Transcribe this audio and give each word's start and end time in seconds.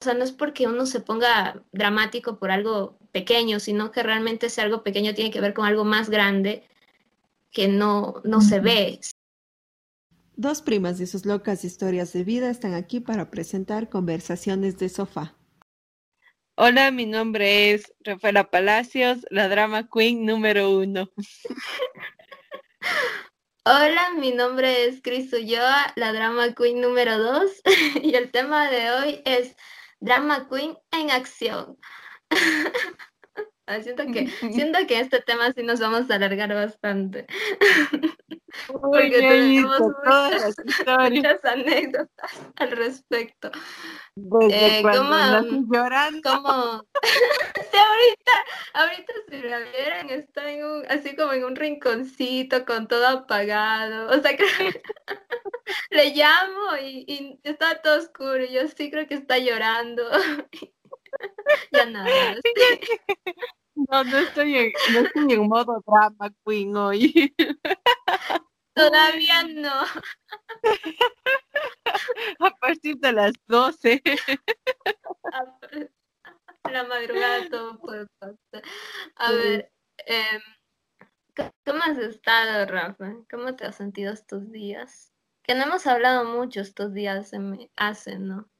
o 0.00 0.04
sea, 0.04 0.14
no 0.14 0.24
es 0.24 0.32
porque 0.32 0.66
uno 0.66 0.86
se 0.86 1.00
ponga 1.00 1.62
dramático 1.72 2.38
por 2.38 2.50
algo 2.50 2.96
pequeño, 3.12 3.60
sino 3.60 3.92
que 3.92 4.02
realmente 4.02 4.46
ese 4.46 4.62
algo 4.62 4.82
pequeño 4.82 5.14
tiene 5.14 5.30
que 5.30 5.42
ver 5.42 5.52
con 5.52 5.66
algo 5.66 5.84
más 5.84 6.08
grande 6.08 6.64
que 7.50 7.68
no, 7.68 8.22
no 8.24 8.40
se 8.40 8.60
ve. 8.60 8.98
Dos 10.36 10.62
primas 10.62 10.98
y 11.00 11.06
sus 11.06 11.26
locas 11.26 11.64
historias 11.64 12.14
de 12.14 12.24
vida 12.24 12.48
están 12.48 12.72
aquí 12.72 13.00
para 13.00 13.30
presentar 13.30 13.90
conversaciones 13.90 14.78
de 14.78 14.88
sofá. 14.88 15.36
Hola, 16.54 16.90
mi 16.92 17.04
nombre 17.04 17.72
es 17.72 17.92
Rafaela 18.00 18.50
Palacios, 18.50 19.26
la 19.28 19.48
drama 19.48 19.86
queen 19.86 20.24
número 20.24 20.78
uno. 20.78 21.10
Hola, 23.66 24.12
mi 24.18 24.32
nombre 24.32 24.86
es 24.86 25.02
Cris 25.02 25.30
Ulloa, 25.34 25.92
la 25.96 26.14
drama 26.14 26.54
queen 26.54 26.80
número 26.80 27.18
dos, 27.18 27.50
y 28.02 28.14
el 28.14 28.30
tema 28.30 28.70
de 28.70 28.90
hoy 28.90 29.22
es 29.26 29.56
drama 30.00 30.48
queen 30.48 30.76
en 30.92 31.10
acción. 31.10 31.76
Ah, 33.70 33.80
siento 33.80 34.02
que, 34.12 34.26
siento 34.52 34.80
que 34.88 34.98
este 34.98 35.20
tema 35.20 35.52
sí 35.52 35.62
nos 35.62 35.78
vamos 35.78 36.10
a 36.10 36.16
alargar 36.16 36.52
bastante. 36.52 37.26
Porque 38.66 39.10
tenemos 39.10 39.80
muchas, 40.04 41.44
anécdotas 41.44 42.30
al 42.56 42.70
respecto. 42.72 43.50
Eh, 44.50 44.82
¿cómo, 44.82 45.64
llorando. 45.72 46.30
¿cómo? 46.30 46.84
sí, 47.02 47.76
ahorita, 47.76 48.32
ahorita 48.74 49.12
si 49.28 49.36
me 49.36 49.62
vieran, 49.70 50.10
está 50.10 50.50
en 50.50 50.64
un, 50.64 50.86
así 50.88 51.16
como 51.16 51.32
en 51.32 51.44
un 51.44 51.56
rinconcito 51.56 52.64
con 52.64 52.88
todo 52.88 53.06
apagado. 53.06 54.10
O 54.10 54.22
sea 54.22 54.36
que 54.36 54.82
le 55.90 56.14
llamo 56.14 56.76
y, 56.82 57.04
y 57.06 57.40
está 57.44 57.80
todo 57.82 57.98
oscuro. 57.98 58.44
Yo 58.44 58.66
sí 58.68 58.90
creo 58.90 59.06
que 59.06 59.14
está 59.14 59.38
llorando. 59.38 60.02
ya 61.72 61.86
nada. 61.86 62.36
No, 63.74 64.04
no 64.04 64.18
estoy, 64.18 64.56
en, 64.56 64.72
no 64.92 65.00
estoy 65.00 65.32
en 65.32 65.48
modo 65.48 65.82
drama 65.86 66.30
queen 66.44 66.76
hoy. 66.76 67.34
Todavía 68.74 69.42
no. 69.44 69.84
A 72.40 72.50
partir 72.60 72.96
de 72.98 73.12
las 73.12 73.32
12. 73.46 74.02
La 76.70 76.84
madrugada 76.84 77.48
todo 77.48 77.78
puede 77.78 78.06
pasar. 78.18 78.62
A 79.16 79.32
ver, 79.32 79.72
eh, 80.06 80.40
¿cómo 81.64 81.82
has 81.82 81.98
estado, 81.98 82.66
Rafa? 82.66 83.16
¿Cómo 83.30 83.56
te 83.56 83.64
has 83.66 83.76
sentido 83.76 84.12
estos 84.12 84.50
días? 84.50 85.12
Que 85.42 85.54
no 85.54 85.64
hemos 85.64 85.86
hablado 85.86 86.24
mucho 86.24 86.60
estos 86.60 86.92
días, 86.92 87.30
se 87.30 87.38
me 87.38 87.70
hacen, 87.76 88.28
¿no? 88.28 88.50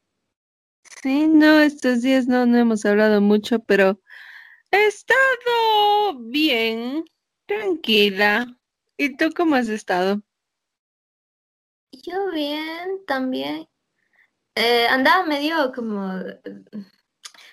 Sí, 1.02 1.26
no, 1.28 1.60
estos 1.60 2.02
días 2.02 2.26
no, 2.26 2.46
no 2.46 2.58
hemos 2.58 2.84
hablado 2.84 3.20
mucho, 3.20 3.60
pero 3.60 4.00
he 4.70 4.86
estado 4.86 6.18
bien, 6.18 7.04
tranquila. 7.46 8.46
¿Y 8.96 9.16
tú 9.16 9.30
cómo 9.34 9.56
has 9.56 9.68
estado? 9.68 10.20
Yo 11.92 12.30
bien, 12.32 13.04
también. 13.06 13.68
Eh, 14.54 14.86
andaba 14.88 15.24
medio 15.24 15.72
como, 15.72 16.22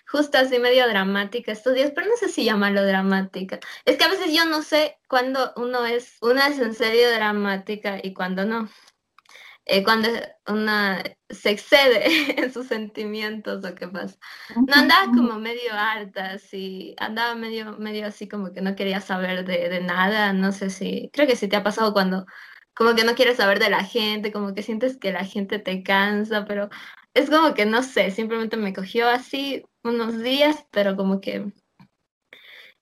justo 0.08 0.38
así 0.38 0.60
medio 0.60 0.88
dramática 0.88 1.52
estos 1.52 1.76
días, 1.76 1.92
pero 1.94 2.08
no 2.08 2.18
sé 2.18 2.30
si 2.30 2.44
llamarlo 2.44 2.84
dramática. 2.86 3.60
Es 3.86 3.98
que 3.98 4.04
a 4.04 4.10
veces 4.10 4.34
yo 4.34 4.46
no 4.46 4.62
sé 4.62 4.98
cuándo 5.08 5.54
uno 5.56 5.86
es, 5.86 6.18
una 6.22 6.48
es 6.48 6.60
en 6.60 6.74
serio 6.74 7.12
dramática 7.12 8.00
y 8.02 8.14
cuándo 8.14 8.46
no. 8.46 8.70
Eh, 9.70 9.84
cuando 9.84 10.08
una 10.48 11.04
se 11.30 11.50
excede 11.50 12.06
en 12.42 12.54
sus 12.54 12.68
sentimientos 12.68 13.66
o 13.66 13.76
qué 13.76 13.88
pasa. 13.88 14.18
No 14.56 14.74
andaba 14.74 15.08
como 15.08 15.40
medio 15.40 15.74
harta, 15.74 16.32
así, 16.32 16.96
andaba 16.98 17.36
medio, 17.36 17.78
medio 17.78 18.08
así 18.08 18.30
como 18.30 18.54
que 18.54 18.62
no 18.62 18.76
quería 18.78 19.02
saber 19.02 19.44
de, 19.44 19.68
de, 19.68 19.82
nada, 19.82 20.32
no 20.32 20.54
sé 20.54 20.70
si, 20.70 21.10
creo 21.12 21.28
que 21.28 21.36
sí 21.36 21.50
te 21.50 21.58
ha 21.58 21.64
pasado 21.64 21.92
cuando 21.92 22.26
como 22.74 22.96
que 22.96 23.04
no 23.04 23.16
quieres 23.16 23.38
saber 23.38 23.60
de 23.60 23.70
la 23.70 23.84
gente, 23.84 24.32
como 24.32 24.54
que 24.54 24.64
sientes 24.64 24.98
que 24.98 25.12
la 25.12 25.26
gente 25.26 25.60
te 25.60 25.84
cansa, 25.84 26.46
pero 26.46 26.70
es 27.14 27.30
como 27.30 27.54
que 27.54 27.66
no 27.66 27.84
sé, 27.84 28.12
simplemente 28.12 28.56
me 28.56 28.74
cogió 28.74 29.10
así 29.10 29.66
unos 29.84 30.20
días, 30.22 30.66
pero 30.72 30.96
como 30.96 31.20
que 31.20 31.52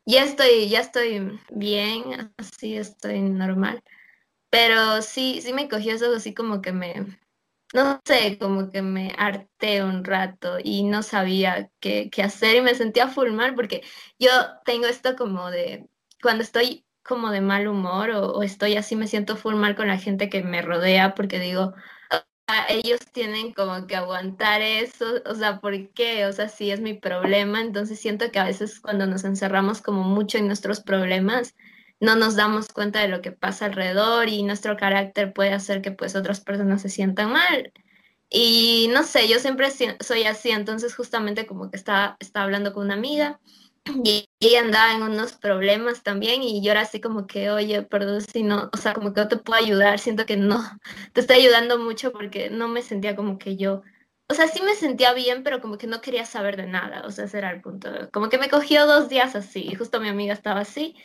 ya 0.05 0.23
estoy, 0.23 0.69
ya 0.69 0.81
estoy 0.81 1.39
bien, 1.49 2.31
así 2.37 2.75
estoy 2.75 3.21
normal. 3.21 3.81
Pero 4.55 5.01
sí, 5.01 5.41
sí 5.41 5.51
me 5.51 5.67
cogió 5.67 5.93
eso 5.95 6.15
así 6.15 6.33
como 6.33 6.61
que 6.61 6.71
me, 6.71 7.19
no 7.73 8.01
sé, 8.05 8.37
como 8.39 8.69
que 8.71 8.81
me 8.81 9.13
harté 9.17 9.83
un 9.83 10.05
rato 10.05 10.57
y 10.63 10.83
no 10.83 11.03
sabía 11.03 11.71
qué, 11.81 12.09
qué 12.11 12.23
hacer 12.23 12.55
y 12.57 12.61
me 12.61 12.75
sentía 12.75 13.09
full 13.09 13.31
mal 13.31 13.55
porque 13.55 13.83
yo 14.19 14.29
tengo 14.65 14.87
esto 14.87 15.17
como 15.17 15.51
de, 15.51 15.89
cuando 16.21 16.43
estoy 16.43 16.85
como 17.03 17.31
de 17.31 17.41
mal 17.41 17.67
humor 17.67 18.11
o, 18.11 18.33
o 18.33 18.43
estoy 18.43 18.77
así, 18.77 18.95
me 18.95 19.07
siento 19.07 19.35
full 19.37 19.55
mal 19.55 19.75
con 19.75 19.87
la 19.87 19.97
gente 19.99 20.29
que 20.29 20.41
me 20.43 20.61
rodea 20.61 21.15
porque 21.15 21.39
digo, 21.39 21.73
ellos 22.69 22.99
tienen 23.11 23.53
como 23.53 23.87
que 23.87 23.95
aguantar 23.95 24.61
eso, 24.61 25.05
o 25.25 25.35
sea, 25.35 25.59
¿por 25.59 25.89
qué? 25.93 26.25
O 26.27 26.33
sea, 26.33 26.47
sí 26.49 26.71
es 26.71 26.79
mi 26.81 26.93
problema, 26.93 27.61
entonces 27.61 27.99
siento 27.99 28.31
que 28.31 28.39
a 28.39 28.45
veces 28.45 28.79
cuando 28.79 29.07
nos 29.07 29.23
encerramos 29.23 29.81
como 29.81 30.03
mucho 30.03 30.37
en 30.37 30.47
nuestros 30.47 30.79
problemas, 30.81 31.55
no 31.99 32.15
nos 32.15 32.35
damos 32.35 32.69
cuenta 32.69 32.99
de 33.01 33.07
lo 33.07 33.21
que 33.21 33.31
pasa 33.31 33.65
alrededor 33.65 34.29
y 34.29 34.43
nuestro 34.43 34.77
carácter 34.77 35.33
puede 35.33 35.53
hacer 35.53 35.81
que 35.81 35.91
pues 35.91 36.15
otras 36.15 36.41
personas 36.41 36.81
se 36.81 36.89
sientan 36.89 37.31
mal. 37.31 37.71
Y 38.29 38.89
no 38.91 39.03
sé, 39.03 39.27
yo 39.27 39.39
siempre 39.39 39.69
soy 40.01 40.23
así, 40.23 40.51
entonces 40.51 40.95
justamente 40.95 41.45
como 41.45 41.69
que 41.71 41.77
estaba, 41.77 42.17
estaba 42.19 42.45
hablando 42.45 42.73
con 42.73 42.85
una 42.85 42.95
amiga 42.95 43.39
y 44.03 44.27
ella 44.39 44.61
andaba 44.61 44.93
en 44.93 45.03
unos 45.03 45.33
problemas 45.33 46.03
también 46.03 46.41
y 46.43 46.63
yo 46.63 46.71
era 46.71 46.81
así 46.81 46.99
como 46.99 47.27
que, 47.27 47.51
oye, 47.51 47.83
perdón 47.83 48.21
si 48.21 48.43
no, 48.43 48.69
o 48.73 48.77
sea, 48.77 48.93
como 48.93 49.13
que 49.13 49.21
no 49.21 49.27
te 49.27 49.37
puedo 49.37 49.61
ayudar, 49.63 49.99
siento 49.99 50.25
que 50.25 50.37
no, 50.37 50.63
te 51.13 51.21
estoy 51.21 51.37
ayudando 51.37 51.77
mucho 51.79 52.11
porque 52.11 52.49
no 52.49 52.67
me 52.67 52.81
sentía 52.81 53.15
como 53.15 53.37
que 53.37 53.57
yo, 53.57 53.83
o 54.27 54.33
sea, 54.33 54.47
sí 54.47 54.61
me 54.63 54.75
sentía 54.75 55.13
bien, 55.13 55.43
pero 55.43 55.61
como 55.61 55.77
que 55.77 55.87
no 55.87 56.01
quería 56.01 56.25
saber 56.25 56.57
de 56.57 56.65
nada, 56.67 57.03
o 57.05 57.11
sea, 57.11 57.25
ese 57.25 57.37
era 57.37 57.51
el 57.51 57.61
punto, 57.61 58.09
como 58.11 58.29
que 58.29 58.39
me 58.39 58.49
cogió 58.49 58.87
dos 58.87 59.07
días 59.07 59.35
así, 59.35 59.61
y 59.69 59.75
justo 59.75 60.01
mi 60.01 60.09
amiga 60.09 60.33
estaba 60.33 60.61
así 60.61 60.95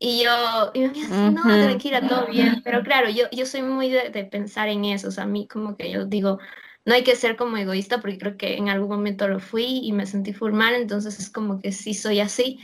y 0.00 0.22
yo, 0.22 0.70
y 0.74 0.80
me 0.80 0.88
decía, 0.88 1.30
no, 1.30 1.42
tranquila, 1.42 2.06
todo 2.06 2.26
bien. 2.26 2.60
Pero 2.62 2.82
claro, 2.84 3.08
yo, 3.10 3.24
yo 3.32 3.46
soy 3.46 3.62
muy 3.62 3.90
de, 3.90 4.10
de, 4.10 4.24
pensar 4.24 4.68
en 4.68 4.84
eso. 4.84 5.08
O 5.08 5.10
sea, 5.10 5.24
a 5.24 5.26
mí 5.26 5.48
como 5.48 5.76
que 5.76 5.90
yo 5.90 6.04
digo, 6.04 6.38
no 6.84 6.94
hay 6.94 7.02
que 7.02 7.16
ser 7.16 7.36
como 7.36 7.56
egoísta 7.56 8.00
porque 8.00 8.18
creo 8.18 8.36
que 8.36 8.56
en 8.56 8.68
algún 8.68 8.88
momento 8.88 9.26
lo 9.26 9.40
fui 9.40 9.80
y 9.82 9.92
me 9.92 10.06
sentí 10.06 10.32
full 10.32 10.52
mal. 10.52 10.74
Entonces 10.74 11.18
es 11.18 11.30
como 11.30 11.60
que 11.60 11.72
sí 11.72 11.94
soy 11.94 12.20
así 12.20 12.60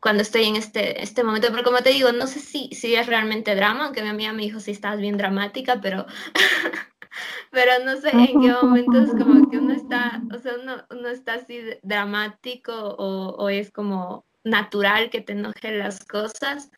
cuando 0.00 0.22
estoy 0.22 0.44
en 0.44 0.54
este, 0.54 1.02
este 1.02 1.24
momento. 1.24 1.48
Pero 1.50 1.64
como 1.64 1.78
te 1.78 1.90
digo, 1.90 2.12
no 2.12 2.28
sé 2.28 2.38
si, 2.38 2.68
si 2.72 2.94
es 2.94 3.06
realmente 3.08 3.56
drama, 3.56 3.86
aunque 3.86 4.02
mi 4.02 4.08
amiga 4.08 4.32
me 4.32 4.42
dijo, 4.42 4.60
sí, 4.60 4.70
estás 4.70 5.00
bien 5.00 5.16
dramática, 5.16 5.80
pero... 5.80 6.06
pero 7.50 7.72
no 7.84 7.96
sé 7.96 8.10
en 8.10 8.40
qué 8.40 8.52
momento 8.52 9.00
es 9.00 9.10
como 9.10 9.50
que 9.50 9.58
uno 9.58 9.72
está, 9.72 10.22
o 10.32 10.38
sea, 10.38 10.52
uno, 10.62 10.84
uno 10.90 11.08
está 11.08 11.34
así 11.34 11.58
dramático 11.82 12.72
o, 12.72 13.30
o 13.30 13.48
es 13.48 13.70
como 13.70 14.26
natural 14.46 15.10
que 15.10 15.20
te 15.20 15.32
enojen 15.32 15.78
las 15.78 16.04
cosas. 16.04 16.70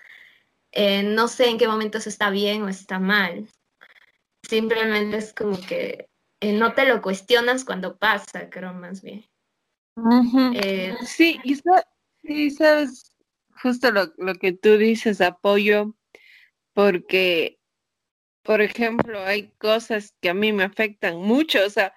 Eh, 0.72 1.02
no 1.02 1.28
sé 1.28 1.48
en 1.48 1.58
qué 1.58 1.68
momentos 1.68 2.06
está 2.06 2.30
bien 2.30 2.62
o 2.62 2.68
está 2.68 2.98
mal. 2.98 3.48
Simplemente 4.42 5.18
es 5.18 5.32
como 5.34 5.60
que 5.60 6.08
eh, 6.40 6.52
no 6.52 6.72
te 6.72 6.86
lo 6.86 7.02
cuestionas 7.02 7.64
cuando 7.64 7.98
pasa, 7.98 8.48
creo 8.50 8.72
más 8.72 9.02
bien. 9.02 9.24
eh, 10.54 10.96
sí, 11.04 11.38
y, 11.44 12.50
sabes, 12.50 13.12
justo 13.62 13.90
lo, 13.90 14.12
lo 14.16 14.34
que 14.34 14.52
tú 14.52 14.78
dices, 14.78 15.20
apoyo, 15.20 15.94
porque, 16.72 17.58
por 18.42 18.60
ejemplo, 18.60 19.20
hay 19.24 19.50
cosas 19.58 20.14
que 20.20 20.30
a 20.30 20.34
mí 20.34 20.52
me 20.52 20.64
afectan 20.64 21.18
mucho, 21.18 21.64
o 21.66 21.70
sea, 21.70 21.92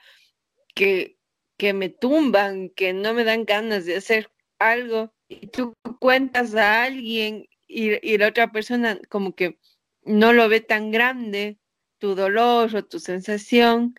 que, 0.73 1.17
que 1.57 1.73
me 1.73 1.89
tumban, 1.89 2.69
que 2.69 2.93
no 2.93 3.13
me 3.13 3.23
dan 3.23 3.45
ganas 3.45 3.85
de 3.85 3.97
hacer 3.97 4.31
algo 4.57 5.13
y 5.31 5.47
tú 5.47 5.73
cuentas 5.99 6.55
a 6.55 6.83
alguien 6.83 7.47
y, 7.67 8.17
la 8.17 8.27
otra 8.27 8.51
persona 8.51 8.99
como 9.07 9.33
que 9.33 9.57
no 10.03 10.33
lo 10.33 10.49
ve 10.49 10.59
tan 10.59 10.91
grande, 10.91 11.57
tu 11.99 12.15
dolor 12.15 12.75
o 12.75 12.83
tu 12.83 12.99
sensación, 12.99 13.95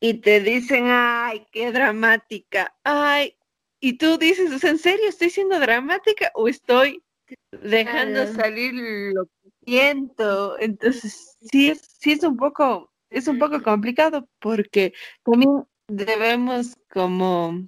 y 0.00 0.14
te 0.14 0.40
dicen, 0.40 0.86
ay, 0.88 1.46
qué 1.52 1.70
dramática, 1.72 2.74
ay, 2.82 3.36
y 3.80 3.98
tú 3.98 4.16
dices, 4.16 4.62
¿en 4.64 4.78
serio 4.78 5.08
estoy 5.08 5.30
siendo 5.30 5.58
dramática 5.58 6.30
o 6.34 6.48
estoy 6.48 7.02
dejando 7.50 8.26
salir 8.32 8.72
lo 8.74 9.24
que 9.24 9.50
siento? 9.64 10.58
Entonces, 10.60 11.36
sí 11.50 11.70
es, 11.70 11.80
sí 11.98 12.12
es 12.12 12.22
un 12.22 12.36
poco, 12.36 12.90
es 13.10 13.26
un 13.26 13.38
poco 13.38 13.62
complicado 13.62 14.28
porque 14.38 14.94
también 15.24 15.66
debemos 15.88 16.76
como 16.90 17.66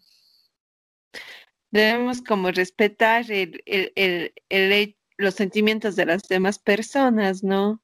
debemos 1.73 2.23
como 2.23 2.53
respetar 2.53 3.31
el, 3.33 3.63
el, 3.67 4.33
el, 4.49 4.97
los 5.17 5.35
sentimientos 5.35 5.97
de 5.97 6.07
las 6.07 6.23
demás 6.29 6.59
personas, 6.59 7.43
¿no? 7.43 7.83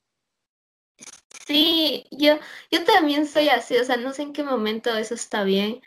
Sí, 1.47 2.05
yo, 2.11 2.39
yo 2.71 2.85
también 2.85 3.27
soy 3.27 3.49
así, 3.49 3.77
o 3.77 3.85
sea, 3.85 3.97
no 3.97 4.13
sé 4.13 4.23
en 4.23 4.33
qué 4.35 4.45
momento 4.45 4.95
eso 4.97 5.15
está 5.15 5.43
bien, 5.45 5.81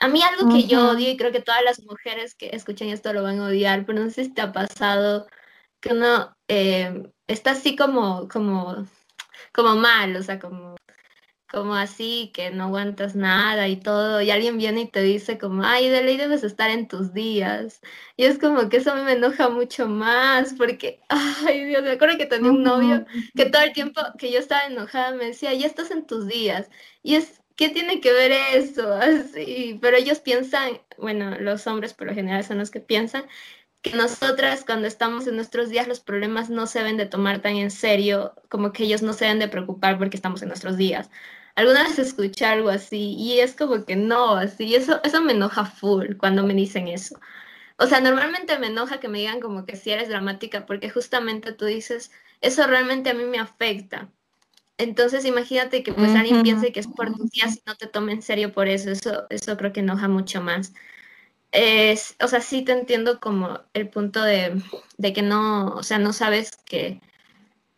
A 0.00 0.08
mí 0.08 0.22
algo 0.22 0.52
que 0.52 0.66
yo 0.66 0.90
odio 0.90 1.10
y 1.10 1.16
creo 1.16 1.32
que 1.32 1.42
todas 1.42 1.62
las 1.64 1.80
mujeres 1.84 2.34
que 2.34 2.50
escuchan 2.52 2.88
esto 2.88 3.12
lo 3.12 3.22
van 3.22 3.40
a 3.40 3.46
odiar, 3.48 3.86
pero 3.86 4.00
no 4.04 4.10
sé 4.10 4.24
si 4.24 4.34
te 4.34 4.42
ha 4.42 4.52
pasado 4.52 5.26
que 5.80 5.92
uno 5.92 6.36
eh, 6.48 7.10
está 7.26 7.52
así 7.52 7.76
como, 7.76 8.28
como, 8.28 8.86
como 9.52 9.76
mal, 9.76 10.16
o 10.16 10.22
sea, 10.22 10.38
como 10.38 10.76
como 11.54 11.74
así, 11.76 12.32
que 12.34 12.50
no 12.50 12.64
aguantas 12.64 13.14
nada 13.14 13.68
y 13.68 13.76
todo, 13.76 14.20
y 14.20 14.30
alguien 14.30 14.58
viene 14.58 14.82
y 14.82 14.88
te 14.88 15.02
dice 15.02 15.38
como, 15.38 15.62
ay, 15.64 15.88
de 15.88 16.02
ley 16.02 16.16
debes 16.16 16.42
estar 16.44 16.70
en 16.70 16.88
tus 16.88 17.14
días. 17.14 17.80
Y 18.16 18.24
es 18.24 18.38
como 18.38 18.68
que 18.68 18.78
eso 18.78 18.92
a 18.92 18.96
mí 18.96 19.02
me 19.02 19.12
enoja 19.12 19.48
mucho 19.48 19.88
más, 19.88 20.54
porque, 20.54 21.00
ay, 21.08 21.64
Dios, 21.64 21.82
me 21.84 21.92
acuerdo 21.92 22.18
que 22.18 22.26
tenía 22.26 22.50
un 22.50 22.62
novio 22.64 23.06
que 23.36 23.46
todo 23.46 23.62
el 23.62 23.72
tiempo 23.72 24.00
que 24.18 24.32
yo 24.32 24.38
estaba 24.40 24.66
enojada 24.66 25.12
me 25.12 25.26
decía, 25.26 25.54
ya 25.54 25.66
estás 25.66 25.90
en 25.92 26.06
tus 26.06 26.26
días. 26.26 26.68
Y 27.02 27.14
es, 27.16 27.40
¿qué 27.56 27.68
tiene 27.68 28.00
que 28.00 28.12
ver 28.12 28.32
eso? 28.54 28.92
Así, 28.94 29.78
pero 29.80 29.96
ellos 29.96 30.20
piensan, 30.20 30.80
bueno, 30.98 31.38
los 31.38 31.66
hombres 31.66 31.94
por 31.94 32.08
lo 32.08 32.14
general 32.14 32.44
son 32.44 32.58
los 32.58 32.70
que 32.70 32.80
piensan 32.80 33.24
que 33.82 33.94
nosotras 33.94 34.64
cuando 34.64 34.88
estamos 34.88 35.26
en 35.26 35.36
nuestros 35.36 35.68
días 35.68 35.86
los 35.86 36.00
problemas 36.00 36.48
no 36.50 36.66
se 36.66 36.78
deben 36.78 36.96
de 36.96 37.06
tomar 37.06 37.42
tan 37.42 37.56
en 37.56 37.70
serio 37.70 38.34
como 38.48 38.72
que 38.72 38.84
ellos 38.84 39.02
no 39.02 39.12
se 39.12 39.26
deben 39.26 39.40
de 39.40 39.48
preocupar 39.48 39.98
porque 39.98 40.16
estamos 40.16 40.40
en 40.42 40.48
nuestros 40.48 40.78
días 40.78 41.10
alguna 41.54 41.84
vez 41.84 41.98
escuché 41.98 42.44
algo 42.46 42.70
así 42.70 43.14
y 43.18 43.40
es 43.40 43.54
como 43.54 43.84
que 43.84 43.96
no, 43.96 44.36
así, 44.36 44.74
eso, 44.74 45.00
eso 45.04 45.22
me 45.22 45.32
enoja 45.32 45.64
full 45.64 46.16
cuando 46.16 46.44
me 46.44 46.54
dicen 46.54 46.88
eso. 46.88 47.18
O 47.78 47.86
sea, 47.86 48.00
normalmente 48.00 48.58
me 48.58 48.68
enoja 48.68 49.00
que 49.00 49.08
me 49.08 49.18
digan 49.18 49.40
como 49.40 49.66
que 49.66 49.76
si 49.76 49.90
eres 49.90 50.08
dramática 50.08 50.66
porque 50.66 50.90
justamente 50.90 51.52
tú 51.52 51.64
dices, 51.66 52.12
eso 52.40 52.66
realmente 52.66 53.10
a 53.10 53.14
mí 53.14 53.24
me 53.24 53.38
afecta. 53.38 54.10
Entonces 54.78 55.24
imagínate 55.24 55.82
que 55.84 55.92
pues 55.92 56.14
alguien 56.14 56.42
piense 56.42 56.72
que 56.72 56.80
es 56.80 56.88
por 56.88 57.14
tus 57.14 57.30
días 57.30 57.56
y 57.56 57.62
no 57.66 57.76
te 57.76 57.86
tome 57.86 58.12
en 58.12 58.22
serio 58.22 58.52
por 58.52 58.68
eso, 58.68 58.90
eso, 58.90 59.26
eso 59.30 59.56
creo 59.56 59.72
que 59.72 59.80
enoja 59.80 60.08
mucho 60.08 60.40
más. 60.40 60.72
Es, 61.52 62.16
o 62.20 62.28
sea, 62.28 62.40
sí 62.40 62.62
te 62.64 62.72
entiendo 62.72 63.20
como 63.20 63.60
el 63.74 63.88
punto 63.88 64.22
de, 64.22 64.60
de 64.98 65.12
que 65.12 65.22
no, 65.22 65.68
o 65.68 65.82
sea, 65.84 65.98
no 65.98 66.12
sabes 66.12 66.56
que 66.66 67.00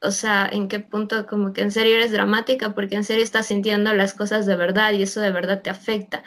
o 0.06 0.11
sea, 0.12 0.49
en 0.50 0.69
qué 0.69 0.81
punto 0.81 1.26
como 1.26 1.53
que 1.53 1.62
en 1.62 1.73
serio 1.73 1.97
eres 1.97 2.12
dramática, 2.12 2.75
porque 2.75 2.97
en 2.97 3.05
serio 3.05 3.25
estás 3.25 3.47
sintiendo 3.47 3.93
las 3.94 4.14
cosas 4.14 4.47
de 4.47 4.56
verdad 4.56 4.93
y 4.93 5.03
eso 5.03 5.20
de 5.20 5.32
verdad 5.32 5.62
te 5.62 5.70
afecta. 5.70 6.23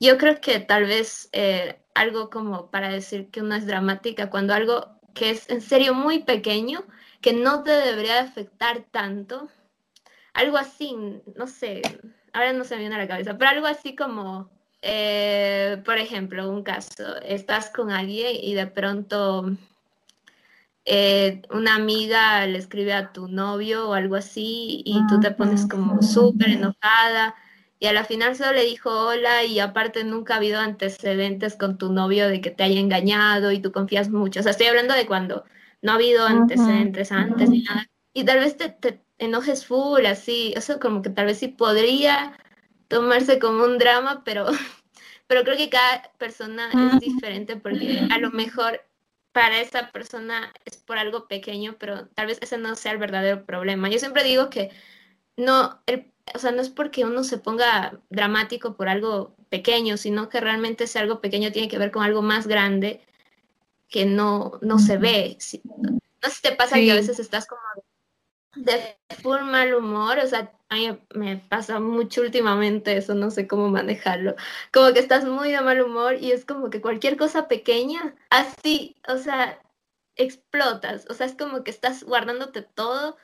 Yo 0.00 0.18
creo 0.18 0.40
que 0.40 0.60
tal 0.60 0.84
vez 0.86 1.28
eh, 1.32 1.80
algo 1.94 2.30
como 2.30 2.70
para 2.70 2.88
decir 2.90 3.30
que 3.30 3.40
uno 3.42 3.54
es 3.54 3.66
dramática, 3.66 4.30
cuando 4.30 4.54
algo 4.54 4.88
que 5.14 5.30
es 5.30 5.48
en 5.50 5.60
serio 5.60 5.94
muy 5.94 6.20
pequeño, 6.20 6.84
que 7.20 7.32
no 7.32 7.62
te 7.62 7.72
debería 7.72 8.20
afectar 8.20 8.84
tanto, 8.90 9.48
algo 10.32 10.56
así, 10.56 10.96
no 11.36 11.46
sé, 11.46 11.82
ahora 12.32 12.52
no 12.52 12.64
se 12.64 12.74
me 12.74 12.80
viene 12.80 12.96
a 12.96 12.98
la 12.98 13.08
cabeza, 13.08 13.36
pero 13.38 13.50
algo 13.50 13.66
así 13.66 13.94
como, 13.94 14.50
eh, 14.82 15.82
por 15.84 15.98
ejemplo, 15.98 16.50
un 16.50 16.62
caso, 16.62 17.16
estás 17.22 17.70
con 17.70 17.90
alguien 17.90 18.36
y 18.40 18.54
de 18.54 18.66
pronto 18.66 19.50
eh, 20.84 21.42
una 21.50 21.74
amiga 21.74 22.46
le 22.46 22.58
escribe 22.58 22.92
a 22.92 23.12
tu 23.12 23.28
novio 23.28 23.88
o 23.88 23.94
algo 23.94 24.16
así 24.16 24.82
y 24.84 24.98
tú 25.08 25.20
te 25.20 25.30
pones 25.30 25.66
como 25.66 26.00
súper 26.02 26.50
enojada 26.50 27.34
y 27.80 27.86
a 27.86 27.94
la 27.94 28.04
final 28.04 28.36
solo 28.36 28.52
le 28.52 28.64
dijo 28.64 28.90
hola 28.90 29.42
y 29.44 29.58
aparte 29.58 30.04
nunca 30.04 30.34
ha 30.34 30.36
habido 30.36 30.60
antecedentes 30.60 31.56
con 31.56 31.78
tu 31.78 31.90
novio 31.90 32.28
de 32.28 32.42
que 32.42 32.50
te 32.50 32.62
haya 32.62 32.78
engañado 32.78 33.52
y 33.52 33.60
tú 33.60 33.72
confías 33.72 34.10
mucho. 34.10 34.40
O 34.40 34.42
sea, 34.42 34.52
estoy 34.52 34.66
hablando 34.66 34.92
de 34.92 35.06
cuando 35.06 35.44
no 35.80 35.92
ha 35.92 35.94
habido 35.94 36.26
antecedentes 36.26 37.10
antes 37.10 37.48
ni 37.48 37.62
nada. 37.62 37.86
Y 38.12 38.24
tal 38.24 38.40
vez 38.40 38.58
te, 38.58 38.68
te 38.68 39.00
enojes 39.16 39.64
full, 39.64 40.04
así. 40.04 40.52
Eso 40.54 40.78
como 40.78 41.00
que 41.00 41.08
tal 41.08 41.24
vez 41.24 41.38
sí 41.38 41.48
podría 41.48 42.36
tomarse 42.88 43.38
como 43.38 43.64
un 43.64 43.78
drama, 43.78 44.24
pero, 44.24 44.46
pero 45.26 45.42
creo 45.42 45.56
que 45.56 45.70
cada 45.70 46.02
persona 46.18 46.68
es 46.92 47.00
diferente 47.00 47.56
porque 47.56 48.06
a 48.10 48.18
lo 48.18 48.30
mejor 48.30 48.82
para 49.40 49.58
esa 49.62 49.90
persona 49.90 50.52
es 50.66 50.76
por 50.76 50.98
algo 50.98 51.26
pequeño, 51.26 51.76
pero 51.78 52.06
tal 52.08 52.26
vez 52.26 52.36
ese 52.42 52.58
no 52.58 52.76
sea 52.76 52.92
el 52.92 52.98
verdadero 52.98 53.46
problema. 53.46 53.88
Yo 53.88 53.98
siempre 53.98 54.22
digo 54.22 54.50
que 54.50 54.70
no, 55.38 55.80
el, 55.86 56.12
o 56.34 56.38
sea, 56.38 56.52
no 56.52 56.60
es 56.60 56.68
porque 56.68 57.06
uno 57.06 57.24
se 57.24 57.38
ponga 57.38 57.98
dramático 58.10 58.76
por 58.76 58.90
algo 58.90 59.34
pequeño, 59.48 59.96
sino 59.96 60.28
que 60.28 60.42
realmente 60.42 60.84
ese 60.84 60.98
algo 60.98 61.22
pequeño 61.22 61.52
tiene 61.52 61.68
que 61.68 61.78
ver 61.78 61.90
con 61.90 62.02
algo 62.02 62.20
más 62.20 62.46
grande 62.46 63.00
que 63.88 64.04
no, 64.04 64.58
no 64.60 64.78
se 64.78 64.98
ve. 64.98 65.38
No 65.64 66.28
sé 66.28 66.34
si 66.34 66.42
te 66.42 66.52
pasa 66.52 66.76
que 66.76 66.92
a 66.92 66.96
veces 66.96 67.18
estás 67.18 67.46
como 67.46 67.62
de 68.54 68.98
full 69.22 69.42
mal 69.42 69.74
humor, 69.74 70.18
o 70.18 70.26
sea, 70.26 70.52
a 70.68 70.74
mí 70.76 70.98
me 71.14 71.36
pasa 71.36 71.80
mucho 71.80 72.22
últimamente 72.22 72.96
eso, 72.96 73.14
no 73.14 73.30
sé 73.30 73.46
cómo 73.46 73.68
manejarlo. 73.68 74.34
Como 74.72 74.92
que 74.92 75.00
estás 75.00 75.24
muy 75.24 75.50
de 75.50 75.60
mal 75.60 75.80
humor 75.82 76.16
y 76.20 76.32
es 76.32 76.44
como 76.44 76.70
que 76.70 76.80
cualquier 76.80 77.16
cosa 77.16 77.48
pequeña, 77.48 78.14
así, 78.30 78.96
o 79.08 79.16
sea, 79.18 79.60
explotas, 80.16 81.06
o 81.10 81.14
sea, 81.14 81.26
es 81.26 81.34
como 81.34 81.64
que 81.64 81.70
estás 81.70 82.04
guardándote 82.04 82.62
todo. 82.62 83.16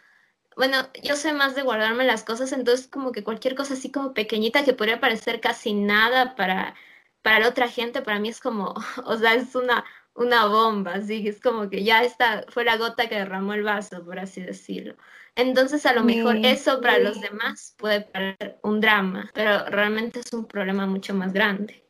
Bueno, 0.57 0.89
yo 1.03 1.17
sé 1.17 1.33
más 1.35 1.55
de 1.55 1.63
guardarme 1.63 2.05
las 2.05 2.25
cosas, 2.25 2.53
entonces 2.53 2.89
como 2.89 3.13
que 3.13 3.25
cualquier 3.25 3.55
cosa 3.55 3.75
así 3.75 3.91
como 3.93 4.15
pequeñita 4.15 4.65
que 4.65 4.75
podría 4.75 5.01
parecer 5.01 5.41
casi 5.41 5.75
nada 5.75 6.35
para, 6.37 6.75
para 7.23 7.41
la 7.41 7.49
otra 7.49 7.69
gente, 7.69 8.03
para 8.03 8.19
mí 8.21 8.29
es 8.31 8.41
como, 8.41 8.75
o 9.05 9.17
sea, 9.19 9.35
es 9.35 9.55
una 9.55 9.85
una 10.17 10.47
bomba, 10.47 10.95
así 10.95 11.27
es 11.29 11.41
como 11.41 11.69
que 11.69 11.85
ya 11.85 12.03
esta 12.03 12.45
fue 12.49 12.65
la 12.65 12.77
gota 12.77 13.09
que 13.09 13.17
derramó 13.17 13.55
el 13.55 13.63
vaso, 13.63 14.05
por 14.05 14.19
así 14.19 14.41
decirlo. 14.41 14.97
Entonces 15.35 15.85
a 15.85 15.93
lo 15.93 16.03
mejor 16.03 16.37
eso 16.37 16.81
para 16.81 16.99
los 16.99 17.21
demás 17.21 17.75
puede 17.77 18.01
parecer 18.01 18.59
un 18.63 18.81
drama, 18.81 19.31
pero 19.35 19.67
realmente 19.67 20.21
es 20.21 20.33
un 20.33 20.47
problema 20.47 20.87
mucho 20.87 21.15
más 21.15 21.33
grande. 21.33 21.85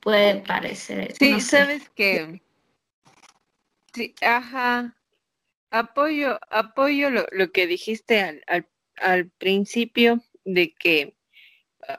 Puede 0.00 0.36
parecer. 0.42 1.12
Sí, 1.18 1.40
sabes 1.40 1.88
que... 1.90 2.40
Sí, 3.92 4.14
ajá. 4.20 4.94
Apoyo, 5.70 6.38
apoyo 6.50 7.10
lo, 7.10 7.26
lo 7.32 7.50
que 7.50 7.66
dijiste 7.66 8.20
al, 8.20 8.42
al, 8.46 8.68
al 8.98 9.30
principio 9.30 10.22
de 10.44 10.72
que 10.74 11.16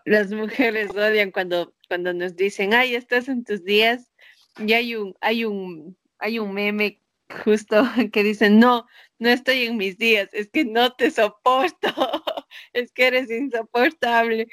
las 0.05 0.31
mujeres 0.31 0.91
odian 0.91 1.31
cuando, 1.31 1.73
cuando 1.87 2.13
nos 2.13 2.35
dicen, 2.35 2.73
ay, 2.73 2.95
estás 2.95 3.27
en 3.27 3.43
tus 3.43 3.63
días 3.63 4.11
y 4.59 4.74
hay 4.74 4.95
un, 4.95 5.15
hay 5.21 5.45
un, 5.45 5.98
hay 6.19 6.39
un 6.39 6.54
meme 6.54 7.01
justo 7.44 7.83
que 8.13 8.24
dice, 8.24 8.50
no, 8.50 8.86
no 9.19 9.30
estoy 9.30 9.63
en 9.65 9.77
mis 9.77 9.98
días, 9.98 10.30
es 10.33 10.50
que 10.50 10.65
no 10.65 10.94
te 10.94 11.12
soporto, 11.12 11.88
es 12.74 12.92
que 12.92 13.07
eres 13.07 13.30
insoportable. 13.30 14.48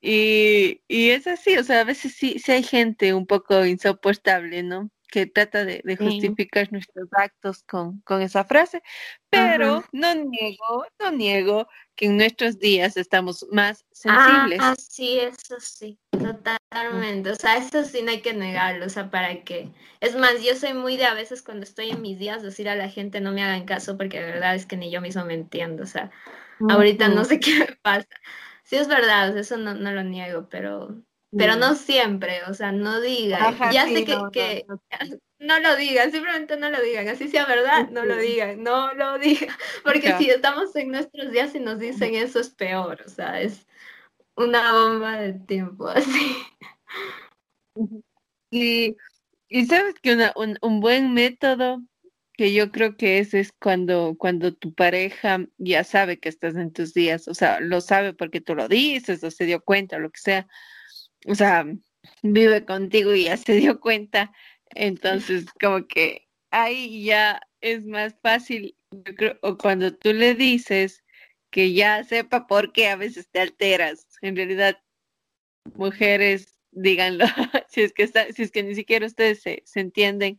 Y, 0.00 0.82
y 0.86 1.10
es 1.10 1.26
así, 1.26 1.56
o 1.56 1.64
sea, 1.64 1.80
a 1.80 1.84
veces 1.84 2.14
sí, 2.14 2.38
sí 2.38 2.52
hay 2.52 2.62
gente 2.62 3.14
un 3.14 3.26
poco 3.26 3.64
insoportable, 3.64 4.62
¿no? 4.62 4.90
Que 5.14 5.26
trata 5.26 5.64
de, 5.64 5.80
justificar 5.96 6.72
nuestros 6.72 7.08
actos 7.12 7.62
con, 7.62 8.00
con, 8.00 8.20
esa 8.20 8.42
frase, 8.42 8.82
pero 9.30 9.84
no 9.92 10.12
niego, 10.12 10.86
no 10.98 11.12
niego 11.12 11.68
que 11.94 12.06
en 12.06 12.16
nuestros 12.16 12.58
días 12.58 12.96
estamos 12.96 13.46
más 13.52 13.84
sensibles. 13.92 14.58
Ah, 14.60 14.74
sí, 14.76 15.20
eso 15.20 15.60
sí, 15.60 16.00
totalmente. 16.10 17.30
O 17.30 17.36
sea, 17.36 17.58
eso 17.58 17.84
sí 17.84 18.02
no 18.02 18.10
hay 18.10 18.22
que 18.22 18.32
negarlo, 18.32 18.86
o 18.86 18.88
sea, 18.88 19.08
para 19.08 19.44
qué. 19.44 19.70
Es 20.00 20.16
más, 20.16 20.42
yo 20.42 20.56
soy 20.56 20.74
muy 20.74 20.96
de 20.96 21.04
a 21.04 21.14
veces 21.14 21.42
cuando 21.42 21.62
estoy 21.62 21.90
en 21.90 22.02
mis 22.02 22.18
días 22.18 22.42
decir 22.42 22.68
a 22.68 22.74
la 22.74 22.88
gente 22.88 23.20
no 23.20 23.30
me 23.30 23.44
hagan 23.44 23.66
caso 23.66 23.96
porque 23.96 24.18
de 24.18 24.32
verdad 24.32 24.56
es 24.56 24.66
que 24.66 24.76
ni 24.76 24.90
yo 24.90 25.00
mismo 25.00 25.24
me 25.24 25.34
entiendo, 25.34 25.84
o 25.84 25.86
sea, 25.86 26.10
ahorita 26.68 27.06
no 27.06 27.24
sé 27.24 27.38
qué 27.38 27.56
me 27.60 27.76
pasa. 27.82 28.08
Sí 28.64 28.74
es 28.74 28.88
verdad, 28.88 29.38
eso 29.38 29.58
no, 29.58 29.74
no 29.74 29.92
lo 29.92 30.02
niego, 30.02 30.48
pero 30.48 31.04
pero 31.36 31.56
no 31.56 31.74
siempre, 31.74 32.42
o 32.48 32.54
sea, 32.54 32.72
no 32.72 33.00
digan. 33.00 33.56
ya 33.72 33.86
sé 33.86 34.04
que, 34.04 34.64
no, 35.38 35.58
lo 35.60 35.76
digan, 35.76 36.12
simplemente 36.12 36.56
no 36.56 36.70
lo 36.70 36.80
digan, 36.80 37.08
así 37.08 37.28
sea 37.28 37.46
verdad, 37.46 37.88
no 37.90 38.04
lo 38.04 38.16
digan, 38.16 38.62
no 38.62 38.94
lo 38.94 39.18
digan, 39.18 39.54
porque 39.84 40.16
si 40.18 40.30
estamos 40.30 40.74
en 40.76 40.90
nuestros 40.90 41.30
días 41.32 41.54
y 41.54 41.60
nos 41.60 41.78
dicen 41.78 42.14
eso 42.14 42.40
es 42.40 42.50
peor, 42.50 43.02
o 43.04 43.08
sea, 43.08 43.40
es 43.40 43.66
una 44.36 44.72
bomba 44.72 45.18
de 45.18 45.34
tiempo 45.34 45.88
así. 45.88 46.36
Y, 48.50 48.96
y 49.48 49.66
sabes 49.66 49.94
que 50.00 50.14
una, 50.14 50.32
un, 50.36 50.58
un 50.62 50.80
buen 50.80 51.12
método 51.14 51.82
que 52.36 52.52
yo 52.52 52.72
creo 52.72 52.96
que 52.96 53.18
ese 53.18 53.40
es 53.40 53.52
cuando, 53.52 54.16
cuando 54.18 54.52
tu 54.54 54.74
pareja 54.74 55.46
ya 55.56 55.84
sabe 55.84 56.18
que 56.18 56.28
estás 56.28 56.56
en 56.56 56.72
tus 56.72 56.92
días, 56.92 57.28
o 57.28 57.34
sea, 57.34 57.60
lo 57.60 57.80
sabe 57.80 58.12
porque 58.12 58.40
tú 58.40 58.54
lo 58.54 58.68
dices 58.68 59.22
o 59.22 59.30
se 59.30 59.44
dio 59.44 59.62
cuenta 59.62 59.96
o 59.96 60.00
lo 60.00 60.10
que 60.10 60.20
sea, 60.20 60.48
o 61.26 61.34
sea, 61.34 61.66
vive 62.22 62.64
contigo 62.64 63.14
y 63.14 63.24
ya 63.24 63.36
se 63.36 63.54
dio 63.54 63.80
cuenta, 63.80 64.32
entonces 64.70 65.46
como 65.60 65.86
que 65.86 66.28
ahí 66.50 67.04
ya 67.04 67.40
es 67.60 67.86
más 67.86 68.14
fácil, 68.22 68.76
yo 68.90 69.14
creo, 69.14 69.38
o 69.42 69.56
cuando 69.56 69.94
tú 69.94 70.12
le 70.12 70.34
dices 70.34 71.02
que 71.50 71.72
ya 71.72 72.04
sepa 72.04 72.46
por 72.46 72.72
qué 72.72 72.88
a 72.88 72.96
veces 72.96 73.28
te 73.30 73.40
alteras, 73.40 74.06
en 74.20 74.36
realidad, 74.36 74.78
mujeres, 75.74 76.58
díganlo, 76.72 77.24
si 77.68 77.82
es 77.82 77.92
que 77.92 78.02
está, 78.02 78.30
si 78.32 78.42
es 78.42 78.50
que 78.50 78.62
ni 78.62 78.74
siquiera 78.74 79.06
ustedes 79.06 79.42
se, 79.42 79.62
se 79.64 79.80
entienden, 79.80 80.38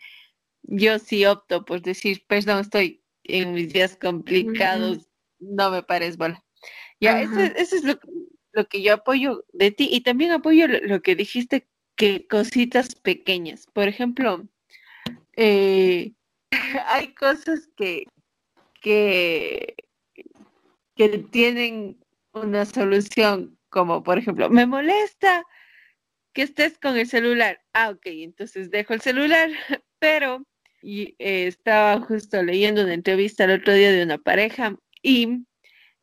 yo 0.64 1.00
sí 1.00 1.26
opto 1.26 1.66
por 1.66 1.82
decir, 1.82 2.24
perdón, 2.28 2.62
estoy 2.62 3.04
en 3.24 3.54
mis 3.54 3.72
días 3.74 3.98
complicados, 3.98 5.10
no 5.40 5.72
me 5.72 5.84
pares 5.84 6.18
bola. 6.18 6.44
Ya, 7.00 7.22
eso, 7.22 7.40
eso, 7.40 7.76
es 7.76 7.84
lo, 7.84 8.00
lo 8.56 8.68
que 8.68 8.82
yo 8.82 8.94
apoyo 8.94 9.44
de 9.54 9.72
ti 9.72 9.90
y 9.92 10.02
también 10.02 10.32
apoyo 10.32 10.68
lo, 10.68 11.02
que 11.02 11.16
dijiste 11.16 11.68
que 11.96 12.26
cositas 12.26 12.96
pequeñas. 12.96 13.68
Por 13.74 13.88
ejemplo, 13.88 14.48
eh, 15.36 16.14
hay 16.88 17.14
cosas 17.14 17.70
que, 17.76 18.06
que, 18.82 19.76
que 20.96 21.10
tienen 21.32 22.00
una 22.34 22.66
solución, 22.66 23.60
como 23.70 24.04
por 24.04 24.18
ejemplo, 24.18 24.50
me 24.50 24.66
molesta 24.66 25.46
que 26.34 26.44
estés 26.44 26.78
con 26.78 26.98
el 26.98 27.08
celular. 27.08 27.62
Ah, 27.74 27.90
ok, 27.90 28.06
entonces 28.06 28.72
dejo 28.72 28.94
el 28.94 29.02
celular, 29.02 29.50
pero 30.00 30.46
y, 30.82 31.16
eh, 31.20 31.48
estaba 31.48 32.00
justo 32.02 32.42
leyendo 32.42 32.84
una 32.84 32.94
entrevista 32.94 33.44
el 33.44 33.60
otro 33.60 33.74
día 33.74 33.92
de 33.92 34.04
una 34.04 34.18
pareja 34.18 34.78
y 35.02 35.46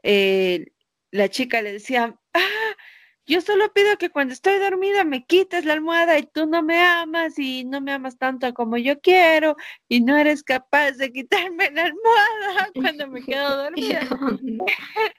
eh, 0.02 0.66
la 1.11 1.28
chica 1.28 1.62
le 1.62 1.73
decía, 1.73 2.18
ah, 2.35 2.77
yo 3.25 3.41
solo 3.41 3.73
pido 3.73 3.97
que 3.99 4.11
cuando 4.11 4.35
estoy 4.35 4.59
dormida 4.59 5.05
me 5.05 5.25
quites 5.25 5.65
la 5.65 5.75
almohada 5.75 6.19
y 6.19 6.25
tú 6.25 6.47
no 6.47 6.62
me 6.62 6.81
amas 6.81 7.39
y 7.39 7.65
no 7.65 7.81
me 7.81 7.93
amas 7.93 8.19
tanto 8.19 8.53
como 8.53 8.77
yo 8.79 9.01
quiero 9.01 9.57
y 9.89 10.01
no 10.01 10.17
eres 10.17 10.43
capaz 10.43 10.93
de 10.93 11.12
quitarme 11.12 11.71
la 11.71 11.85
almohada 11.85 12.71
cuando 12.75 13.07
me 13.07 13.23
quedo 13.23 13.57
dormida. 13.65 14.01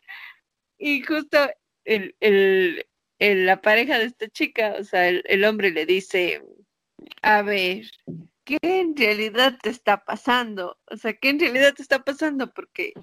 y 0.78 1.02
justo 1.02 1.38
el, 1.86 2.16
el, 2.20 2.86
la 3.20 3.62
pareja 3.62 3.98
de 4.00 4.06
esta 4.06 4.28
chica, 4.28 4.76
o 4.80 4.84
sea, 4.84 5.08
el, 5.08 5.46
hombre 5.46 5.72
le 5.72 5.86
dice, 5.86 6.44
a 7.22 7.42
ver, 7.42 7.86
¿qué 8.44 8.58
en 8.62 8.98
realidad 8.98 9.58
te 9.62 9.70
está 9.70 10.04
pasando? 10.04 10.78
O 10.92 10.98
sea, 10.98 11.14
¿qué 11.14 11.30
en 11.30 11.40
realidad 11.40 11.74
te 11.74 11.82
está 11.82 12.04
pasando? 12.04 12.52
Porque 12.54 12.94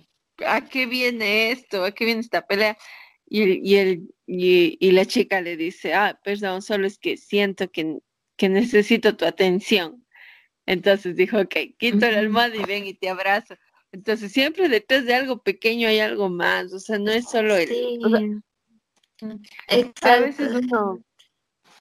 ¿a 0.47 0.67
qué 0.69 0.85
viene 0.85 1.53
esto? 1.53 1.85
¿A 1.85 1.93
qué 1.93 2.05
viene 2.05 2.21
esta 2.21 2.47
pelea? 2.47 2.77
Y, 3.33 3.77
y, 4.27 4.77
y, 4.81 4.91
la 4.91 5.07
chica 5.07 5.41
le 5.41 5.57
dice, 5.57 5.95
ah, 5.95 6.21
perdón, 6.25 6.63
solo 6.63 6.89
es 6.89 6.99
que 6.99 7.17
siento 7.17 7.71
que, 7.71 8.01
que 8.37 8.49
necesito 8.49 9.17
tu 9.17 9.25
atención. 9.25 10.05
Entonces 10.67 11.15
dijo, 11.15 11.39
ok, 11.39 11.55
quito 11.79 12.11
la 12.11 12.19
almohada 12.19 12.57
y 12.57 12.65
ven 12.65 12.87
y 12.87 12.95
te 12.95 13.09
abrazo. 13.09 13.55
Entonces 13.93 14.33
siempre 14.33 14.69
detrás 14.69 15.05
de 15.05 15.15
algo 15.15 15.43
pequeño 15.43 15.89
hay 15.89 16.01
algo 16.01 16.29
más, 16.29 16.73
o 16.73 16.81
sea, 16.81 16.99
no 16.99 17.13
es 17.13 17.31
solo 17.31 17.57
el... 17.57 18.43
A 20.03 20.17
veces 20.17 20.53
uno 20.53 21.05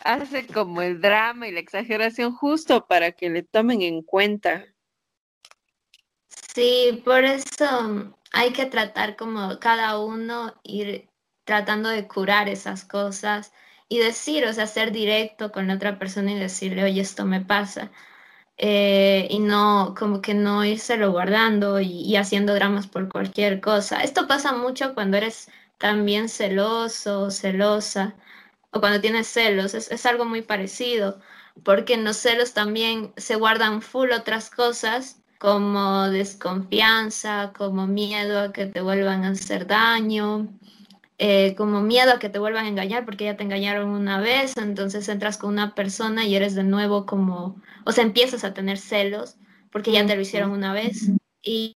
hace 0.01 0.45
como 0.45 0.83
el 0.83 1.01
drama 1.01 1.47
y 1.47 1.51
la 1.51 1.59
exageración 1.59 2.33
justo 2.35 2.85
para 2.87 3.11
que 3.11 3.29
le 3.29 3.43
tomen 3.43 3.81
en 3.81 4.03
cuenta. 4.03 4.65
Sí, 6.53 7.01
por 7.03 7.23
eso 7.23 8.13
hay 8.33 8.53
que 8.53 8.65
tratar 8.65 9.15
como 9.15 9.59
cada 9.59 9.99
uno 9.99 10.53
ir 10.63 11.08
tratando 11.49 11.89
de 11.89 12.07
curar 12.07 12.47
esas 12.47 12.85
cosas 12.85 13.53
y 13.87 13.97
decir, 13.97 14.45
o 14.45 14.53
sea, 14.53 14.67
ser 14.67 14.91
directo 14.91 15.51
con 15.51 15.67
la 15.67 15.73
otra 15.75 15.97
persona 15.97 16.31
y 16.31 16.39
decirle, 16.39 16.83
oye, 16.83 17.01
esto 17.01 17.25
me 17.25 17.41
pasa. 17.41 17.89
Eh, 18.57 19.27
y 19.31 19.39
no, 19.39 19.95
como 19.97 20.21
que 20.21 20.35
no 20.35 20.61
lo 20.63 21.11
guardando 21.11 21.79
y, 21.81 22.15
haciendo 22.17 22.53
dramas 22.53 22.87
por 22.87 23.09
cualquier 23.09 23.61
cosa. 23.61 24.03
Esto 24.03 24.27
pasa 24.27 24.53
mucho 24.53 24.93
cuando 24.93 25.17
eres 25.17 25.49
también 25.79 26.29
celoso, 26.29 27.31
celosa, 27.31 28.15
o 28.71 28.79
cuando 28.79 29.01
tienes 29.01 29.27
celos, 29.27 29.73
es, 29.73 30.05
algo 30.05 30.25
muy 30.25 30.43
parecido, 30.43 31.19
porque 31.63 31.95
en 31.95 32.03
los 32.03 32.17
celos 32.17 32.53
también 32.53 33.13
se 33.17 33.35
guardan 33.37 33.81
full 33.81 34.11
otras 34.11 34.51
cosas 34.51 35.21
como 35.39 36.09
desconfianza, 36.09 37.53
como 37.57 37.87
miedo 37.87 38.39
a 38.39 38.53
que 38.53 38.67
te 38.67 38.81
vuelvan 38.81 39.23
a 39.25 39.29
hacer 39.29 39.65
daño, 39.67 40.47
eh, 41.19 41.55
como 41.55 41.81
miedo 41.81 42.13
a 42.13 42.19
que 42.19 42.29
te 42.29 42.39
vuelvan 42.39 42.65
a 42.65 42.69
engañar 42.69 43.05
porque 43.05 43.25
ya 43.25 43.38
te 43.38 43.43
engañaron 43.43 43.89
una 43.89 44.19
vez, 44.19 44.57
entonces 44.57 45.07
entras 45.09 45.38
con 45.38 45.51
una 45.51 45.75
persona 45.75 46.25
y 46.25 46.35
eres 46.35 46.55
de 46.55 46.63
nuevo 46.63 47.05
como, 47.05 47.61
o 47.85 47.91
sea, 47.91 48.03
empiezas 48.03 48.43
a 48.43 48.53
tener 48.53 48.77
celos 48.79 49.38
porque 49.71 49.91
ya 49.91 50.05
te 50.05 50.15
lo 50.15 50.21
hicieron 50.21 50.51
una 50.51 50.73
vez. 50.73 51.11
y 51.43 51.75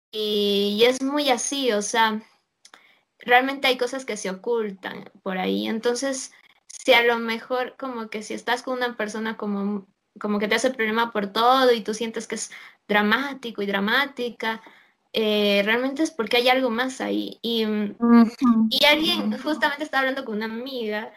es 0.86 1.01
muy 1.01 1.29
así, 1.29 1.71
o 1.71 1.81
sea, 1.81 2.21
realmente 3.19 3.67
hay 3.67 3.77
cosas 3.77 4.05
que 4.05 4.17
se 4.17 4.29
ocultan 4.29 5.10
por 5.24 5.38
ahí. 5.38 5.67
Entonces, 5.67 6.31
si 6.67 6.93
a 6.93 7.03
lo 7.03 7.19
mejor 7.19 7.75
como 7.77 8.10
que 8.10 8.24
si 8.24 8.33
estás 8.33 8.63
con 8.63 8.77
una 8.77 8.98
persona 8.98 9.38
como, 9.38 9.88
como 10.19 10.39
que 10.39 10.48
te 10.48 10.55
hace 10.55 10.71
problema 10.71 11.12
por 11.12 11.27
todo 11.27 11.71
y 11.71 11.81
tú 11.81 11.93
sientes 11.93 12.27
que 12.27 12.36
es 12.36 12.51
dramático 12.88 13.62
y 13.62 13.65
dramática, 13.67 14.62
eh, 15.13 15.62
realmente 15.65 16.03
es 16.03 16.12
porque 16.12 16.38
hay 16.38 16.50
algo 16.50 16.70
más 16.70 17.01
ahí. 17.01 17.39
Y, 17.41 17.65
y 18.70 18.86
alguien 18.86 19.38
justamente 19.39 19.84
estaba 19.84 20.01
hablando 20.01 20.25
con 20.25 20.38
una 20.38 20.46
amiga, 20.46 21.13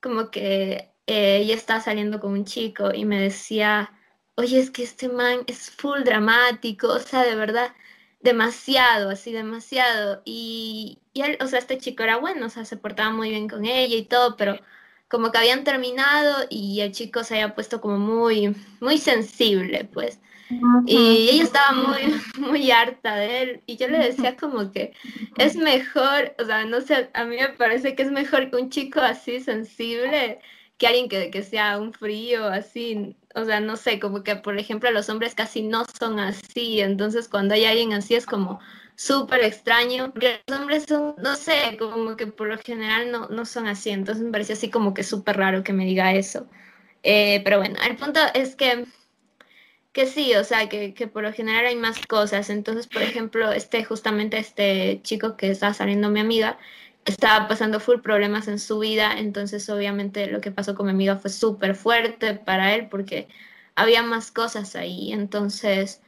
como 0.00 0.30
que 0.30 0.92
eh, 1.06 1.38
ella 1.38 1.54
estaba 1.54 1.80
saliendo 1.80 2.20
con 2.20 2.32
un 2.32 2.44
chico 2.44 2.92
y 2.94 3.04
me 3.04 3.20
decía, 3.20 3.92
oye, 4.36 4.60
es 4.60 4.70
que 4.70 4.82
este 4.82 5.08
man 5.08 5.40
es 5.46 5.70
full 5.70 6.02
dramático, 6.04 6.88
o 6.88 6.98
sea, 6.98 7.22
de 7.24 7.34
verdad, 7.34 7.74
demasiado, 8.20 9.10
así 9.10 9.32
demasiado. 9.32 10.22
Y, 10.24 11.00
y 11.12 11.22
él, 11.22 11.38
o 11.40 11.46
sea, 11.46 11.58
este 11.58 11.78
chico 11.78 12.02
era 12.02 12.16
bueno, 12.18 12.46
o 12.46 12.50
sea, 12.50 12.64
se 12.64 12.76
portaba 12.76 13.10
muy 13.10 13.30
bien 13.30 13.48
con 13.48 13.64
ella 13.64 13.96
y 13.96 14.04
todo, 14.04 14.36
pero 14.36 14.58
como 15.12 15.30
que 15.30 15.36
habían 15.36 15.62
terminado 15.62 16.46
y 16.48 16.80
el 16.80 16.92
chico 16.92 17.22
se 17.22 17.34
había 17.34 17.54
puesto 17.54 17.82
como 17.82 17.98
muy, 17.98 18.56
muy 18.80 18.96
sensible, 18.96 19.86
pues. 19.92 20.18
Y 20.86 21.28
ella 21.28 21.42
estaba 21.42 21.72
muy, 21.72 22.00
muy 22.38 22.70
harta 22.70 23.16
de 23.16 23.42
él. 23.42 23.62
Y 23.66 23.76
yo 23.76 23.88
le 23.88 23.98
decía 23.98 24.36
como 24.36 24.72
que 24.72 24.94
es 25.36 25.54
mejor, 25.56 26.34
o 26.38 26.46
sea, 26.46 26.64
no 26.64 26.80
sé, 26.80 27.10
a 27.12 27.24
mí 27.24 27.36
me 27.36 27.50
parece 27.50 27.94
que 27.94 28.04
es 28.04 28.10
mejor 28.10 28.50
que 28.50 28.56
un 28.56 28.70
chico 28.70 29.00
así 29.00 29.40
sensible 29.40 30.40
que 30.78 30.86
alguien 30.86 31.10
que, 31.10 31.30
que 31.30 31.42
sea 31.42 31.78
un 31.78 31.92
frío, 31.92 32.46
así, 32.46 33.14
o 33.34 33.44
sea, 33.44 33.60
no 33.60 33.76
sé, 33.76 34.00
como 34.00 34.22
que 34.24 34.36
por 34.36 34.58
ejemplo 34.58 34.90
los 34.90 35.10
hombres 35.10 35.34
casi 35.34 35.62
no 35.62 35.84
son 36.00 36.18
así, 36.20 36.80
entonces 36.80 37.28
cuando 37.28 37.54
hay 37.54 37.66
alguien 37.66 37.92
así 37.92 38.14
es 38.14 38.24
como 38.24 38.60
súper 38.96 39.44
extraño, 39.44 40.12
porque 40.12 40.42
los 40.46 40.58
hombres 40.60 40.84
son, 40.88 41.14
no 41.18 41.36
sé, 41.36 41.76
como 41.78 42.16
que 42.16 42.26
por 42.26 42.48
lo 42.48 42.58
general 42.58 43.10
no, 43.10 43.28
no 43.28 43.44
son 43.44 43.66
así, 43.66 43.90
entonces 43.90 44.24
me 44.24 44.30
parece 44.32 44.54
así 44.54 44.70
como 44.70 44.94
que 44.94 45.02
súper 45.04 45.36
raro 45.36 45.62
que 45.64 45.72
me 45.72 45.84
diga 45.84 46.14
eso. 46.14 46.46
Eh, 47.02 47.42
pero 47.44 47.58
bueno, 47.58 47.76
el 47.86 47.96
punto 47.96 48.20
es 48.34 48.56
que, 48.56 48.86
que 49.92 50.06
sí, 50.06 50.34
o 50.34 50.44
sea, 50.44 50.68
que, 50.68 50.94
que, 50.94 51.06
por 51.08 51.22
lo 51.22 51.32
general 51.32 51.66
hay 51.66 51.76
más 51.76 52.06
cosas, 52.06 52.50
entonces, 52.50 52.86
por 52.86 53.02
ejemplo, 53.02 53.52
este, 53.52 53.84
justamente 53.84 54.38
este 54.38 55.00
chico 55.02 55.36
que 55.36 55.50
está 55.50 55.74
saliendo 55.74 56.08
mi 56.10 56.20
amiga, 56.20 56.58
estaba 57.04 57.48
pasando 57.48 57.80
full 57.80 58.00
problemas 58.00 58.48
en 58.48 58.58
su 58.58 58.78
vida, 58.78 59.18
entonces 59.18 59.68
obviamente 59.68 60.26
lo 60.28 60.40
que 60.40 60.52
pasó 60.52 60.74
con 60.74 60.86
mi 60.86 60.92
amiga 60.92 61.16
fue 61.16 61.30
súper 61.30 61.74
fuerte 61.74 62.34
para 62.34 62.74
él 62.74 62.88
porque 62.88 63.28
había 63.74 64.02
más 64.02 64.30
cosas 64.30 64.76
ahí, 64.76 65.12
entonces 65.12 66.02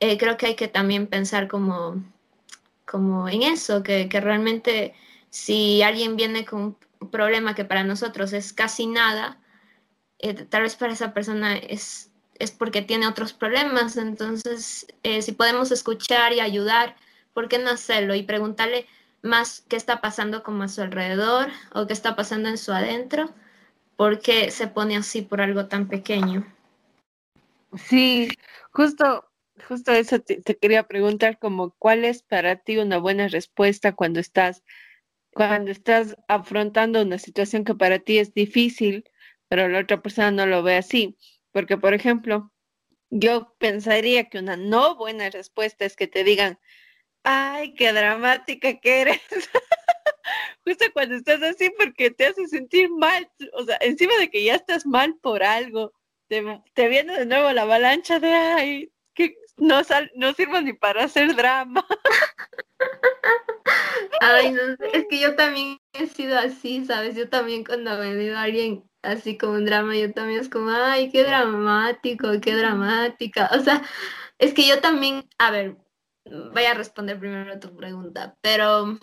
eh, 0.00 0.18
creo 0.18 0.36
que 0.36 0.46
hay 0.46 0.56
que 0.56 0.68
también 0.68 1.06
pensar 1.06 1.48
como, 1.48 2.02
como 2.90 3.28
en 3.28 3.42
eso, 3.42 3.84
que, 3.84 4.08
que 4.08 4.20
realmente 4.20 4.94
si 5.30 5.80
alguien 5.80 6.16
viene 6.16 6.44
con 6.44 6.76
un 6.98 7.10
problema 7.10 7.54
que 7.54 7.64
para 7.64 7.84
nosotros 7.84 8.32
es 8.32 8.52
casi 8.52 8.86
nada, 8.88 9.38
eh, 10.18 10.34
tal 10.34 10.62
vez 10.62 10.74
para 10.74 10.92
esa 10.92 11.14
persona 11.14 11.56
es, 11.56 12.10
es 12.34 12.50
porque 12.50 12.82
tiene 12.82 13.06
otros 13.06 13.32
problemas, 13.32 13.96
entonces 13.96 14.88
eh, 15.04 15.22
si 15.22 15.30
podemos 15.32 15.70
escuchar 15.70 16.32
y 16.32 16.40
ayudar, 16.40 16.96
¿por 17.32 17.48
qué 17.48 17.58
no 17.58 17.70
hacerlo? 17.70 18.16
Y 18.16 18.24
preguntarle 18.24 18.88
más 19.22 19.64
qué 19.68 19.76
está 19.76 20.00
pasando 20.00 20.42
como 20.42 20.64
a 20.64 20.68
su 20.68 20.82
alrededor 20.82 21.48
o 21.72 21.86
qué 21.86 21.92
está 21.92 22.16
pasando 22.16 22.48
en 22.48 22.58
su 22.58 22.72
adentro, 22.72 23.30
porque 23.96 24.50
se 24.50 24.66
pone 24.66 24.96
así 24.96 25.22
por 25.22 25.40
algo 25.40 25.66
tan 25.66 25.86
pequeño. 25.86 26.44
Sí, 27.76 28.28
justo, 28.72 29.29
justo 29.60 29.92
eso 29.92 30.20
te, 30.20 30.42
quería 30.42 30.84
preguntar, 30.88 31.38
como 31.38 31.74
cuál 31.78 32.04
es 32.04 32.22
para 32.22 32.56
ti 32.56 32.78
una 32.78 32.98
buena 32.98 33.28
respuesta 33.28 33.94
cuando 33.94 34.20
estás, 34.20 34.62
cuando 35.32 35.70
estás 35.70 36.16
afrontando 36.28 37.02
una 37.02 37.18
situación 37.18 37.64
que 37.64 37.74
para 37.74 37.98
ti 37.98 38.18
es 38.18 38.34
difícil, 38.34 39.04
pero 39.48 39.68
la 39.68 39.80
otra 39.80 40.02
persona 40.02 40.30
no 40.30 40.46
lo 40.46 40.62
ve 40.62 40.76
así. 40.76 41.16
Porque, 41.52 41.76
por 41.78 41.94
ejemplo, 41.94 42.52
yo 43.10 43.54
pensaría 43.58 44.28
que 44.28 44.38
una 44.38 44.56
no 44.56 44.96
buena 44.96 45.30
respuesta 45.30 45.84
es 45.84 45.96
que 45.96 46.06
te 46.06 46.24
digan, 46.24 46.58
Ay, 47.22 47.74
qué 47.74 47.92
dramática 47.92 48.78
que 48.80 49.00
eres. 49.02 49.20
Justo 50.64 50.84
cuando 50.92 51.16
estás 51.16 51.42
así 51.42 51.70
porque 51.76 52.10
te 52.10 52.26
hace 52.26 52.46
sentir 52.46 52.90
mal, 52.90 53.30
o 53.54 53.64
sea, 53.64 53.78
encima 53.80 54.16
de 54.16 54.30
que 54.30 54.44
ya 54.44 54.54
estás 54.54 54.86
mal 54.86 55.16
por 55.20 55.42
algo, 55.42 55.92
te, 56.28 56.88
viene 56.88 57.18
de 57.18 57.26
nuevo 57.26 57.52
la 57.52 57.62
avalancha 57.62 58.20
de, 58.20 58.28
ay, 58.28 58.92
no, 59.60 59.84
sal, 59.84 60.10
no 60.14 60.32
sirvo 60.34 60.60
ni 60.60 60.72
para 60.72 61.04
hacer 61.04 61.34
drama. 61.34 61.86
Ay, 64.20 64.52
no 64.52 64.76
sé, 64.76 64.90
es 64.92 65.06
que 65.08 65.20
yo 65.20 65.36
también 65.36 65.78
he 65.92 66.06
sido 66.06 66.38
así, 66.38 66.84
¿sabes? 66.84 67.16
Yo 67.16 67.28
también 67.28 67.64
cuando 67.64 67.90
ha 67.90 67.96
venido 67.96 68.38
alguien 68.38 68.84
así 69.02 69.38
como 69.38 69.54
un 69.54 69.64
drama, 69.64 69.96
yo 69.96 70.12
también 70.12 70.40
es 70.40 70.48
como, 70.48 70.70
ay, 70.70 71.10
qué 71.10 71.24
dramático, 71.24 72.28
qué 72.42 72.54
dramática. 72.54 73.50
O 73.52 73.60
sea, 73.60 73.82
es 74.38 74.54
que 74.54 74.66
yo 74.66 74.80
también, 74.80 75.28
a 75.38 75.50
ver, 75.50 75.76
voy 76.24 76.64
a 76.64 76.74
responder 76.74 77.18
primero 77.18 77.58
tu 77.60 77.76
pregunta, 77.76 78.36
pero 78.40 78.98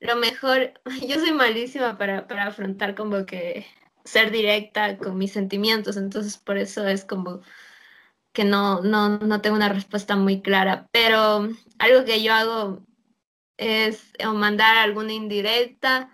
lo 0.00 0.16
mejor, 0.16 0.72
yo 1.08 1.20
soy 1.20 1.32
malísima 1.32 1.98
para, 1.98 2.26
afrontar 2.46 2.94
como 2.94 3.26
que 3.26 3.66
ser 4.04 4.30
directa 4.30 4.98
con 4.98 5.18
mis 5.18 5.32
sentimientos, 5.32 5.96
entonces 5.96 6.38
por 6.38 6.56
eso 6.56 6.86
es 6.86 7.04
como 7.04 7.42
que 8.32 8.44
no, 8.44 8.80
no, 8.82 9.18
no 9.18 9.40
tengo 9.40 9.56
una 9.56 9.68
respuesta 9.68 10.16
muy 10.16 10.40
clara, 10.40 10.86
pero 10.92 11.48
algo 11.78 12.04
que 12.04 12.22
yo 12.22 12.32
hago 12.32 12.80
es 13.56 14.12
o 14.26 14.32
mandar 14.32 14.76
alguna 14.76 15.12
indirecta 15.12 16.10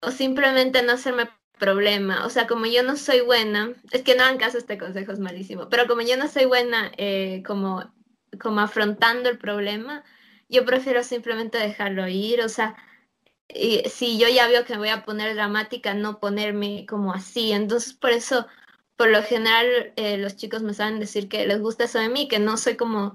o 0.00 0.10
simplemente 0.10 0.82
no 0.82 0.92
hacerme 0.92 1.30
problema. 1.58 2.26
O 2.26 2.30
sea, 2.30 2.46
como 2.46 2.66
yo 2.66 2.82
no 2.82 2.96
soy 2.96 3.20
buena, 3.20 3.72
es 3.90 4.02
que 4.02 4.14
no 4.14 4.24
hagan 4.24 4.38
caso, 4.38 4.58
este 4.58 4.78
consejo 4.78 5.12
es 5.12 5.18
malísimo, 5.18 5.68
pero 5.68 5.86
como 5.86 6.02
yo 6.02 6.16
no 6.16 6.28
soy 6.28 6.44
buena 6.44 6.92
eh, 6.96 7.42
como, 7.46 7.92
como 8.40 8.60
afrontando 8.60 9.28
el 9.28 9.38
problema, 9.38 10.04
yo 10.48 10.64
prefiero 10.64 11.02
simplemente 11.02 11.58
dejarlo 11.58 12.06
ir. 12.08 12.42
O 12.42 12.48
sea, 12.48 12.76
si 13.88 14.18
yo 14.18 14.28
ya 14.28 14.48
veo 14.48 14.64
que 14.64 14.74
me 14.74 14.80
voy 14.80 14.88
a 14.90 15.04
poner 15.04 15.34
dramática, 15.34 15.94
no 15.94 16.20
ponerme 16.20 16.86
como 16.86 17.12
así. 17.12 17.52
Entonces, 17.52 17.94
por 17.94 18.10
eso, 18.10 18.46
por 18.96 19.08
lo 19.08 19.22
general, 19.22 19.92
eh, 19.96 20.18
los 20.18 20.36
chicos 20.36 20.62
me 20.62 20.74
saben 20.74 21.00
decir 21.00 21.28
que 21.28 21.46
les 21.46 21.60
gusta 21.60 21.84
eso 21.84 21.98
de 21.98 22.08
mí, 22.08 22.28
que 22.28 22.38
no 22.38 22.56
soy 22.56 22.76
como 22.76 23.14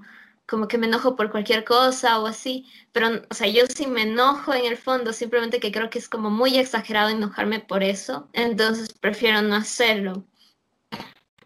como 0.52 0.68
que 0.68 0.78
me 0.78 0.86
enojo 0.86 1.16
por 1.16 1.30
cualquier 1.30 1.64
cosa 1.64 2.18
o 2.20 2.26
así, 2.26 2.66
pero, 2.92 3.08
o 3.30 3.34
sea, 3.34 3.46
yo 3.48 3.64
sí 3.66 3.86
me 3.86 4.02
enojo 4.02 4.52
en 4.52 4.66
el 4.66 4.76
fondo, 4.76 5.12
simplemente 5.12 5.60
que 5.60 5.72
creo 5.72 5.88
que 5.90 5.98
es 5.98 6.08
como 6.08 6.30
muy 6.30 6.58
exagerado 6.58 7.08
enojarme 7.08 7.60
por 7.60 7.82
eso, 7.82 8.28
entonces 8.34 8.92
prefiero 8.92 9.40
no 9.42 9.54
hacerlo. 9.56 10.24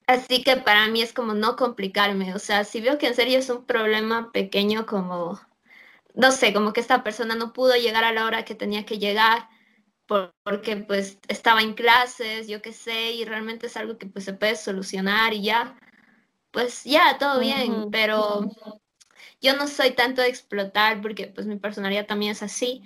Así 0.09 0.43
que 0.43 0.57
para 0.57 0.89
mí 0.89 1.03
es 1.03 1.13
como 1.13 1.35
no 1.35 1.57
complicarme, 1.57 2.35
o 2.35 2.39
sea, 2.39 2.65
si 2.65 2.81
veo 2.81 2.99
que 2.99 3.09
en 3.09 3.15
serio 3.15 3.39
es 3.39 3.51
un 3.51 3.65
problema 3.65 4.33
pequeño 4.33 4.87
como, 4.87 5.41
no 6.15 6.33
sé, 6.33 6.53
como 6.53 6.73
que 6.73 6.81
esta 6.81 7.05
persona 7.05 7.35
no 7.37 7.53
pudo 7.53 7.77
llegar 7.77 8.05
a 8.05 8.13
la 8.13 8.25
hora 8.25 8.45
que 8.45 8.55
tenía 8.55 8.85
que 8.87 8.99
llegar, 8.99 9.49
porque 10.07 10.77
pues 10.77 11.19
estaba 11.29 11.63
en 11.63 11.75
clases, 11.75 12.49
yo 12.49 12.63
qué 12.63 12.73
sé, 12.73 13.13
y 13.13 13.25
realmente 13.25 13.67
es 13.67 13.77
algo 13.77 13.99
que 13.99 14.07
pues 14.07 14.25
se 14.25 14.33
puede 14.33 14.57
solucionar 14.57 15.33
y 15.35 15.43
ya, 15.43 15.79
pues 16.51 16.85
ya, 16.85 17.19
todo 17.19 17.41
bien, 17.41 17.91
pero 17.91 18.49
yo 19.41 19.57
no 19.57 19.69
soy 19.69 19.91
tanto 19.93 20.23
de 20.23 20.29
explotar 20.29 21.01
porque 21.01 21.27
pues 21.27 21.47
mi 21.47 21.57
personalidad 21.57 22.07
también 22.07 22.33
es 22.33 22.43
así, 22.43 22.83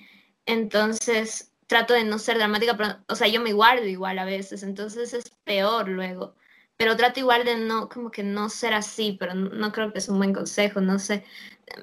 entonces 0.47 1.53
trato 1.67 1.95
de 1.95 2.05
no 2.05 2.19
ser 2.19 2.37
dramática, 2.39 2.77
pero, 2.77 2.97
o 3.09 3.15
sea, 3.15 3.29
yo 3.29 3.41
me 3.41 3.53
guardo 3.53 3.87
igual 3.87 4.19
a 4.19 4.25
veces, 4.25 4.63
entonces 4.63 5.15
es 5.15 5.31
peor 5.45 5.89
luego, 5.89 6.35
pero 6.77 6.97
trato 6.97 7.21
igual 7.21 7.45
de 7.45 7.57
no, 7.59 7.89
como 7.89 8.11
que 8.11 8.23
no 8.23 8.49
ser 8.49 8.75
así, 8.75 9.17
pero 9.21 9.35
no, 9.35 9.71
creo 9.71 9.93
que 9.93 9.99
es 9.99 10.09
un 10.09 10.19
buen 10.19 10.33
consejo, 10.33 10.81
no 10.81 10.99
sé, 10.99 11.25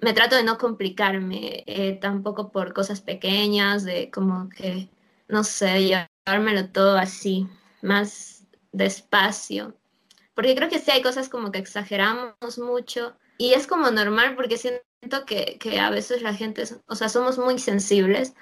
me 0.01 0.13
trato 0.13 0.35
de 0.35 0.43
no 0.43 0.57
complicarme 0.57 1.63
eh, 1.67 1.97
tampoco 2.01 2.51
por 2.51 2.73
cosas 2.73 2.99
pequeñas, 3.01 3.85
de 3.85 4.11
como 4.11 4.49
que, 4.49 4.89
no 5.27 5.43
sé, 5.43 6.07
llevármelo 6.25 6.69
todo 6.69 6.97
así, 6.97 7.47
más 7.81 8.45
despacio, 8.71 9.75
porque 10.33 10.55
creo 10.55 10.69
que 10.69 10.79
sí 10.79 10.91
hay 10.91 11.01
cosas 11.01 11.29
como 11.29 11.51
que 11.51 11.59
exageramos 11.59 12.57
mucho 12.57 13.17
y 13.37 13.53
es 13.53 13.67
como 13.67 13.89
normal 13.91 14.35
porque 14.35 14.57
siento 14.57 15.25
que, 15.25 15.57
que 15.59 15.79
a 15.79 15.89
veces 15.89 16.21
la 16.21 16.33
gente, 16.33 16.63
o 16.87 16.95
sea, 16.95 17.09
somos 17.09 17.37
muy 17.37 17.59
sensibles, 17.59 18.33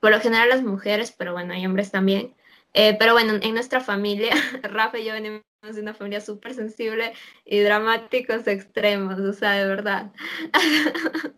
por 0.00 0.10
lo 0.10 0.20
general 0.20 0.48
las 0.48 0.62
mujeres, 0.62 1.14
pero 1.16 1.32
bueno, 1.32 1.52
hay 1.54 1.66
hombres 1.66 1.90
también. 1.90 2.34
Eh, 2.72 2.96
pero 2.98 3.12
bueno, 3.12 3.34
en 3.42 3.54
nuestra 3.54 3.80
familia, 3.80 4.30
Rafa 4.62 4.98
y 4.98 5.04
yo 5.04 5.12
venimos 5.12 5.42
de 5.62 5.80
una 5.82 5.94
familia 5.94 6.20
súper 6.20 6.54
sensible 6.54 7.12
y 7.44 7.60
dramáticos 7.60 8.46
extremos, 8.46 9.20
o 9.20 9.32
sea, 9.34 9.52
de 9.52 9.66
verdad. 9.66 10.10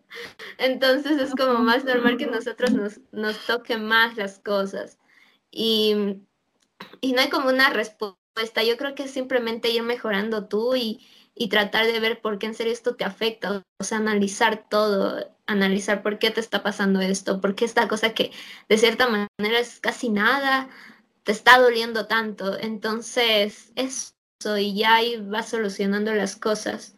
Entonces 0.59 1.21
es 1.21 1.35
como 1.35 1.59
más 1.59 1.85
normal 1.85 2.17
que 2.17 2.27
nosotros 2.27 2.73
nos, 2.73 3.01
nos 3.11 3.45
toquen 3.47 3.85
más 3.85 4.17
las 4.17 4.39
cosas. 4.39 4.99
Y, 5.51 6.21
y 7.01 7.13
no 7.13 7.21
hay 7.21 7.31
como 7.31 7.49
una 7.49 7.71
respuesta, 7.71 8.63
yo 8.63 8.77
creo 8.77 8.95
que 8.95 9.05
es 9.05 9.11
simplemente 9.11 9.71
ir 9.71 9.83
mejorando 9.83 10.47
tú 10.47 10.77
y, 10.77 11.05
y 11.35 11.49
tratar 11.49 11.87
de 11.87 11.99
ver 11.99 12.21
por 12.21 12.39
qué 12.39 12.47
en 12.47 12.55
serio 12.55 12.73
esto 12.73 12.95
te 12.95 13.05
afecta, 13.05 13.63
o 13.81 13.85
sea, 13.85 13.99
analizar 13.99 14.69
todo, 14.69 15.37
analizar 15.47 16.03
por 16.03 16.21
qué 16.21 16.31
te 16.31 16.41
está 16.41 16.63
pasando 16.63 17.01
esto, 17.01 17.41
por 17.41 17.57
qué 17.57 17.65
esta 17.65 17.89
cosa 17.89 18.15
que 18.15 18.31
de 18.69 18.79
cierta 18.79 19.09
manera 19.09 19.59
es 19.59 19.81
casi 19.81 20.11
nada, 20.11 20.71
te 21.25 21.33
está 21.33 21.59
doliendo 21.59 22.07
tanto. 22.07 22.59
Entonces, 22.59 23.73
eso, 23.77 24.59
y 24.59 24.77
ya 24.77 24.97
ahí 24.97 25.17
vas 25.21 25.51
solucionando 25.51 26.15
las 26.15 26.37
cosas. 26.37 26.97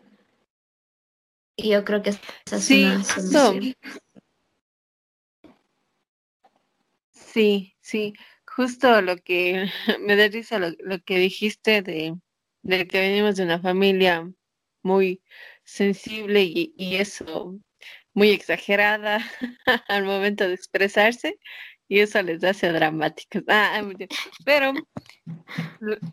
Y 1.56 1.70
yo 1.70 1.84
creo 1.84 2.02
que 2.02 2.10
es 2.10 2.20
sí, 2.58 2.84
Sí, 7.12 7.76
sí, 7.80 8.14
justo 8.46 9.00
lo 9.00 9.16
que 9.16 9.66
me 10.00 10.16
da 10.16 10.28
risa 10.28 10.58
lo 10.58 10.98
que 11.04 11.18
dijiste 11.18 11.82
de 11.82 12.16
de 12.64 12.88
que 12.88 13.00
venimos 13.00 13.36
de 13.36 13.44
una 13.44 13.60
familia 13.60 14.28
muy 14.82 15.22
sensible 15.64 16.42
y, 16.42 16.74
eso 16.96 17.58
muy 18.14 18.30
exagerada 18.30 19.18
al 19.88 20.04
momento 20.04 20.48
de 20.48 20.54
expresarse 20.54 21.38
y 21.88 22.00
eso 22.00 22.22
les 22.22 22.42
hace 22.44 22.72
dramáticos. 22.72 23.42
Ah, 23.48 23.82
pero 24.44 24.72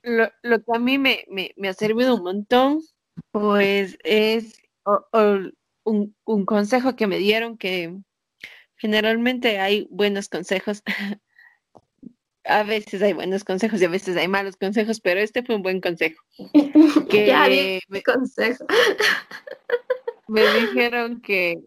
lo, 0.03 0.59
que 0.63 0.71
a 0.73 0.79
mí 0.79 0.97
me, 0.97 1.25
ha 1.67 1.73
servido 1.73 2.15
un 2.15 2.23
montón, 2.23 2.81
pues 3.31 3.97
es 4.03 4.61
un, 5.83 6.15
un 6.25 6.45
consejo 6.45 6.95
que 6.95 7.07
me 7.07 7.17
dieron 7.17 7.57
que 7.57 7.97
generalmente 8.77 9.59
hay 9.59 9.87
buenos 9.91 10.27
consejos 10.29 10.83
a 12.43 12.63
veces 12.63 13.01
hay 13.01 13.13
buenos 13.13 13.43
consejos 13.43 13.81
y 13.81 13.85
a 13.85 13.89
veces 13.89 14.17
hay 14.17 14.27
malos 14.27 14.55
consejos, 14.57 14.99
pero 14.99 15.19
este 15.19 15.43
fue 15.43 15.55
un 15.55 15.61
buen 15.61 15.81
consejo. 15.81 16.21
Que 17.09 17.81
me, 17.89 18.03
consejo. 18.03 18.65
me 20.27 20.41
dijeron 20.59 21.21
que 21.21 21.61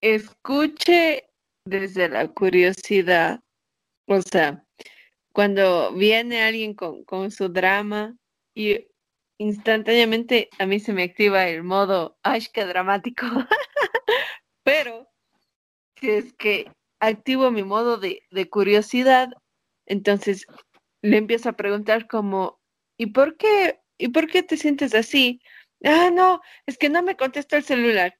escuche 0.00 1.25
desde 1.66 2.08
la 2.08 2.28
curiosidad, 2.28 3.40
o 4.06 4.22
sea, 4.22 4.64
cuando 5.32 5.92
viene 5.92 6.42
alguien 6.42 6.74
con, 6.74 7.04
con 7.04 7.30
su 7.30 7.48
drama 7.48 8.16
y 8.54 8.86
instantáneamente 9.38 10.48
a 10.58 10.64
mí 10.64 10.80
se 10.80 10.92
me 10.92 11.02
activa 11.02 11.48
el 11.48 11.64
modo, 11.64 12.16
¡ay, 12.22 12.46
qué 12.52 12.64
dramático! 12.64 13.26
pero 14.62 15.08
si 16.00 16.10
es 16.10 16.32
que 16.34 16.72
activo 17.00 17.50
mi 17.50 17.64
modo 17.64 17.98
de, 17.98 18.22
de 18.30 18.48
curiosidad, 18.48 19.28
entonces 19.86 20.46
le 21.02 21.16
empiezo 21.18 21.48
a 21.48 21.56
preguntar 21.56 22.06
como, 22.06 22.60
¿y 22.96 23.06
por 23.06 23.36
qué? 23.36 23.80
¿Y 23.98 24.08
por 24.08 24.28
qué 24.28 24.42
te 24.42 24.56
sientes 24.56 24.94
así? 24.94 25.40
Ah, 25.84 26.10
no, 26.12 26.40
es 26.66 26.78
que 26.78 26.88
no 26.88 27.02
me 27.02 27.16
contesta 27.16 27.56
el 27.56 27.64
celular. 27.64 28.16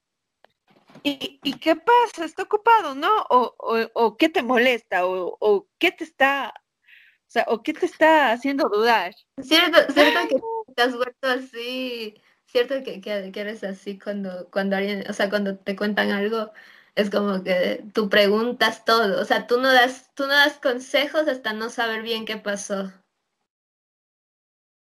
¿Y, 1.03 1.41
¿Y, 1.43 1.59
qué 1.59 1.77
pasa? 1.77 2.25
¿Está 2.25 2.43
ocupado, 2.43 2.95
no? 2.95 3.23
¿O, 3.31 3.55
o, 3.59 3.91
o 3.95 4.17
qué 4.17 4.29
te 4.29 4.43
molesta? 4.43 5.07
¿O, 5.07 5.37
¿O, 5.41 5.69
qué 5.79 5.93
te 5.93 6.05
está, 6.05 6.53
o 6.57 7.31
sea, 7.31 7.45
o 7.49 7.63
qué 7.63 7.73
te 7.73 7.87
está 7.87 8.33
haciendo 8.33 8.69
dudar? 8.69 9.15
Cierto, 9.43 9.79
cierto 9.93 10.29
que 10.29 10.75
te 10.75 10.83
has 10.83 10.97
vuelto 10.97 11.29
así, 11.29 12.15
cierto 12.47 12.83
que, 12.83 13.01
que, 13.01 13.31
que, 13.33 13.41
eres 13.41 13.65
así 13.65 13.99
cuando, 13.99 14.49
cuando 14.51 14.77
alguien, 14.77 15.05
o 15.09 15.13
sea, 15.13 15.31
cuando 15.31 15.59
te 15.59 15.77
cuentan 15.77 16.11
algo 16.11 16.53
es 16.97 17.11
como 17.11 17.45
que 17.45 17.85
tú 17.93 18.09
preguntas 18.09 18.85
todo, 18.85 19.21
o 19.21 19.25
sea, 19.25 19.47
tú 19.47 19.61
no 19.61 19.71
das, 19.71 20.11
tú 20.15 20.25
no 20.25 20.31
das 20.31 20.59
consejos 20.59 21.29
hasta 21.29 21.53
no 21.53 21.69
saber 21.69 22.03
bien 22.03 22.25
qué 22.25 22.39
pasó. 22.39 22.91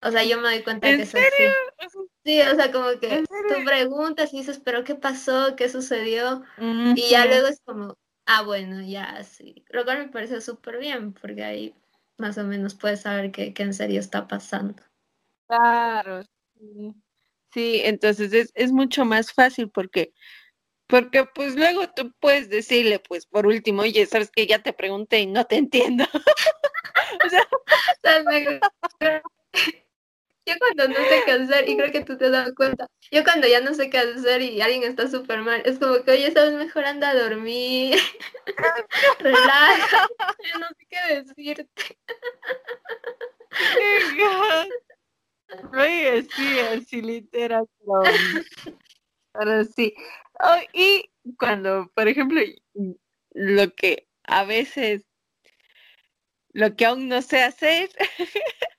O 0.03 0.11
sea, 0.11 0.23
yo 0.23 0.39
me 0.39 0.49
doy 0.49 0.63
cuenta 0.63 0.87
que 0.87 1.01
es 1.01 1.15
así. 1.15 1.97
Sí, 2.25 2.41
o 2.41 2.55
sea, 2.55 2.71
como 2.71 2.87
que 2.99 3.23
tú 3.27 3.65
preguntas 3.65 4.33
y 4.33 4.37
dices, 4.37 4.59
pero 4.63 4.83
¿qué 4.83 4.95
pasó? 4.95 5.55
¿Qué 5.55 5.69
sucedió? 5.69 6.43
Y 6.57 7.09
ya 7.09 7.27
luego 7.27 7.47
es 7.47 7.61
como, 7.63 7.97
ah, 8.25 8.41
bueno, 8.41 8.81
ya, 8.81 9.23
sí. 9.23 9.63
Lo 9.69 9.83
cual 9.85 9.99
me 9.99 10.07
parece 10.11 10.41
súper 10.41 10.79
bien, 10.79 11.13
porque 11.13 11.43
ahí 11.43 11.75
más 12.17 12.39
o 12.39 12.43
menos 12.43 12.73
puedes 12.73 13.01
saber 13.01 13.31
qué, 13.31 13.53
qué 13.53 13.61
en 13.61 13.75
serio 13.75 13.99
está 13.99 14.27
pasando. 14.27 14.81
Claro, 15.47 16.23
sí. 16.23 16.95
Sí, 17.53 17.81
entonces 17.83 18.33
es, 18.33 18.51
es 18.55 18.71
mucho 18.71 19.05
más 19.05 19.31
fácil 19.31 19.69
porque 19.69 20.11
porque 20.87 21.25
pues 21.25 21.55
luego 21.55 21.89
tú 21.95 22.11
puedes 22.19 22.49
decirle, 22.49 22.99
pues 22.99 23.25
por 23.25 23.47
último, 23.47 23.83
oye, 23.83 24.05
sabes 24.05 24.29
que 24.29 24.45
ya 24.45 24.61
te 24.61 24.73
pregunté 24.73 25.19
y 25.19 25.27
no 25.27 25.45
te 25.45 25.55
entiendo. 25.57 26.03
o 27.25 27.29
sea, 27.29 27.47
yo 30.45 30.53
cuando 30.59 30.87
no 30.87 30.95
sé 31.07 31.23
qué 31.25 31.31
hacer, 31.31 31.69
y 31.69 31.77
creo 31.77 31.91
que 31.91 32.03
tú 32.03 32.17
te 32.17 32.29
das 32.29 32.53
cuenta, 32.53 32.87
yo 33.11 33.23
cuando 33.23 33.47
ya 33.47 33.61
no 33.61 33.73
sé 33.73 33.89
qué 33.89 33.97
hacer 33.97 34.41
y 34.41 34.61
alguien 34.61 34.83
está 34.83 35.07
súper 35.07 35.41
mal, 35.41 35.61
es 35.65 35.79
como 35.79 36.03
que, 36.03 36.11
oye, 36.11 36.31
sabes, 36.31 36.53
mejor 36.53 36.85
anda 36.85 37.09
a 37.09 37.15
dormir, 37.15 37.97
relaja, 39.19 40.07
no 40.59 40.67
sé 40.67 40.87
qué 40.89 41.15
decirte. 41.15 41.97
Oye, 45.73 46.23
sí, 46.35 46.59
así 46.59 47.01
literal. 47.01 47.65
Pero 49.33 49.63
sí, 49.65 49.93
Oh, 50.39 50.59
y 50.73 51.09
cuando, 51.37 51.89
por 51.95 52.07
ejemplo, 52.07 52.41
lo 53.31 53.73
que 53.75 54.07
a 54.23 54.43
veces 54.43 55.05
lo 56.55 56.73
que 56.77 56.85
aún 56.85 57.09
no 57.09 57.21
sé 57.21 57.43
hacer 57.43 57.89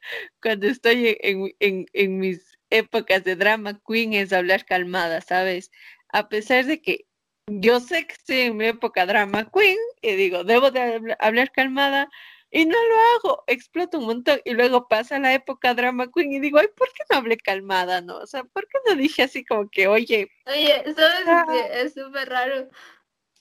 cuando 0.42 0.66
estoy 0.66 1.18
en, 1.20 2.18
mis 2.18 2.58
épocas 2.70 3.22
de 3.22 3.36
drama 3.36 3.78
queen 3.86 4.14
es 4.14 4.32
hablar 4.32 4.64
calmada, 4.64 5.20
¿sabes? 5.20 5.70
A 6.08 6.30
pesar 6.30 6.64
de 6.64 6.80
que 6.80 7.06
yo 7.46 7.80
sé 7.80 8.06
que 8.06 8.14
estoy 8.14 8.40
en 8.40 8.56
mi 8.56 8.64
época 8.64 9.04
drama 9.04 9.50
queen 9.52 9.76
y 10.00 10.12
digo, 10.12 10.42
debo 10.42 10.70
de 10.70 11.16
hablar 11.18 11.52
calmada 11.52 12.08
y 12.50 12.64
no 12.64 12.78
lo 12.82 12.96
hago, 12.96 13.44
exploto 13.46 13.98
un 13.98 14.06
montón 14.06 14.40
y 14.46 14.54
luego 14.54 14.88
pasa 14.88 15.18
la 15.18 15.34
época 15.34 15.74
drama 15.74 16.10
queen 16.10 16.32
y 16.32 16.40
digo, 16.40 16.58
ay, 16.58 16.68
¿por 16.74 16.88
qué 16.94 17.02
no 17.10 17.18
hablé 17.18 17.36
calmada, 17.36 18.00
no? 18.00 18.16
O 18.16 18.26
sea, 18.26 18.42
¿por 18.44 18.66
qué 18.68 18.78
no 18.88 18.96
dije 18.96 19.24
así 19.24 19.44
como 19.44 19.68
que, 19.68 19.86
oye? 19.86 20.30
Oye, 20.46 20.82
¿sabes 20.96 21.24
ah. 21.26 21.44
Es 21.74 21.92
súper 21.92 22.26
raro. 22.30 22.70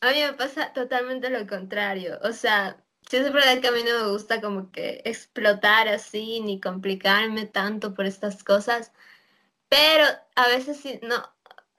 A 0.01 0.11
mí 0.11 0.19
me 0.19 0.33
pasa 0.33 0.73
totalmente 0.73 1.29
lo 1.29 1.47
contrario, 1.47 2.19
o 2.21 2.33
sea, 2.33 2.84
Sí, 3.09 3.17
es 3.17 3.31
verdad 3.31 3.61
que 3.61 3.67
a 3.67 3.71
mí 3.71 3.83
no 3.83 4.05
me 4.05 4.11
gusta 4.11 4.41
como 4.41 4.71
que 4.71 5.01
explotar 5.05 5.87
así, 5.87 6.39
ni 6.41 6.59
complicarme 6.59 7.45
tanto 7.45 7.93
por 7.93 8.05
estas 8.05 8.43
cosas, 8.43 8.91
pero 9.69 10.05
a 10.35 10.47
veces 10.47 10.77
sí, 10.77 10.99
no, 11.03 11.23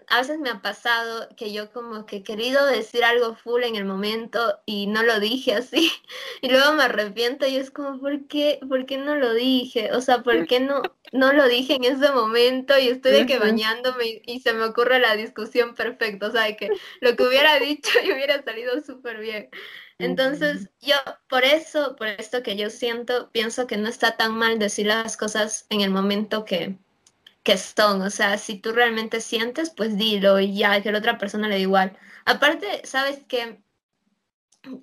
a 0.09 0.21
veces 0.21 0.39
me 0.39 0.51
ha 0.51 0.63
pasado 0.63 1.29
que 1.37 1.53
yo 1.53 1.73
como 1.73 2.07
que 2.07 2.17
he 2.17 2.23
querido 2.23 2.65
decir 2.67 3.05
algo 3.05 3.35
full 3.35 3.65
en 3.65 3.75
el 3.75 3.85
momento 3.85 4.61
y 4.67 4.87
no 4.87 5.03
lo 5.03 5.19
dije 5.19 5.55
así, 5.55 5.91
y 6.43 6.49
luego 6.49 6.75
me 6.75 6.85
arrepiento 6.85 7.47
y 7.47 7.57
es 7.57 7.71
como, 7.71 8.01
¿por 8.01 8.27
qué, 8.29 8.61
¿por 8.69 8.87
qué 8.87 8.99
no 8.99 9.17
lo 9.17 9.35
dije? 9.35 9.93
O 9.93 10.01
sea, 10.01 10.23
¿por 10.23 10.47
qué 10.47 10.61
no, 10.61 10.83
no 11.13 11.33
lo 11.33 11.49
dije 11.49 11.75
en 11.75 11.85
ese 11.85 12.13
momento 12.13 12.79
y 12.79 12.89
estoy 12.89 13.13
de 13.13 13.27
que 13.27 13.39
bañándome 13.39 14.23
y, 14.25 14.41
se 14.41 14.53
me 14.53 14.65
ocurre 14.65 15.01
la 15.01 15.17
discusión 15.17 15.75
perfecta, 15.75 16.29
o 16.29 16.31
sea, 16.31 16.43
de 16.43 16.57
que 16.57 16.71
lo 17.01 17.17
que 17.17 17.25
hubiera 17.25 17.59
dicho 17.59 17.91
y 18.05 18.13
hubiera 18.13 18.43
salido 18.45 18.81
súper 18.83 19.19
bien. 19.19 19.51
Entonces, 19.99 20.71
yo 20.81 20.97
por 21.29 21.45
eso, 21.45 21.97
por 21.97 22.09
esto 22.09 22.43
que 22.43 22.57
yo 22.57 22.71
siento, 22.71 23.31
pienso 23.31 23.67
que 23.67 23.77
no 23.79 23.89
está 23.89 24.17
tan 24.17 24.37
mal 24.37 24.59
decir 24.59 24.87
las 24.87 25.17
cosas 25.17 25.67
en 25.71 25.81
el 25.81 25.91
momento 25.91 26.45
que, 26.45 26.77
que 27.43 27.57
son. 27.57 28.03
O 28.03 28.11
sea, 28.11 28.39
si 28.39 28.59
tú 28.59 28.73
realmente 28.73 29.21
sientes, 29.21 29.71
pues 29.71 29.97
dilo 29.97 30.39
y 30.41 30.57
ya, 30.57 30.83
que 30.83 30.93
la 30.93 30.99
otra 30.99 31.19
persona 31.19 31.49
le 31.49 31.55
da 31.55 31.61
igual. 31.61 31.99
Aparte, 32.27 32.83
sabes 32.85 33.25
que 33.25 33.63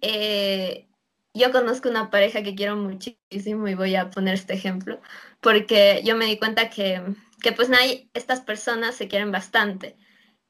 eh, 0.02 0.88
yo 1.34 1.52
conozco 1.52 1.90
una 1.90 2.10
pareja 2.10 2.44
que 2.44 2.56
quiero 2.56 2.76
muchísimo 2.76 3.68
y 3.68 3.76
voy 3.76 3.96
a 3.96 4.10
poner 4.10 4.36
este 4.36 4.54
ejemplo, 4.54 5.02
porque 5.42 6.02
yo 6.06 6.16
me 6.16 6.26
di 6.26 6.38
cuenta 6.38 6.70
que, 6.70 7.02
que 7.42 7.52
pues 7.52 7.70
nadie, 7.70 8.10
estas 8.14 8.42
personas 8.42 8.96
se 8.96 9.08
quieren 9.08 9.32
bastante. 9.32 9.98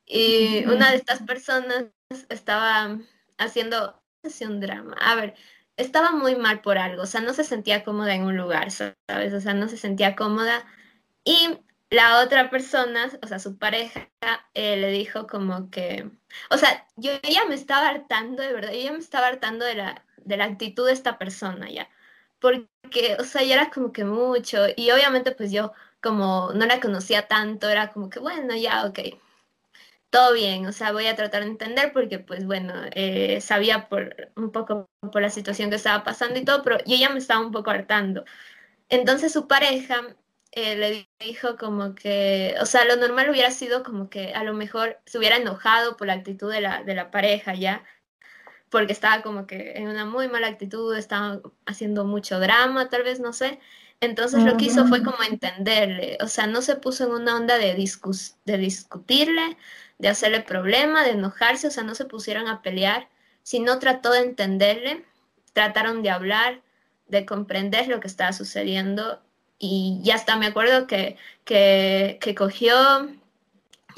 Y 0.06 0.66
una 0.66 0.92
de 0.92 0.98
estas 0.98 1.24
personas 1.24 1.86
estaba 2.30 3.00
haciendo 3.38 4.03
un 4.42 4.60
drama. 4.60 4.96
A 5.02 5.16
ver, 5.16 5.36
estaba 5.78 6.12
muy 6.12 6.36
mal 6.36 6.62
por 6.62 6.78
algo, 6.78 7.04
o 7.04 7.06
sea, 7.06 7.22
no 7.22 7.34
se 7.34 7.44
sentía 7.44 7.84
cómoda 7.84 8.16
en 8.16 8.24
un 8.24 8.38
lugar, 8.38 8.72
¿sabes? 8.72 9.34
O 9.34 9.42
sea, 9.42 9.54
no 9.54 9.68
se 9.68 9.78
sentía 9.78 10.16
cómoda. 10.16 10.66
Y 11.26 11.60
la 11.90 12.22
otra 12.24 12.50
persona, 12.50 13.12
o 13.22 13.28
sea, 13.28 13.40
su 13.40 13.58
pareja, 13.58 14.10
eh, 14.54 14.78
le 14.78 14.92
dijo 14.92 15.28
como 15.28 15.70
que, 15.70 16.10
o 16.50 16.58
sea, 16.58 16.88
yo 16.96 17.12
ya 17.24 17.46
me 17.46 17.56
estaba 17.56 17.90
hartando, 17.90 18.44
de 18.44 18.54
verdad, 18.54 18.72
yo 18.74 18.82
ya 18.82 18.92
me 18.94 19.00
estaba 19.00 19.28
hartando 19.28 19.66
de 19.66 19.76
la, 19.76 20.06
de 20.18 20.38
la 20.38 20.46
actitud 20.46 20.88
de 20.88 20.94
esta 20.94 21.18
persona 21.18 21.70
ya, 21.70 21.90
porque, 22.40 23.18
o 23.20 23.24
sea, 23.24 23.44
ya 23.44 23.56
era 23.56 23.70
como 23.72 23.92
que 23.94 24.06
mucho, 24.06 24.66
y 24.76 24.92
obviamente 24.92 25.32
pues 25.34 25.52
yo 25.52 25.74
como 26.02 26.52
no 26.54 26.66
la 26.66 26.80
conocía 26.82 27.28
tanto, 27.28 27.70
era 27.70 27.92
como 27.92 28.10
que, 28.10 28.20
bueno, 28.20 28.56
ya, 28.56 28.86
ok, 28.86 29.00
todo 30.14 30.34
bien, 30.34 30.68
o 30.68 30.72
sea, 30.72 30.92
voy 30.92 31.08
a 31.08 31.16
tratar 31.16 31.44
de 31.44 31.50
entender 31.50 31.92
porque, 31.92 32.20
pues 32.20 32.46
bueno, 32.46 32.74
eh, 32.94 33.42
sabía 33.42 33.90
por 33.90 34.32
un 34.36 34.52
poco 34.52 34.88
por 35.12 35.24
la 35.24 35.32
situación 35.32 35.72
que 35.72 35.78
estaba 35.78 36.04
pasando 36.04 36.40
y 36.40 36.46
todo, 36.46 36.62
pero 36.64 36.78
yo 36.86 36.96
ya 36.96 37.10
me 37.10 37.18
estaba 37.18 37.42
un 37.44 37.52
poco 37.52 37.72
hartando. 37.72 38.24
Entonces 38.90 39.34
su 39.34 39.48
pareja 39.48 40.16
eh, 40.52 40.76
le 40.78 41.10
dijo 41.20 41.58
como 41.58 41.96
que, 41.96 42.56
o 42.62 42.66
sea, 42.68 42.86
lo 42.86 42.96
normal 42.98 43.32
hubiera 43.32 43.50
sido 43.52 43.84
como 43.84 44.10
que 44.12 44.34
a 44.36 44.44
lo 44.44 44.54
mejor 44.54 45.00
se 45.06 45.18
hubiera 45.18 45.38
enojado 45.38 45.98
por 45.98 46.08
la 46.08 46.14
actitud 46.14 46.52
de 46.52 46.62
la, 46.62 46.84
de 46.84 46.94
la 46.96 47.10
pareja, 47.12 47.56
¿ya? 47.56 47.84
Porque 48.70 48.94
estaba 48.94 49.24
como 49.24 49.48
que 49.48 49.74
en 49.78 49.88
una 49.88 50.06
muy 50.06 50.28
mala 50.28 50.48
actitud, 50.48 50.96
estaba 50.96 51.42
haciendo 51.66 52.06
mucho 52.06 52.40
drama, 52.40 52.90
tal 52.90 53.04
vez, 53.04 53.20
no 53.20 53.34
sé. 53.34 53.60
Entonces 54.04 54.44
lo 54.44 54.58
que 54.58 54.66
hizo 54.66 54.86
fue 54.88 55.02
como 55.02 55.24
entenderle, 55.24 56.18
o 56.22 56.28
sea, 56.28 56.46
no 56.46 56.62
se 56.62 56.76
puso 56.76 57.06
en 57.06 57.12
una 57.14 57.38
onda 57.38 57.58
de, 57.58 57.74
discus 57.74 58.36
de 58.46 58.58
discutirle, 58.58 59.58
de 59.98 60.10
hacerle 60.10 60.42
problema, 60.42 61.04
de 61.04 61.12
enojarse, 61.12 61.68
o 61.68 61.72
sea, 61.72 61.84
no 61.84 61.96
se 61.96 62.06
pusieron 62.06 62.48
a 62.48 62.62
pelear, 62.62 63.10
sino 63.44 63.80
trató 63.80 64.12
de 64.12 64.20
entenderle, 64.20 65.06
trataron 65.54 66.04
de 66.04 66.10
hablar, 66.10 66.62
de 67.08 67.26
comprender 67.26 67.88
lo 67.88 68.00
que 68.00 68.08
estaba 68.08 68.34
sucediendo 68.34 69.22
y 69.60 70.00
ya 70.04 70.16
hasta 70.16 70.36
me 70.36 70.48
acuerdo 70.48 70.88
que, 70.88 71.18
que, 71.46 72.18
que 72.22 72.36
cogió 72.36 72.76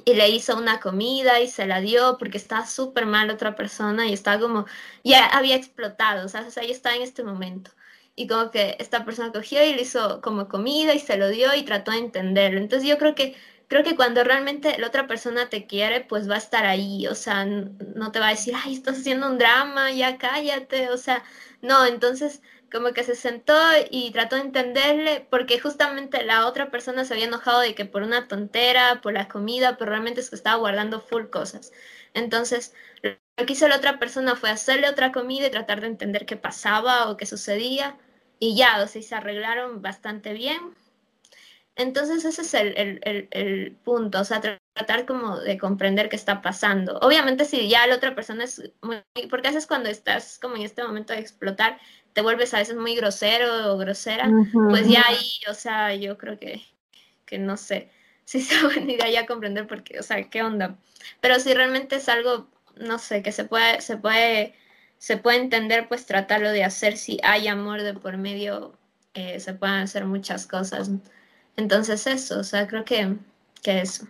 y 0.06 0.14
le 0.14 0.30
hizo 0.30 0.58
una 0.58 0.80
comida 0.80 1.40
y 1.42 1.48
se 1.48 1.66
la 1.66 1.82
dio 1.82 2.18
porque 2.20 2.38
estaba 2.38 2.66
súper 2.68 3.06
mal 3.06 3.30
otra 3.32 3.56
persona 3.56 4.08
y 4.08 4.14
estaba 4.14 4.40
como, 4.40 4.66
ya 5.04 5.26
había 5.26 5.56
explotado, 5.56 6.26
o 6.26 6.30
sea, 6.30 6.42
o 6.48 6.52
sea, 6.52 6.64
ya 6.64 6.72
estaba 6.72 6.96
en 6.96 7.02
este 7.02 7.24
momento. 7.24 7.72
Y 8.16 8.28
como 8.28 8.52
que 8.52 8.76
esta 8.80 9.04
persona 9.04 9.32
cogió 9.32 9.66
y 9.66 9.74
le 9.74 9.82
hizo 9.82 10.22
como 10.22 10.48
comida 10.48 10.94
y 10.94 11.00
se 11.00 11.18
lo 11.18 11.30
dio 11.30 11.54
y 11.56 11.64
trató 11.64 11.92
de 11.92 11.98
entenderlo. 11.98 12.60
Entonces 12.60 12.88
yo 12.88 12.98
creo 12.98 13.16
que 13.16 13.36
creo 13.68 13.84
que 13.84 13.96
cuando 13.96 14.24
realmente 14.24 14.78
la 14.78 14.88
otra 14.88 15.08
persona 15.08 15.50
te 15.50 15.68
quiere, 15.68 16.02
pues 16.02 16.30
va 16.30 16.36
a 16.36 16.38
estar 16.40 16.66
ahí, 16.66 17.08
o 17.08 17.16
sea, 17.16 17.46
no 17.46 18.12
te 18.12 18.20
va 18.20 18.28
a 18.28 18.32
decir, 18.32 18.54
ay, 18.56 18.76
estás 18.76 18.98
haciendo 19.00 19.28
un 19.28 19.38
drama, 19.38 19.92
ya 19.92 20.18
cállate, 20.18 20.90
o 20.90 20.98
sea, 20.98 21.24
no, 21.62 21.86
entonces 21.86 22.42
como 22.72 22.94
que 22.94 23.04
se 23.04 23.16
sentó 23.16 23.56
y 23.90 24.12
trató 24.12 24.36
de 24.36 24.44
entenderle, 24.44 25.26
porque 25.30 25.60
justamente 25.60 26.24
la 26.24 26.46
otra 26.48 26.72
persona 26.72 27.06
se 27.06 27.14
había 27.14 27.26
enojado 27.28 27.62
de 27.62 27.76
que 27.76 27.86
por 27.86 28.04
una 28.04 28.28
tontera, 28.28 29.02
por 29.02 29.14
la 29.14 29.28
comida, 29.28 29.78
pero 29.78 29.92
realmente 29.92 30.22
es 30.22 30.30
que 30.30 30.36
estaba 30.36 30.58
guardando 30.58 31.00
full 31.00 31.26
cosas. 31.28 31.72
Entonces, 32.14 32.74
lo 33.04 33.46
que 33.46 33.54
hizo 33.54 33.68
la 33.68 33.78
otra 33.78 34.00
persona 34.00 34.36
fue 34.36 34.50
hacerle 34.50 34.90
otra 34.90 35.12
comida 35.12 35.48
y 35.48 35.52
tratar 35.52 35.82
de 35.82 35.88
entender 35.88 36.26
qué 36.26 36.38
pasaba 36.38 37.10
o 37.10 37.18
qué 37.18 37.26
sucedía, 37.26 37.98
y 38.40 38.56
ya, 38.56 38.82
o 38.84 38.88
sea, 38.88 39.02
se 39.02 39.16
arreglaron 39.16 39.82
bastante 39.82 40.34
bien 40.34 40.76
entonces 41.76 42.24
ese 42.24 42.42
es 42.42 42.54
el, 42.54 43.78
punto, 43.84 44.22
o 44.22 44.24
sea, 44.24 44.40
tratar 44.40 45.06
como 45.06 45.40
de 45.40 45.58
comprender 45.58 46.08
qué 46.08 46.16
está 46.16 46.42
pasando. 46.42 46.98
Obviamente 47.00 47.44
si 47.44 47.68
ya 47.68 47.86
la 47.86 47.96
otra 47.96 48.16
persona 48.16 48.46
es 48.46 48.72
muy, 48.82 49.04
porque 49.30 49.50
a 49.50 49.52
veces 49.52 49.68
cuando 49.68 49.90
estás 49.90 50.40
como 50.40 50.56
en 50.56 50.62
este 50.62 50.84
momento 50.84 51.14
de 51.14 51.20
explotar, 51.20 51.78
te 52.14 52.22
vuelves 52.22 52.54
a 52.54 52.60
veces 52.60 52.78
muy 52.78 52.96
grosero 52.96 53.74
o 53.74 53.78
grosera, 53.78 54.32
pues 54.70 54.88
ya 54.88 55.04
ahí, 55.06 55.42
o 55.50 55.54
sea, 55.54 55.94
yo 55.96 56.18
creo 56.18 56.40
que, 56.40 56.62
que 57.26 57.38
no 57.40 57.58
sé, 57.58 57.92
si 58.24 58.42
se 58.42 58.62
buena 58.64 58.92
idea 58.94 59.10
ya 59.10 59.26
comprender 59.26 59.68
porque, 59.68 60.00
o 60.00 60.04
sea, 60.04 60.30
qué 60.30 60.44
onda. 60.44 60.78
Pero 61.20 61.40
si 61.40 61.54
realmente 61.54 61.98
es 61.98 62.08
algo, 62.08 62.50
no 62.78 63.00
sé, 63.00 63.22
que 63.22 63.34
se 63.34 63.44
puede, 63.44 63.82
se 63.82 63.98
puede, 63.98 64.56
se 64.98 65.18
puede 65.18 65.40
entender, 65.40 65.90
pues 65.90 66.06
tratarlo 66.06 66.52
de 66.52 66.64
hacer 66.64 66.98
si 66.98 67.20
hay 67.24 67.50
amor 67.50 67.84
de 67.84 67.94
por 67.94 68.18
medio, 68.18 68.78
eh, 69.14 69.42
se 69.42 69.54
pueden 69.54 69.76
hacer 69.76 70.06
muchas 70.06 70.48
cosas. 70.48 70.90
Entonces 71.58 72.06
eso, 72.08 72.40
o 72.40 72.44
sea, 72.44 72.68
creo 72.68 72.84
que, 72.86 73.16
que 73.62 73.82
eso. 73.82 74.08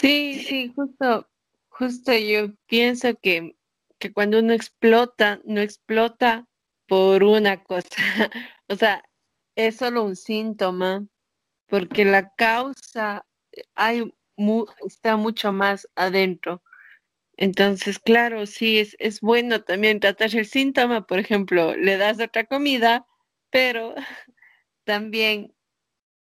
Sí, 0.00 0.44
sí, 0.46 0.72
justo, 0.74 1.28
justo 1.68 2.12
yo 2.12 2.54
pienso 2.66 3.14
que, 3.22 3.56
que 3.98 4.12
cuando 4.12 4.38
uno 4.38 4.52
explota, 4.52 5.40
no 5.44 5.60
explota 5.60 6.46
por 6.86 7.22
una 7.22 7.62
cosa. 7.62 7.88
o 8.68 8.76
sea, 8.76 9.02
es 9.54 9.76
solo 9.76 10.04
un 10.04 10.16
síntoma, 10.16 11.06
porque 11.66 12.04
la 12.04 12.34
causa 12.34 13.26
hay 13.74 14.12
está 14.86 15.16
mucho 15.16 15.52
más 15.52 15.88
adentro. 15.96 16.62
Entonces, 17.36 17.98
claro, 17.98 18.46
sí, 18.46 18.78
es, 18.78 18.96
es 18.98 19.20
bueno 19.20 19.62
también 19.62 20.00
tratar 20.00 20.34
el 20.34 20.46
síntoma, 20.46 21.06
por 21.06 21.18
ejemplo, 21.18 21.76
le 21.76 21.96
das 21.96 22.20
otra 22.20 22.44
comida, 22.44 23.06
pero 23.50 23.94
también 24.90 25.54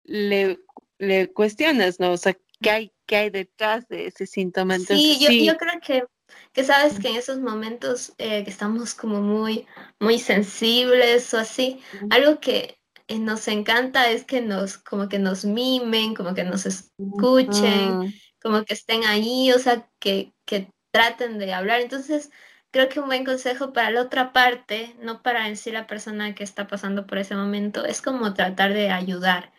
le, 0.04 0.60
le 0.98 1.32
cuestionas, 1.32 1.98
¿no? 1.98 2.12
O 2.12 2.17
sea, 2.17 2.38
¿qué 2.62 2.69
hay, 2.69 2.93
qué 3.06 3.15
hay 3.15 3.30
detrás 3.30 3.88
de 3.88 4.08
ese 4.08 4.28
síntoma? 4.28 4.78
sí, 4.80 5.17
yo, 5.17 5.32
yo 5.32 5.56
creo 5.56 5.80
que, 5.82 6.04
que 6.52 6.65
sabes 6.65 7.00
que 7.00 7.08
en 7.08 7.15
esos 7.15 7.39
momentos 7.39 8.13
eh, 8.17 8.43
que 8.43 8.50
estamos 8.50 8.93
como 8.95 9.22
muy, 9.22 9.65
muy 9.98 10.19
sensibles 10.19 11.34
o 11.34 11.38
así, 11.38 11.82
algo 12.10 12.41
que 12.41 12.82
eh, 13.08 13.17
nos 13.17 13.48
encanta 13.48 14.12
es 14.12 14.26
que 14.26 14.41
nos, 14.41 14.78
como 14.78 15.08
que 15.08 15.19
nos 15.19 15.45
mimen, 15.45 16.13
como 16.13 16.34
que 16.34 16.43
nos 16.43 16.65
escuchen, 16.65 18.13
como 18.41 18.65
que 18.65 18.74
estén 18.74 19.06
ahí, 19.06 19.54
o 19.54 19.60
sea, 19.60 19.89
que, 20.00 20.34
que 20.43 20.69
traten 20.91 21.39
de 21.39 21.54
hablar. 21.54 21.80
Entonces, 21.80 22.30
creo 22.71 22.89
que 22.89 22.99
un 22.99 23.08
buen 23.08 23.25
consejo 23.25 23.73
para 23.73 23.91
la 23.91 24.01
otra 24.01 24.34
parte, 24.34 24.95
no 24.99 25.21
para 25.21 25.47
en 25.47 25.58
sí 25.58 25.71
la 25.71 25.88
persona 25.88 26.36
que 26.36 26.43
está 26.43 26.67
pasando 26.67 27.08
por 27.08 27.17
ese 27.17 27.36
momento, 27.36 27.86
es 27.86 28.01
como 28.01 28.34
tratar 28.34 28.73
de 28.73 28.89
ayudar, 28.91 29.51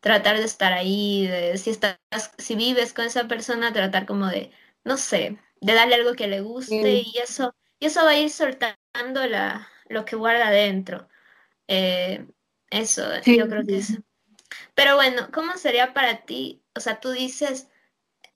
tratar 0.00 0.38
de 0.38 0.44
estar 0.44 0.72
ahí, 0.72 1.26
de, 1.26 1.58
si 1.58 1.70
estás, 1.70 1.98
si 2.38 2.56
vives 2.56 2.92
con 2.92 3.06
esa 3.06 3.28
persona, 3.28 3.72
tratar 3.72 4.06
como 4.06 4.26
de, 4.26 4.52
no 4.84 4.96
sé, 4.96 5.38
de 5.60 5.74
darle 5.74 5.96
algo 5.96 6.14
que 6.14 6.28
le 6.28 6.40
guste 6.40 7.02
y 7.06 7.18
eso, 7.18 7.54
y 7.80 7.86
eso 7.86 8.04
va 8.04 8.10
a 8.10 8.18
ir 8.18 8.30
soltando 8.30 9.26
la, 9.28 9.68
lo 9.88 10.04
que 10.04 10.16
guarda 10.16 10.50
dentro. 10.50 11.08
Eh, 11.68 12.26
eso, 12.70 13.04
yo 13.26 13.48
creo 13.48 13.64
que 13.66 13.78
es. 13.78 13.98
Pero 14.74 14.96
bueno, 14.96 15.28
¿cómo 15.32 15.56
sería 15.56 15.94
para 15.94 16.24
ti? 16.24 16.62
O 16.74 16.80
sea, 16.80 17.00
tú 17.00 17.10
dices 17.12 17.68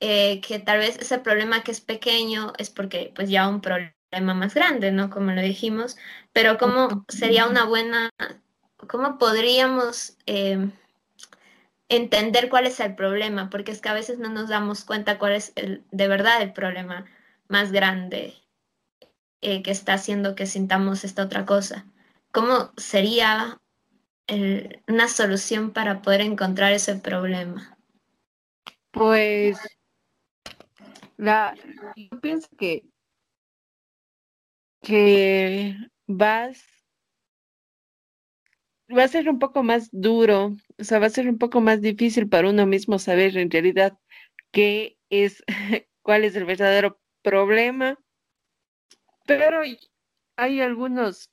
eh, 0.00 0.40
que 0.40 0.58
tal 0.58 0.78
vez 0.78 0.98
ese 0.98 1.18
problema 1.18 1.62
que 1.62 1.72
es 1.72 1.80
pequeño 1.80 2.52
es 2.58 2.70
porque 2.70 3.12
pues 3.14 3.30
ya 3.30 3.48
un 3.48 3.60
problema 3.60 3.94
más 4.20 4.54
grande, 4.54 4.92
¿no? 4.92 5.10
Como 5.10 5.32
lo 5.32 5.40
dijimos, 5.40 5.96
pero 6.32 6.58
¿cómo 6.58 7.04
sería 7.08 7.46
una 7.46 7.64
buena, 7.64 8.10
cómo 8.88 9.18
podríamos 9.18 10.16
eh, 10.26 10.68
entender 11.88 12.48
cuál 12.48 12.66
es 12.66 12.80
el 12.80 12.94
problema? 12.94 13.48
Porque 13.50 13.72
es 13.72 13.80
que 13.80 13.88
a 13.88 13.94
veces 13.94 14.18
no 14.18 14.28
nos 14.28 14.48
damos 14.48 14.84
cuenta 14.84 15.18
cuál 15.18 15.32
es 15.32 15.52
el, 15.56 15.84
de 15.90 16.08
verdad 16.08 16.42
el 16.42 16.52
problema 16.52 17.06
más 17.48 17.72
grande 17.72 18.34
eh, 19.40 19.62
que 19.62 19.70
está 19.70 19.94
haciendo 19.94 20.34
que 20.34 20.46
sintamos 20.46 21.04
esta 21.04 21.24
otra 21.24 21.46
cosa. 21.46 21.86
¿Cómo 22.30 22.72
sería 22.76 23.58
una 24.88 25.08
solución 25.08 25.72
para 25.72 26.00
poder 26.00 26.22
encontrar 26.22 26.72
ese 26.72 26.94
problema? 26.94 27.76
Pues 28.90 29.58
yo 31.96 32.20
pienso 32.20 32.48
que, 32.58 32.84
que 34.82 35.76
vas, 36.06 36.62
va 38.96 39.04
a 39.04 39.08
ser 39.08 39.28
un 39.28 39.38
poco 39.38 39.62
más 39.62 39.88
duro, 39.92 40.56
o 40.78 40.84
sea, 40.84 40.98
va 40.98 41.06
a 41.06 41.10
ser 41.10 41.28
un 41.28 41.38
poco 41.38 41.60
más 41.60 41.80
difícil 41.80 42.28
para 42.28 42.50
uno 42.50 42.66
mismo 42.66 42.98
saber 42.98 43.36
en 43.36 43.50
realidad 43.50 43.98
qué 44.52 44.98
es, 45.10 45.42
cuál 46.02 46.24
es 46.24 46.36
el 46.36 46.44
verdadero 46.44 47.00
problema, 47.22 47.98
pero 49.26 49.62
hay 50.36 50.60
algunos 50.60 51.30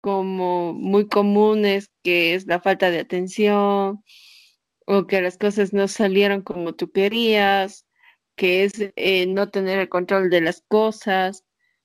como 0.00 0.74
muy 0.74 1.08
comunes 1.08 1.90
que 2.02 2.34
es 2.34 2.46
la 2.46 2.60
falta 2.60 2.90
de 2.90 3.00
atención 3.00 4.02
o 4.86 5.06
que 5.06 5.22
las 5.22 5.38
cosas 5.38 5.72
no 5.72 5.88
salieron 5.88 6.42
como 6.42 6.74
tú 6.74 6.90
querías 6.92 7.86
que 8.36 8.64
es 8.64 8.72
eh, 8.96 9.26
no 9.26 9.50
tener 9.50 9.78
el 9.78 9.88
control 9.88 10.30
de 10.30 10.40
las 10.40 10.62
cosas. 10.68 11.44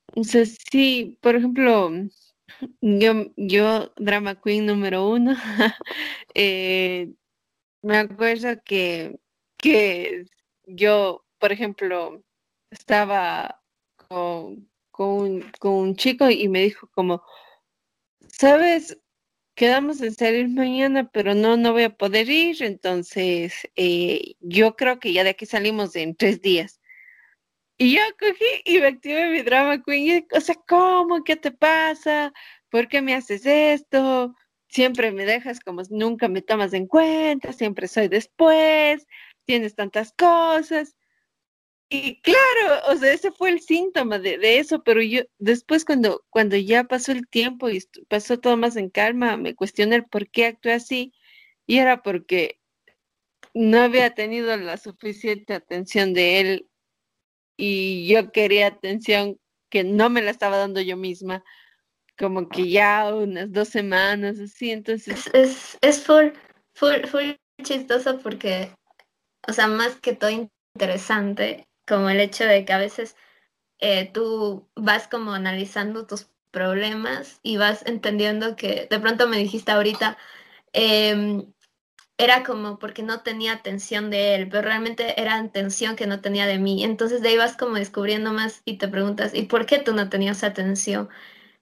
Entonces, 0.09 0.57
sí, 0.71 1.17
por 1.21 1.35
ejemplo, 1.35 1.91
yo, 2.81 3.31
yo 3.37 3.93
drama 3.97 4.41
queen 4.41 4.65
número 4.65 5.09
uno, 5.09 5.35
eh, 6.35 7.13
me 7.81 7.97
acuerdo 7.97 8.49
que, 8.65 9.19
que 9.57 10.25
yo, 10.65 11.25
por 11.39 11.51
ejemplo, 11.51 12.23
estaba 12.71 13.61
con, 14.09 14.69
con, 14.91 15.41
con 15.59 15.73
un 15.73 15.95
chico 15.95 16.29
y 16.29 16.49
me 16.49 16.61
dijo 16.63 16.89
como, 16.93 17.23
¿sabes? 18.27 18.97
quedamos 19.55 20.01
en 20.01 20.15
salir 20.15 20.49
mañana, 20.49 21.09
pero 21.11 21.35
no, 21.35 21.57
no 21.57 21.73
voy 21.73 21.83
a 21.83 21.97
poder 21.97 22.29
ir, 22.29 22.63
entonces 22.63 23.53
eh, 23.75 24.35
yo 24.39 24.75
creo 24.77 24.99
que 24.99 25.13
ya 25.13 25.23
de 25.25 25.31
aquí 25.31 25.45
salimos 25.45 25.95
en 25.97 26.15
tres 26.15 26.41
días. 26.41 26.78
Y 27.81 27.93
yo 27.95 28.01
cogí 28.19 28.45
y 28.65 28.79
me 28.79 28.87
activé 28.87 29.29
mi 29.29 29.41
drama 29.41 29.81
queen. 29.81 30.27
o 30.33 30.41
sea, 30.41 30.55
¿cómo? 30.67 31.23
¿Qué 31.23 31.37
te 31.37 31.51
pasa? 31.51 32.33
¿Por 32.69 32.89
qué 32.89 33.01
me 33.01 33.15
haces 33.15 33.45
esto? 33.45 34.35
Siempre 34.67 35.11
me 35.13 35.25
dejas 35.25 35.61
como 35.61 35.81
nunca 35.89 36.27
me 36.27 36.41
tomas 36.41 36.73
en 36.73 36.87
cuenta, 36.87 37.53
siempre 37.53 37.87
soy 37.87 38.09
después, 38.09 39.07
tienes 39.45 39.75
tantas 39.75 40.11
cosas. 40.13 40.95
Y 41.89 42.21
claro, 42.21 42.81
o 42.89 42.97
sea, 42.97 43.13
ese 43.13 43.31
fue 43.31 43.49
el 43.51 43.61
síntoma 43.61 44.19
de, 44.19 44.59
eso, 44.59 44.83
pero 44.83 45.01
yo 45.01 45.21
después 45.39 45.85
cuando, 45.85 46.25
cuando 46.29 46.57
ya 46.57 46.83
pasó 46.83 47.11
el 47.13 47.27
tiempo 47.27 47.69
y 47.69 47.81
pasó 48.09 48.39
todo 48.39 48.57
más 48.57 48.75
en 48.75 48.89
calma, 48.89 49.37
me 49.37 49.55
cuestioné 49.55 49.95
el 49.97 50.05
por 50.05 50.29
qué 50.29 50.47
actué 50.47 50.73
así 50.73 51.13
y 51.65 51.77
era 51.79 52.03
porque 52.03 52.59
no 53.53 53.79
había 53.79 54.13
tenido 54.13 54.55
la 54.57 54.77
suficiente 54.77 55.53
atención 55.53 56.13
de 56.13 56.39
él 56.41 56.68
y 57.59 58.07
yo 58.07 58.31
quería 58.31 58.67
atención 58.67 59.37
que 59.69 59.83
no 59.83 60.09
me 60.09 60.21
la 60.21 60.31
estaba 60.31 60.57
dando 60.57 60.79
yo 60.79 60.95
misma, 60.95 61.43
como 62.17 62.47
que 62.47 62.69
ya 62.69 63.13
unas 63.13 63.51
dos 63.51 63.67
semanas, 63.67 64.39
así, 64.39 64.71
entonces... 64.71 65.29
Es, 65.33 65.77
es 65.81 66.01
full, 66.01 66.29
full, 66.73 67.05
full 67.05 67.31
chistoso 67.61 68.19
porque, 68.19 68.71
o 69.45 69.51
sea, 69.51 69.67
más 69.67 69.99
que 69.99 70.13
todo 70.13 70.29
interesante, 70.73 71.67
como 71.85 72.09
el 72.09 72.21
hecho 72.21 72.45
de 72.45 72.63
que 72.63 72.71
a 72.71 72.77
veces 72.77 73.17
eh, 73.79 74.09
tú 74.13 74.69
vas 74.75 75.09
como 75.09 75.33
analizando 75.33 76.07
tus 76.07 76.29
problemas 76.51 77.41
y 77.43 77.57
vas 77.57 77.85
entendiendo 77.85 78.55
que 78.55 78.87
de 78.89 78.99
pronto 78.99 79.27
me 79.27 79.37
dijiste 79.37 79.73
ahorita, 79.73 80.17
em, 80.71 81.51
era 82.19 82.43
como 82.43 82.79
porque 82.79 83.01
no 83.01 83.21
tenía 83.21 83.53
atención 83.53 84.09
de 84.11 84.35
él, 84.35 84.49
pero 84.49 84.63
realmente 84.63 85.19
era 85.21 85.37
atención 85.37 85.95
que 85.95 86.05
no 86.05 86.19
tenía 86.21 86.45
de 86.47 86.59
mí. 86.59 86.83
Entonces 86.83 87.21
de 87.21 87.29
ahí 87.29 87.37
vas 87.37 87.55
como 87.57 87.75
descubriendo 87.75 88.33
más 88.33 88.61
y 88.65 88.77
te 88.77 88.89
preguntas, 88.89 89.33
¿y 89.33 89.43
por 89.43 89.65
qué 89.65 89.79
tú 89.79 89.93
no 89.93 90.09
tenías 90.09 90.43
atención? 90.43 91.09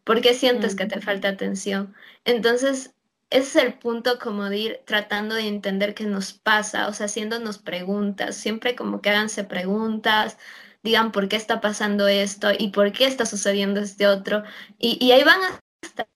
¿Por 0.03 0.21
qué 0.21 0.33
sientes 0.33 0.75
que 0.75 0.87
te 0.87 0.99
falta 0.99 1.29
atención? 1.29 1.95
Entonces, 2.25 2.95
ese 3.29 3.59
es 3.59 3.65
el 3.65 3.73
punto 3.75 4.19
como 4.19 4.45
de 4.49 4.57
ir 4.57 4.81
tratando 4.85 5.35
de 5.35 5.47
entender 5.47 5.93
qué 5.93 6.05
nos 6.05 6.33
pasa, 6.33 6.87
o 6.87 6.93
sea, 6.93 7.05
haciéndonos 7.07 7.59
preguntas, 7.59 8.35
siempre 8.35 8.75
como 8.75 9.01
que 9.01 9.09
háganse 9.09 9.43
preguntas, 9.43 10.37
digan 10.83 11.11
por 11.11 11.27
qué 11.27 11.35
está 11.35 11.61
pasando 11.61 12.07
esto 12.07 12.49
y 12.57 12.69
por 12.69 12.91
qué 12.93 13.05
está 13.05 13.25
sucediendo 13.25 13.79
este 13.81 14.07
otro. 14.07 14.43
Y, 14.79 15.11
ahí 15.11 15.23
van 15.23 15.39
hasta 15.83 16.07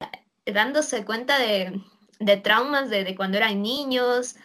dándose 0.46 1.06
cuenta 1.06 1.38
de, 1.38 1.82
traumas 2.38 2.90
de, 2.90 3.16
cuando 3.16 3.38
eran 3.38 3.62
niños. 3.62 4.36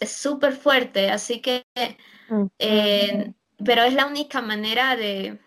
Es 0.00 0.12
súper 0.12 0.52
fuerte, 0.52 1.10
así 1.10 1.40
que, 1.40 1.64
eh, 2.58 3.32
pero 3.64 3.82
es 3.82 3.94
la 3.94 4.06
única 4.06 4.42
manera 4.42 4.94
de, 4.96 5.38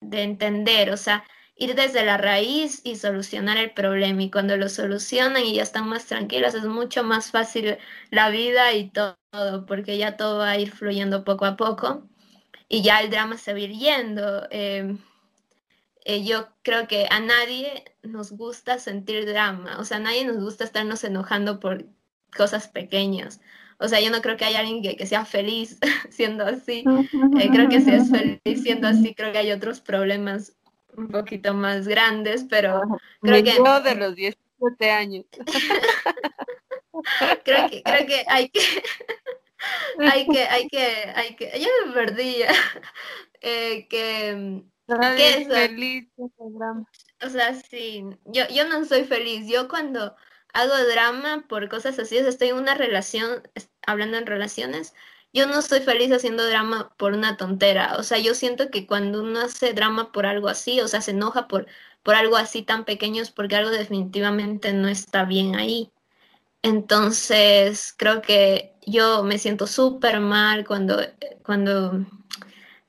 de 0.00 0.22
entender, 0.22 0.90
o 0.90 0.96
sea, 0.96 1.24
ir 1.56 1.74
desde 1.74 2.04
la 2.04 2.16
raíz 2.16 2.80
y 2.84 2.96
solucionar 2.96 3.58
el 3.58 3.72
problema. 3.72 4.22
Y 4.22 4.30
cuando 4.30 4.56
lo 4.56 4.68
solucionan 4.68 5.44
y 5.44 5.54
ya 5.54 5.62
están 5.62 5.88
más 5.88 6.06
tranquilos, 6.06 6.54
es 6.54 6.64
mucho 6.64 7.04
más 7.04 7.30
fácil 7.30 7.78
la 8.10 8.30
vida 8.30 8.72
y 8.74 8.90
todo, 8.90 9.16
porque 9.66 9.98
ya 9.98 10.16
todo 10.16 10.38
va 10.38 10.50
a 10.50 10.58
ir 10.58 10.70
fluyendo 10.72 11.24
poco 11.24 11.44
a 11.46 11.56
poco 11.56 12.08
y 12.68 12.82
ya 12.82 13.00
el 13.00 13.10
drama 13.10 13.36
se 13.36 13.52
va 13.52 13.58
a 13.58 13.62
ir 13.62 13.72
yendo. 13.72 14.46
Em, 14.50 14.98
eh, 16.04 16.24
yo 16.24 16.48
creo 16.62 16.88
que 16.88 17.06
a 17.10 17.20
nadie 17.20 17.84
nos 18.02 18.32
gusta 18.32 18.78
sentir 18.78 19.26
drama, 19.26 19.78
o 19.78 19.84
sea, 19.84 19.98
a 19.98 20.00
nadie 20.00 20.24
nos 20.24 20.38
gusta 20.38 20.64
estarnos 20.64 21.04
enojando 21.04 21.60
por 21.60 21.84
cosas 22.36 22.68
pequeñas. 22.68 23.40
O 23.78 23.88
sea, 23.88 24.00
yo 24.00 24.10
no 24.10 24.20
creo 24.20 24.36
que 24.36 24.44
haya 24.44 24.60
alguien 24.60 24.82
que, 24.82 25.06
sea 25.06 25.24
feliz 25.24 25.78
siendo 26.10 26.44
así. 26.44 26.84
Eh, 27.40 27.48
creo 27.50 27.68
que 27.68 27.80
si 27.80 27.90
es 27.90 28.10
feliz 28.10 28.62
siendo 28.62 28.86
así, 28.86 29.14
creo 29.14 29.32
que 29.32 29.38
hay 29.38 29.52
otros 29.52 29.80
problemas 29.80 30.54
un 30.96 31.08
poquito 31.08 31.54
más 31.54 31.88
grandes, 31.88 32.44
pero 32.48 32.82
creo 33.22 33.42
que... 33.42 33.56
Yo 33.56 33.80
de 33.80 33.94
los 33.94 34.14
17 34.14 34.90
años. 34.90 35.24
creo 37.44 37.70
que, 37.70 37.82
creo 37.82 38.06
que 38.06 38.24
hay 38.28 38.50
que... 38.50 38.60
hay 39.98 40.26
que, 40.26 40.44
hay 40.44 40.68
que, 40.68 40.86
hay 41.14 41.36
que, 41.36 41.60
yo 41.60 41.68
me 41.86 41.92
perdí 41.92 42.36
eh, 43.40 43.86
que, 43.88 44.62
que 45.16 45.46
feliz 45.48 46.08
o 47.22 47.28
sea, 47.28 47.54
sí, 47.54 48.04
yo, 48.24 48.44
yo 48.52 48.66
no 48.66 48.84
soy 48.84 49.04
feliz, 49.04 49.46
yo 49.46 49.68
cuando 49.68 50.16
hago 50.52 50.74
drama 50.90 51.44
por 51.48 51.68
cosas 51.68 51.98
así, 51.98 52.16
estoy 52.16 52.48
en 52.48 52.56
una 52.56 52.74
relación, 52.74 53.42
hablando 53.86 54.16
en 54.16 54.26
relaciones, 54.26 54.94
yo 55.32 55.46
no 55.46 55.58
estoy 55.58 55.80
feliz 55.80 56.10
haciendo 56.12 56.46
drama 56.46 56.92
por 56.96 57.12
una 57.12 57.36
tontera. 57.36 57.96
O 57.98 58.02
sea, 58.02 58.18
yo 58.18 58.34
siento 58.34 58.70
que 58.70 58.86
cuando 58.86 59.22
uno 59.22 59.40
hace 59.40 59.72
drama 59.74 60.12
por 60.12 60.26
algo 60.26 60.48
así, 60.48 60.80
o 60.80 60.88
sea, 60.88 61.00
se 61.02 61.12
enoja 61.12 61.46
por, 61.46 61.66
por 62.02 62.14
algo 62.16 62.36
así 62.36 62.62
tan 62.62 62.84
pequeño 62.84 63.22
es 63.22 63.30
porque 63.30 63.56
algo 63.56 63.70
definitivamente 63.70 64.72
no 64.72 64.88
está 64.88 65.24
bien 65.24 65.56
ahí. 65.56 65.92
Entonces, 66.62 67.94
creo 67.96 68.22
que 68.22 68.74
yo 68.86 69.22
me 69.24 69.38
siento 69.38 69.66
súper 69.66 70.20
mal 70.20 70.66
cuando, 70.66 70.98
cuando, 71.44 72.06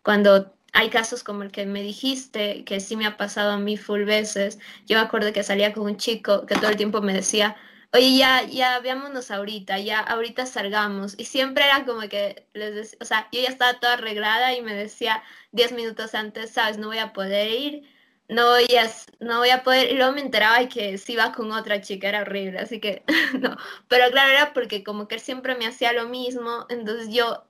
cuando 0.03 0.53
hay 0.73 0.89
casos 0.89 1.23
como 1.23 1.43
el 1.43 1.51
que 1.51 1.65
me 1.65 1.81
dijiste, 1.83 2.63
que 2.65 2.79
sí 2.79 2.95
me 2.95 3.05
ha 3.05 3.17
pasado 3.17 3.51
a 3.51 3.57
mí 3.57 3.77
full 3.77 4.03
veces. 4.03 4.59
Yo 4.87 4.97
me 4.97 5.03
acuerdo 5.03 5.33
que 5.33 5.43
salía 5.43 5.73
con 5.73 5.83
un 5.85 5.97
chico 5.97 6.45
que 6.45 6.55
todo 6.55 6.69
el 6.69 6.77
tiempo 6.77 7.01
me 7.01 7.13
decía, 7.13 7.57
oye, 7.93 8.17
ya, 8.17 8.43
ya 8.45 8.79
veámonos 8.79 9.31
ahorita, 9.31 9.79
ya 9.79 9.99
ahorita 9.99 10.45
salgamos. 10.45 11.15
Y 11.17 11.25
siempre 11.25 11.65
era 11.65 11.85
como 11.85 12.01
que 12.09 12.47
les 12.53 12.73
decía, 12.75 12.97
o 13.01 13.05
sea, 13.05 13.29
yo 13.31 13.41
ya 13.41 13.49
estaba 13.49 13.79
toda 13.79 13.93
arreglada 13.93 14.55
y 14.55 14.61
me 14.61 14.73
decía 14.73 15.23
diez 15.51 15.71
minutos 15.73 16.15
antes, 16.15 16.51
sabes, 16.51 16.77
no 16.77 16.87
voy 16.87 16.99
a 16.99 17.13
poder 17.13 17.51
ir, 17.51 17.83
no 18.29 18.47
voy 18.47 18.65
a, 18.77 18.89
no 19.19 19.39
voy 19.39 19.49
a 19.49 19.63
poder, 19.63 19.91
y 19.91 19.95
luego 19.95 20.13
me 20.13 20.21
enteraba 20.21 20.67
que 20.69 20.97
si 20.97 21.13
iba 21.13 21.33
con 21.33 21.51
otra 21.51 21.81
chica, 21.81 22.07
era 22.09 22.21
horrible, 22.21 22.59
así 22.59 22.79
que 22.79 23.03
no. 23.39 23.57
Pero 23.89 24.09
claro, 24.11 24.31
era 24.31 24.53
porque 24.53 24.83
como 24.83 25.07
que 25.07 25.15
él 25.15 25.21
siempre 25.21 25.55
me 25.55 25.67
hacía 25.67 25.91
lo 25.93 26.07
mismo, 26.07 26.65
entonces 26.69 27.09
yo, 27.13 27.45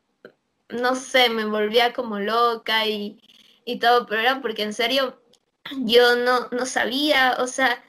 no 0.74 0.96
sé, 0.96 1.30
me 1.30 1.46
volvía 1.46 1.94
como 1.94 2.20
loca 2.20 2.86
y, 2.88 3.20
y 3.66 3.80
todo, 3.80 4.06
pero 4.08 4.22
era 4.22 4.42
porque 4.42 4.64
en 4.64 4.74
serio 4.74 5.22
yo 5.86 6.16
no, 6.18 6.50
no 6.52 6.66
sabía, 6.66 7.38
o 7.40 7.48
sea, 7.48 7.84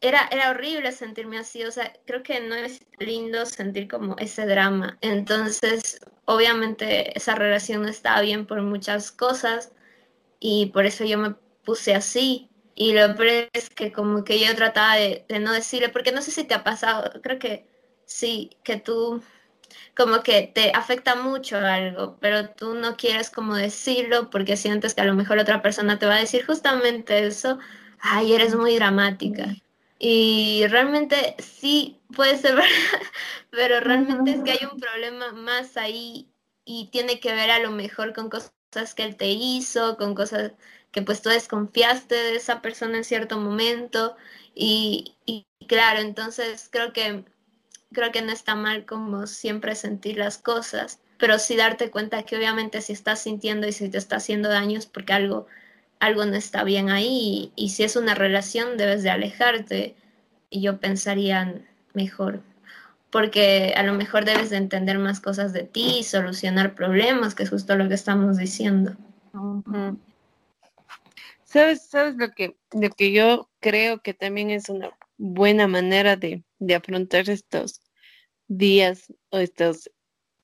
era, 0.00 0.28
era 0.30 0.50
horrible 0.50 0.92
sentirme 0.92 1.38
así, 1.38 1.64
o 1.64 1.70
sea, 1.72 1.92
creo 2.06 2.22
que 2.22 2.40
no 2.40 2.54
es 2.54 2.86
lindo 2.98 3.46
sentir 3.46 3.88
como 3.88 4.16
ese 4.18 4.46
drama. 4.46 4.98
Entonces, 5.00 6.00
obviamente 6.26 7.16
esa 7.16 7.34
relación 7.34 7.82
no 7.82 7.88
estaba 7.88 8.20
bien 8.22 8.46
por 8.46 8.62
muchas 8.62 9.12
cosas 9.12 9.72
y 10.40 10.66
por 10.66 10.86
eso 10.86 11.04
yo 11.04 11.18
me 11.18 11.34
puse 11.64 11.94
así. 11.94 12.48
Y 12.74 12.92
lo 12.94 13.14
peor 13.16 13.48
es 13.52 13.70
que 13.70 13.92
como 13.92 14.24
que 14.24 14.40
yo 14.40 14.54
trataba 14.56 14.96
de, 14.96 15.24
de 15.28 15.38
no 15.38 15.52
decirle, 15.52 15.90
porque 15.90 16.12
no 16.12 16.22
sé 16.22 16.30
si 16.32 16.44
te 16.44 16.54
ha 16.54 16.64
pasado, 16.64 17.20
creo 17.22 17.38
que 17.38 17.66
sí, 18.04 18.50
que 18.64 18.76
tú 18.78 19.22
como 19.96 20.22
que 20.22 20.50
te 20.54 20.72
afecta 20.74 21.14
mucho 21.16 21.58
algo, 21.58 22.16
pero 22.20 22.50
tú 22.50 22.74
no 22.74 22.96
quieres 22.96 23.30
como 23.30 23.54
decirlo 23.56 24.30
porque 24.30 24.56
sientes 24.56 24.94
que 24.94 25.02
a 25.02 25.04
lo 25.04 25.14
mejor 25.14 25.38
otra 25.38 25.62
persona 25.62 25.98
te 25.98 26.06
va 26.06 26.16
a 26.16 26.20
decir 26.20 26.44
justamente 26.46 27.26
eso, 27.26 27.58
ay, 28.00 28.34
eres 28.34 28.54
muy 28.54 28.74
dramática. 28.76 29.54
Y 29.98 30.66
realmente 30.68 31.36
sí 31.38 32.00
puede 32.14 32.36
ser 32.36 32.54
verdad, 32.56 32.70
pero 33.50 33.80
realmente 33.80 34.32
es 34.32 34.42
que 34.42 34.52
hay 34.52 34.68
un 34.70 34.78
problema 34.80 35.32
más 35.32 35.76
ahí 35.76 36.28
y 36.64 36.88
tiene 36.90 37.20
que 37.20 37.34
ver 37.34 37.50
a 37.50 37.58
lo 37.60 37.70
mejor 37.70 38.12
con 38.14 38.28
cosas 38.30 38.52
que 38.94 39.04
él 39.04 39.16
te 39.16 39.30
hizo, 39.30 39.96
con 39.96 40.14
cosas 40.14 40.52
que 40.90 41.02
pues 41.02 41.22
tú 41.22 41.28
desconfiaste 41.28 42.14
de 42.14 42.36
esa 42.36 42.62
persona 42.62 42.98
en 42.98 43.04
cierto 43.04 43.38
momento 43.38 44.16
y, 44.54 45.16
y 45.26 45.46
claro, 45.66 46.00
entonces 46.00 46.68
creo 46.70 46.92
que 46.92 47.24
creo 47.94 48.12
que 48.12 48.20
no 48.20 48.32
está 48.32 48.54
mal 48.54 48.84
como 48.84 49.26
siempre 49.26 49.74
sentir 49.74 50.18
las 50.18 50.36
cosas, 50.36 51.00
pero 51.18 51.38
sí 51.38 51.56
darte 51.56 51.90
cuenta 51.90 52.24
que 52.24 52.36
obviamente 52.36 52.82
si 52.82 52.92
estás 52.92 53.22
sintiendo 53.22 53.66
y 53.66 53.72
si 53.72 53.88
te 53.88 53.96
está 53.96 54.16
haciendo 54.16 54.50
daños 54.50 54.84
porque 54.86 55.14
algo, 55.14 55.46
algo 56.00 56.26
no 56.26 56.34
está 56.36 56.64
bien 56.64 56.90
ahí 56.90 57.50
y, 57.56 57.70
si 57.70 57.84
es 57.84 57.96
una 57.96 58.14
relación 58.14 58.76
debes 58.76 59.02
de 59.02 59.10
alejarte 59.10 59.96
y 60.50 60.60
yo 60.60 60.78
pensaría 60.78 61.62
mejor 61.94 62.42
porque 63.10 63.72
a 63.76 63.84
lo 63.84 63.94
mejor 63.94 64.24
debes 64.24 64.50
de 64.50 64.56
entender 64.56 64.98
más 64.98 65.20
cosas 65.20 65.52
de 65.52 65.62
ti 65.62 66.00
y 66.00 66.02
solucionar 66.02 66.74
problemas, 66.74 67.36
que 67.36 67.44
es 67.44 67.50
justo 67.50 67.76
lo 67.76 67.88
que 67.88 67.94
estamos 67.94 68.36
diciendo. 68.36 68.96
¿Sabes, 71.44 71.86
sabes 71.88 72.16
lo 72.16 72.32
que, 72.32 72.56
lo 72.72 72.90
que 72.90 73.12
yo 73.12 73.48
creo 73.60 74.00
que 74.00 74.14
también 74.14 74.50
es 74.50 74.68
una 74.68 74.90
buena 75.16 75.68
manera 75.68 76.16
de, 76.16 76.42
de 76.58 76.74
afrontar 76.74 77.30
estos 77.30 77.80
días 78.48 79.12
o 79.30 79.38
estos 79.38 79.90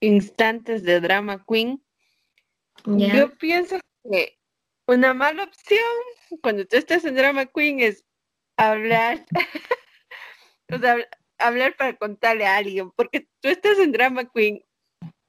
instantes 0.00 0.82
de 0.82 1.00
drama 1.00 1.44
queen, 1.46 1.82
yo 2.86 3.36
pienso 3.36 3.78
que 4.10 4.38
una 4.86 5.12
mala 5.12 5.44
opción 5.44 5.84
cuando 6.40 6.66
tú 6.66 6.76
estás 6.76 7.04
en 7.04 7.14
drama 7.14 7.46
queen 7.46 7.80
es 7.80 8.04
hablar, 8.56 9.24
o 10.72 10.78
sea, 10.78 10.96
hablar 11.38 11.76
para 11.76 11.96
contarle 11.96 12.46
a 12.46 12.56
alguien, 12.56 12.90
porque 12.92 13.28
tú 13.40 13.48
estás 13.48 13.78
en 13.78 13.92
drama 13.92 14.30
queen 14.30 14.64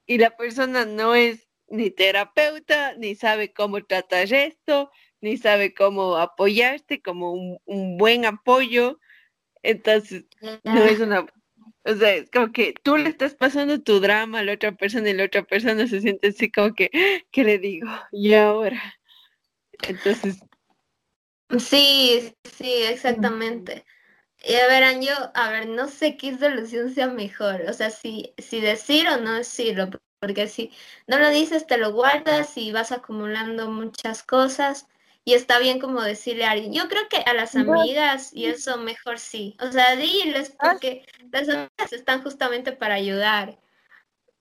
y 0.06 0.18
la 0.18 0.36
persona 0.36 0.86
no 0.86 1.16
es 1.16 1.48
ni 1.68 1.90
terapeuta, 1.90 2.96
ni 2.98 3.16
sabe 3.16 3.54
cómo 3.54 3.84
tratar 3.84 4.34
esto, 4.34 4.92
ni 5.22 5.38
sabe 5.38 5.74
cómo 5.74 6.18
apoyarte 6.18 7.02
como 7.02 7.32
un, 7.32 7.60
un 7.66 7.98
buen 7.98 8.26
apoyo. 8.26 9.00
Entonces, 9.64 10.26
no 10.64 10.84
es 10.84 11.00
una 11.00 11.26
o 11.84 11.96
sea, 11.96 12.14
es 12.14 12.30
como 12.30 12.52
que 12.52 12.74
tú 12.84 12.98
le 12.98 13.10
estás 13.10 13.36
pasando 13.36 13.82
tu 13.82 14.00
drama 14.00 14.40
a 14.40 14.44
la 14.44 14.54
otra 14.54 14.72
persona 14.74 15.10
y 15.10 15.14
la 15.14 15.26
otra 15.26 15.44
persona 15.44 15.88
se 15.88 16.02
siente 16.02 16.30
así 16.30 16.52
como 16.52 16.74
que, 16.74 16.92
¿qué 17.32 17.44
le 17.44 17.58
digo? 17.58 17.90
Y 18.12 18.34
ahora. 18.34 18.82
Entonces. 19.88 20.40
Sí, 21.58 22.34
sí, 22.44 22.74
exactamente. 22.84 23.84
Y 24.44 24.56
a 24.56 24.68
ver, 24.68 25.00
yo, 25.02 25.14
a 25.34 25.50
ver, 25.50 25.68
no 25.68 25.88
sé 25.88 26.18
qué 26.18 26.38
solución 26.38 26.94
sea 26.94 27.08
mejor. 27.08 27.62
O 27.68 27.74
sea, 27.74 27.90
si, 27.90 28.34
si 28.38 28.62
decir 28.62 29.08
o 29.08 29.18
no 29.18 29.34
decirlo. 29.34 29.90
Porque 30.20 30.48
si 30.48 30.72
no 31.08 31.18
lo 31.18 31.30
dices, 31.32 31.66
te 31.66 31.78
lo 31.78 31.94
guardas 31.94 32.56
y 32.56 32.72
vas 32.72 32.92
acumulando 32.92 33.70
muchas 33.72 34.22
cosas 34.22 34.88
y 35.24 35.34
está 35.34 35.60
bien 35.60 35.80
como 35.80 36.02
decirle 36.02 36.46
a 36.46 36.52
alguien. 36.52 36.74
Yo 36.74 36.88
creo 36.88 37.08
que 37.10 37.18
a 37.18 37.34
las 37.34 37.56
amigas 37.56 38.32
y 38.34 38.46
eso 38.46 38.78
mejor 38.78 39.20
sí. 39.20 39.56
O 39.60 39.72
sea, 39.72 39.96
diles 39.96 40.56
ah. 40.60 40.72
porque 40.72 41.06
las 41.32 41.48
amigas 41.48 41.94
están 41.94 42.24
justamente 42.24 42.72
para 42.72 42.96
ayudar. 42.96 43.60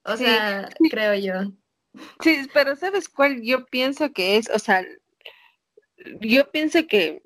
O 0.04 0.16
sea, 0.16 0.68
creo 0.90 1.14
yo. 1.14 1.52
Sí, 2.22 2.48
pero 2.54 2.76
¿sabes 2.76 3.08
cuál 3.08 3.42
yo 3.42 3.66
pienso 3.66 4.12
que 4.12 4.36
es? 4.36 4.48
O 4.48 4.58
sea, 4.58 4.84
yo 6.20 6.50
pienso 6.50 6.86
que, 6.86 7.22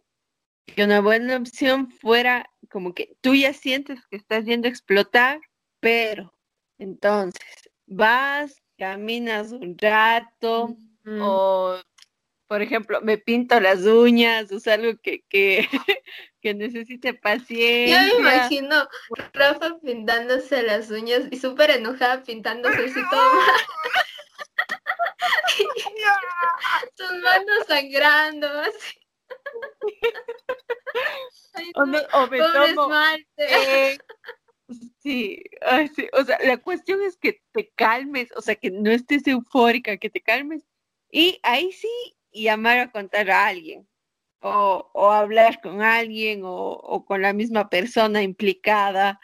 que 0.67 0.85
una 0.85 1.01
buena 1.01 1.37
opción 1.37 1.91
fuera 1.91 2.51
como 2.71 2.95
que 2.95 3.17
tú 3.21 3.35
ya 3.35 3.53
sientes 3.53 4.01
que 4.11 4.17
estás 4.17 4.45
yendo 4.45 4.67
a 4.67 4.71
explotar, 4.71 5.41
pero 5.79 6.35
entonces 6.79 7.41
vas, 7.87 8.61
caminas 8.77 9.53
un 9.53 9.77
rato 9.79 10.77
o 11.07 11.79
por 12.47 12.63
ejemplo, 12.63 13.01
me 13.01 13.19
pinto 13.19 13.59
las 13.61 13.83
uñas, 13.83 14.53
o 14.53 14.61
sea, 14.61 14.75
algo 14.75 14.99
que, 15.03 15.25
que, 15.29 15.69
que 16.41 16.55
necesite 16.55 17.15
paciencia. 17.15 18.09
Yo 18.09 18.15
me 18.15 18.21
imagino 18.21 18.89
Rafa 19.33 19.79
pintándose 19.81 20.63
las 20.63 20.91
uñas 20.91 21.23
y 21.31 21.39
súper 21.39 21.71
enojada 21.71 22.23
pintándose 22.23 22.85
así 22.85 23.01
todo 23.11 23.23
Sus 26.97 27.13
manos 27.23 27.67
sangrando, 27.67 28.47
así. 28.47 29.01
o, 31.75 31.87
me, 31.87 31.99
o 32.13 32.27
me 32.27 32.39
tomo, 32.39 32.95
eh, 33.37 33.99
sí, 35.01 35.43
sí, 35.95 36.09
o 36.13 36.25
sea, 36.25 36.39
la 36.45 36.59
cuestión 36.59 37.03
es 37.03 37.17
que 37.17 37.41
te 37.53 37.71
calmes, 37.71 38.31
o 38.37 38.43
sea, 38.43 38.55
que 38.57 38.71
no 38.71 38.91
estés 38.91 39.27
eufórica, 39.27 39.97
que 39.97 40.11
te 40.11 40.21
calmes. 40.21 40.65
Y 41.11 41.39
ahí 41.43 41.73
sí, 41.73 42.17
y 42.35 42.45
llamar 42.45 42.79
a 42.81 42.91
contar 42.93 43.31
a 43.31 43.47
alguien 43.47 43.89
o, 44.43 44.91
o 44.93 45.11
hablar 45.13 45.61
con 45.63 45.83
alguien 45.83 46.45
o, 46.45 46.73
o, 46.73 47.05
con 47.07 47.23
la 47.23 47.33
misma 47.33 47.71
persona 47.71 48.23
implicada. 48.23 49.21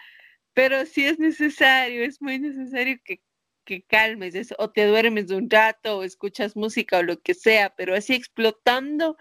Pero 0.55 0.87
si 0.87 1.07
es 1.07 1.19
necesario, 1.19 2.05
es 2.05 2.23
muy 2.23 2.39
necesario 2.39 2.99
que, 3.05 3.23
que 3.65 3.83
calmes 3.83 4.35
eso, 4.35 4.55
o 4.59 4.71
te 4.71 4.87
duermes 4.87 5.31
un 5.31 5.51
rato 5.51 5.99
o 5.99 6.03
escuchas 6.05 6.57
música 6.57 6.99
o 6.99 7.03
lo 7.03 7.21
que 7.21 7.35
sea, 7.35 7.75
pero 7.77 7.95
así 7.95 8.15
explotando, 8.15 9.17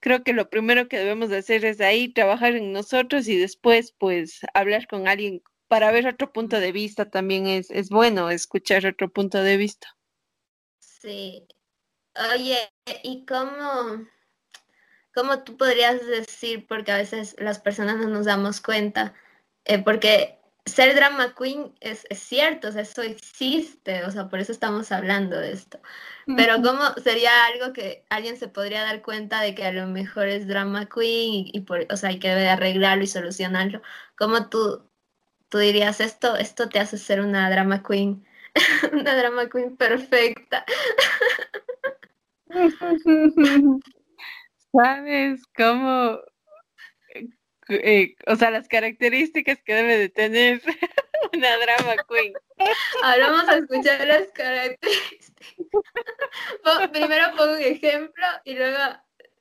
creo 0.00 0.24
que 0.24 0.32
lo 0.32 0.50
primero 0.50 0.88
que 0.88 0.98
debemos 0.98 1.30
de 1.30 1.38
hacer 1.38 1.64
es 1.64 1.80
ahí 1.80 2.12
trabajar 2.12 2.56
en 2.56 2.72
nosotros 2.72 3.28
y 3.28 3.36
después 3.38 3.94
pues 3.98 4.40
hablar 4.54 4.86
con 4.88 5.06
alguien 5.08 5.42
para 5.68 5.92
ver 5.92 6.06
otro 6.06 6.32
punto 6.32 6.60
de 6.60 6.72
vista 6.72 7.10
también 7.10 7.46
es, 7.46 7.70
es 7.70 7.88
bueno 7.90 8.30
escuchar 8.30 8.86
otro 8.86 9.10
punto 9.10 9.42
de 9.42 9.56
vista. 9.56 9.96
Sí, 10.80 11.46
Oye, 12.34 12.58
¿y 13.02 13.24
cómo, 13.24 14.06
cómo 15.14 15.42
tú 15.44 15.56
podrías 15.56 16.04
decir, 16.06 16.66
porque 16.66 16.92
a 16.92 16.98
veces 16.98 17.36
las 17.38 17.58
personas 17.58 17.96
no 17.96 18.08
nos 18.08 18.26
damos 18.26 18.60
cuenta, 18.60 19.14
eh, 19.64 19.78
porque 19.78 20.38
ser 20.64 20.94
drama 20.94 21.34
queen 21.34 21.74
es, 21.80 22.06
es, 22.10 22.20
cierto, 22.20 22.68
o 22.68 22.72
sea, 22.72 22.82
eso 22.82 23.02
existe, 23.02 24.04
o 24.04 24.10
sea, 24.10 24.28
por 24.28 24.38
eso 24.38 24.52
estamos 24.52 24.92
hablando 24.92 25.38
de 25.38 25.52
esto. 25.52 25.80
Pero 26.36 26.62
¿cómo 26.62 26.82
sería 27.02 27.46
algo 27.46 27.72
que 27.72 28.04
alguien 28.10 28.36
se 28.36 28.48
podría 28.48 28.82
dar 28.82 29.02
cuenta 29.02 29.40
de 29.40 29.54
que 29.54 29.64
a 29.64 29.72
lo 29.72 29.86
mejor 29.86 30.28
es 30.28 30.46
drama 30.46 30.86
queen 30.86 31.46
y, 31.52 31.60
por, 31.62 31.86
o 31.90 31.96
sea, 31.96 32.10
hay 32.10 32.18
que 32.20 32.30
arreglarlo 32.30 33.02
y 33.04 33.08
solucionarlo? 33.08 33.82
¿Cómo 34.16 34.48
tú, 34.48 34.88
tú 35.48 35.58
dirías 35.58 36.00
esto, 36.00 36.36
esto 36.36 36.68
te 36.68 36.78
hace 36.80 36.98
ser 36.98 37.20
una 37.20 37.50
drama 37.50 37.82
queen, 37.82 38.24
una 38.92 39.16
drama 39.16 39.48
queen 39.48 39.76
perfecta? 39.76 40.64
¿Sabes 44.72 45.42
cómo? 45.56 46.18
Eh, 47.68 48.14
o 48.26 48.36
sea, 48.36 48.50
las 48.50 48.68
características 48.68 49.62
que 49.62 49.74
debe 49.74 49.96
de 49.98 50.08
tener 50.08 50.62
una 51.32 51.56
drama 51.58 51.96
queen. 52.08 52.32
Ahora 53.02 53.30
vamos 53.30 53.48
a 53.48 53.56
escuchar 53.58 54.06
las 54.06 54.28
características. 54.32 55.32
Primero 56.92 57.36
pongo 57.36 57.54
un 57.54 57.60
ejemplo 57.60 58.26
y 58.44 58.54
luego 58.54 58.78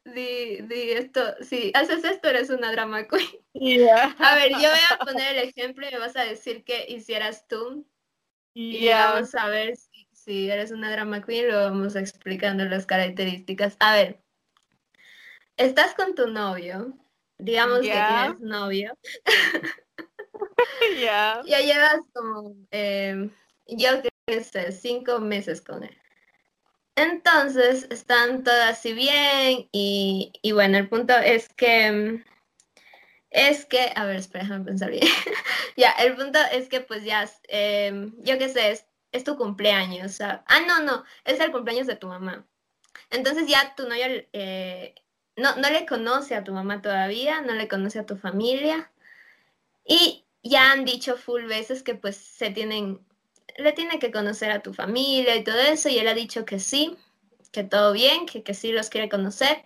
di, 0.06 0.62
di, 0.62 0.92
esto. 0.92 1.36
Si 1.42 1.72
haces 1.74 2.04
esto, 2.04 2.30
eres 2.30 2.50
una 2.50 2.72
drama 2.72 3.08
queen. 3.08 3.28
A 4.20 4.36
ver, 4.36 4.52
yo 4.52 4.70
voy 4.70 4.80
a 4.90 4.98
poner 5.00 5.38
el 5.38 5.50
ejemplo 5.50 5.88
y 5.88 5.92
me 5.92 6.00
vas 6.00 6.16
a 6.16 6.24
decir 6.24 6.64
qué 6.64 6.86
hicieras 6.88 7.48
tú. 7.48 7.86
Y 8.54 8.90
vamos 8.90 9.34
a 9.36 9.48
ver 9.48 9.78
si 10.32 10.50
eres 10.50 10.72
una 10.72 10.90
drama 10.90 11.22
queen, 11.22 11.50
lo 11.50 11.58
vamos 11.58 11.98
explicando 11.98 12.64
las 12.64 12.86
características. 12.86 13.76
A 13.82 13.96
ver, 13.96 14.22
estás 15.58 15.94
con 15.94 16.16
tu 16.16 16.28
novio, 16.28 16.94
digamos 17.38 17.82
que 17.82 17.92
tienes 17.92 18.40
novio. 18.40 18.98
Ya. 21.00 21.42
Ya 21.46 21.60
llevas 21.60 22.00
como, 22.14 22.56
eh, 22.72 23.30
yo 23.68 23.90
qué 24.02 24.44
sé, 24.44 24.72
cinco 24.72 25.20
meses 25.20 25.62
con 25.62 25.84
él. 25.84 25.98
Entonces, 26.96 27.88
están 27.90 28.44
todas 28.44 28.80
así 28.80 28.94
bien 28.94 29.68
y, 29.72 30.32
y 30.42 30.52
bueno, 30.54 30.78
el 30.78 30.90
punto 30.90 31.14
es 31.18 31.50
que 31.50 32.24
es 33.32 33.66
que, 33.66 33.92
a 33.96 34.06
ver, 34.06 34.18
espera, 34.18 34.44
déjame 34.44 34.66
pensar 34.66 34.92
bien. 34.92 35.04
ya, 35.78 35.92
el 35.92 36.16
punto 36.16 36.40
es 36.52 36.68
que 36.70 36.82
pues 36.82 37.04
ya, 37.04 37.30
em, 37.48 38.14
yo 38.24 38.38
qué 38.38 38.50
sé, 38.50 38.72
es, 39.12 39.24
tu 39.24 39.38
cumpleaños. 39.38 40.22
ah, 40.22 40.44
no, 40.68 40.82
no, 40.82 41.04
es 41.26 41.40
el 41.40 41.52
cumpleaños 41.52 41.88
de 41.88 41.96
tu 41.96 42.08
mamá. 42.08 42.46
Entonces 43.10 43.48
ya 43.48 43.76
tu 43.76 43.88
novio 43.88 44.06
eh, 44.34 44.96
no, 45.36 45.56
no 45.58 45.70
le 45.70 45.86
conoce 45.86 46.36
a 46.36 46.44
tu 46.44 46.54
mamá 46.54 46.82
todavía, 46.82 47.42
no 47.42 47.54
le 47.54 47.68
conoce 47.68 48.00
a 48.00 48.06
tu 48.06 48.18
familia. 48.18 48.92
Y 49.86 50.26
ya 50.44 50.72
han 50.72 50.86
dicho 50.86 51.18
full 51.18 51.46
veces 51.46 51.84
que 51.84 51.96
pues 51.96 52.18
se 52.18 52.52
tienen, 52.52 53.00
le 53.58 53.74
tiene 53.74 54.00
que 54.00 54.12
conocer 54.12 54.52
a 54.52 54.62
tu 54.62 54.74
familia 54.74 55.36
y 55.36 55.44
todo 55.44 55.60
eso, 55.60 55.90
y 55.90 56.00
él 56.00 56.08
ha 56.08 56.14
dicho 56.14 56.46
que 56.46 56.60
sí, 56.60 56.98
que 57.52 57.64
todo 57.64 57.94
bien, 57.94 58.26
que, 58.26 58.44
que 58.44 58.54
sí 58.54 58.72
los 58.72 58.90
quiere 58.90 59.10
conocer. 59.10 59.64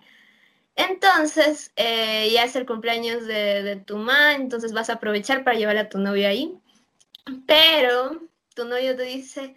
Entonces, 0.75 1.71
eh, 1.77 2.29
ya 2.33 2.43
es 2.43 2.55
el 2.55 2.65
cumpleaños 2.65 3.25
de, 3.25 3.81
tu 3.85 3.97
mamá, 3.97 4.35
entonces 4.35 4.73
vas 4.73 4.89
a 4.89 4.93
aprovechar 4.93 5.43
para 5.43 5.57
llevar 5.57 5.77
a 5.77 5.89
tu 5.89 5.99
novio 5.99 6.27
ahí. 6.27 6.53
Pero 7.47 8.21
tu 8.55 8.65
novio 8.65 8.95
te 8.95 9.03
dice, 9.03 9.55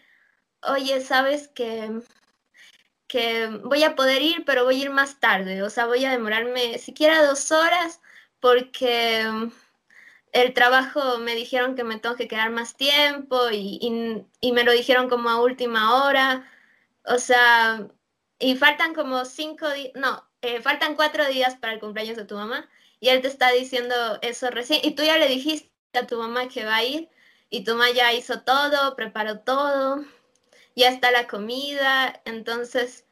oye, 0.62 1.01
sabes 1.01 1.49
que, 1.49 2.01
que 3.07 3.46
voy 3.64 3.84
a 3.84 3.96
poder 3.96 4.22
ir, 4.22 4.44
pero 4.44 4.64
voy 4.64 4.80
a 4.80 4.84
ir 4.84 4.90
más 4.90 5.20
tarde. 5.20 5.62
O 5.62 5.70
sea, 5.70 5.86
voy 5.86 6.05
a 6.05 6.11
demorarme 6.11 6.78
siquiera 6.78 7.26
dos 7.26 7.51
horas 7.53 8.01
porque 8.40 9.26
el 10.32 10.55
trabajo 10.55 11.18
me 11.18 11.34
dijeron 11.34 11.74
que 11.74 11.84
me 11.84 11.99
tengo 11.99 12.16
que 12.16 12.28
quedar 12.28 12.51
más 12.51 12.76
tiempo 12.76 13.51
y, 13.51 13.78
y 14.40 14.53
me 14.53 14.64
lo 14.64 14.72
dijeron 14.72 15.09
como 15.09 15.30
a 15.30 15.40
última 15.42 16.05
hora. 16.05 16.51
O 17.05 17.18
sea, 17.18 17.88
y 18.38 18.57
faltan 18.57 18.94
como 18.94 19.24
cinco 19.24 19.70
días, 19.70 19.92
no, 19.94 20.28
eh, 20.42 20.61
faltan 20.62 20.94
cuatro 20.94 21.26
días 21.28 21.57
para 21.57 21.72
el 21.72 21.80
cumpleaños 21.80 22.16
de 22.16 22.24
tu 22.24 22.36
mamá 22.36 22.68
y 23.01 23.09
él 23.09 23.20
te 23.22 23.28
está 23.28 23.51
diciendo 23.51 23.94
eso 24.22 24.51
recién 24.51 24.80
y 24.84 24.92
tú 24.94 25.03
ya 25.03 25.18
le 25.18 25.28
dijiste 25.28 25.70
a 25.94 26.07
tu 26.07 26.18
mamá 26.18 26.49
que 26.49 26.64
va 26.64 26.76
a 26.76 26.84
ir 26.84 27.09
y 27.51 27.64
tu 27.64 27.72
mamá 27.72 27.90
ya 27.90 28.12
hizo 28.12 28.42
todo, 28.42 28.96
preparó 28.96 29.40
todo, 29.40 30.05
ya 30.76 30.88
está 30.88 31.11
la 31.11 31.26
comida, 31.26 32.20
entonces 32.24 33.07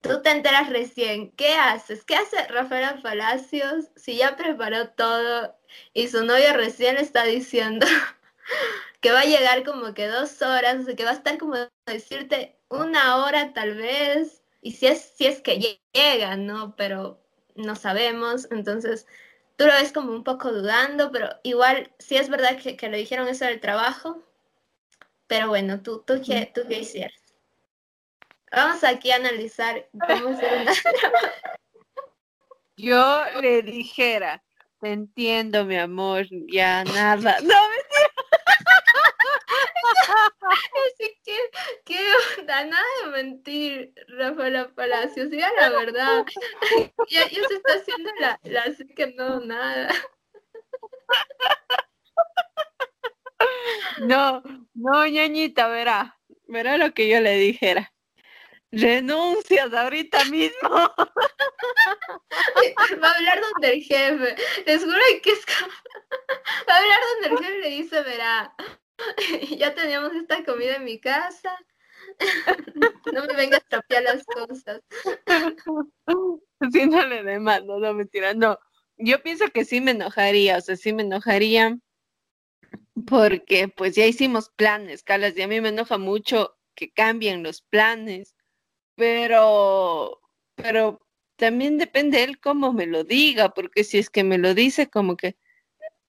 tú 0.00 0.22
te 0.22 0.30
enteras 0.30 0.70
recién, 0.70 1.32
¿qué 1.32 1.54
haces? 1.54 2.04
¿Qué 2.04 2.16
hace 2.16 2.46
Rafaela 2.48 3.00
Palacios 3.02 3.86
si 3.96 4.16
ya 4.16 4.36
preparó 4.36 4.90
todo 4.90 5.56
y 5.92 6.08
su 6.08 6.24
novio 6.24 6.52
recién 6.54 6.96
está 6.96 7.24
diciendo 7.24 7.86
que 9.00 9.12
va 9.12 9.20
a 9.20 9.24
llegar 9.24 9.64
como 9.64 9.94
que 9.94 10.06
dos 10.06 10.42
horas, 10.42 10.86
o 10.88 10.96
que 10.96 11.04
va 11.04 11.10
a 11.10 11.14
estar 11.14 11.38
como 11.38 11.56
decirte 11.86 12.58
una 12.68 13.24
hora 13.24 13.52
tal 13.52 13.74
vez? 13.74 14.42
y 14.66 14.72
si 14.72 14.88
es, 14.88 15.12
si 15.16 15.26
es 15.26 15.40
que 15.42 15.78
llega, 15.92 16.36
¿no? 16.36 16.74
Pero 16.74 17.22
no 17.54 17.76
sabemos, 17.76 18.48
entonces 18.50 19.06
tú 19.56 19.66
lo 19.66 19.72
ves 19.72 19.92
como 19.92 20.12
un 20.12 20.24
poco 20.24 20.52
dudando, 20.52 21.10
pero 21.10 21.28
igual 21.42 21.92
sí 21.98 22.16
es 22.16 22.28
verdad 22.28 22.58
que, 22.58 22.76
que 22.76 22.88
le 22.88 22.98
dijeron 22.98 23.28
eso 23.28 23.44
del 23.44 23.60
trabajo, 23.60 24.22
pero 25.26 25.48
bueno, 25.48 25.82
tú, 25.82 26.02
tú, 26.06 26.22
qué, 26.24 26.50
tú 26.54 26.62
qué 26.68 26.80
hicieras. 26.80 27.20
Vamos 28.52 28.84
aquí 28.84 29.10
a 29.10 29.16
analizar 29.16 29.88
cómo 29.92 30.28
hacer 30.28 30.62
una 30.62 30.72
Yo 32.76 33.24
le 33.40 33.62
dijera, 33.62 34.42
te 34.80 34.92
entiendo, 34.92 35.64
mi 35.64 35.76
amor, 35.76 36.26
ya 36.48 36.84
nada. 36.84 37.40
No, 37.40 37.54
mentira. 37.68 38.05
Así 40.86 41.18
que, 41.24 41.36
¿qué 41.84 41.98
onda? 42.38 42.64
Nada 42.64 42.84
de 43.04 43.10
mentir, 43.10 43.92
Rafaela 44.08 44.68
Palacios, 44.74 45.28
ya 45.30 45.52
la 45.52 45.68
verdad. 45.70 46.24
ya, 47.08 47.28
se 47.28 47.54
está 47.54 47.74
haciendo 47.74 48.10
la, 48.20 48.40
la 48.44 48.62
así 48.62 48.86
que 48.94 49.08
no, 49.08 49.40
nada. 49.40 49.88
No, 54.00 54.42
no, 54.74 55.06
ñañita, 55.06 55.68
verá, 55.68 56.18
verá 56.48 56.76
lo 56.76 56.92
que 56.92 57.08
yo 57.08 57.20
le 57.20 57.36
dijera. 57.36 57.92
Renuncias 58.70 59.72
ahorita 59.72 60.24
mismo. 60.26 60.68
Va 60.68 60.92
a 63.08 63.14
hablar 63.14 63.40
donde 63.40 63.72
el 63.74 63.82
jefe. 63.82 64.36
Les 64.66 64.84
juro 64.84 64.98
que 65.22 65.30
es 65.30 65.46
Va 66.68 66.74
a 66.74 66.78
hablar 66.78 67.00
donde 67.14 67.28
el 67.28 67.38
jefe 67.38 67.58
le 67.60 67.70
dice, 67.70 68.02
verá, 68.02 68.54
ya 69.58 69.74
teníamos 69.74 70.12
esta 70.14 70.44
comida 70.44 70.76
en 70.76 70.84
mi 70.84 70.98
casa. 70.98 71.56
no 73.12 73.24
me 73.26 73.34
vengas 73.34 73.60
a 73.60 73.68
trapear 73.68 74.02
las 74.02 74.24
cosas. 74.24 74.82
Haciéndole 76.60 77.22
de 77.22 77.38
mano, 77.38 77.78
no 77.78 77.94
mentira, 77.94 78.34
no. 78.34 78.58
Yo 78.98 79.22
pienso 79.22 79.48
que 79.48 79.64
sí 79.64 79.80
me 79.80 79.90
enojaría, 79.90 80.56
o 80.56 80.60
sea, 80.60 80.76
sí 80.76 80.92
me 80.92 81.02
enojaría 81.02 81.78
porque 83.06 83.68
pues 83.68 83.94
ya 83.94 84.06
hicimos 84.06 84.50
planes, 84.50 85.02
Calas, 85.02 85.36
y 85.36 85.42
a 85.42 85.48
mí 85.48 85.60
me 85.60 85.68
enoja 85.68 85.98
mucho 85.98 86.56
que 86.74 86.90
cambien 86.90 87.42
los 87.42 87.62
planes, 87.62 88.34
pero, 88.94 90.20
pero 90.54 91.00
también 91.36 91.78
depende 91.78 92.24
él 92.24 92.40
cómo 92.40 92.72
me 92.72 92.86
lo 92.86 93.04
diga, 93.04 93.50
porque 93.50 93.84
si 93.84 93.98
es 93.98 94.10
que 94.10 94.24
me 94.24 94.38
lo 94.38 94.54
dice 94.54 94.88
como 94.88 95.16
que, 95.16 95.36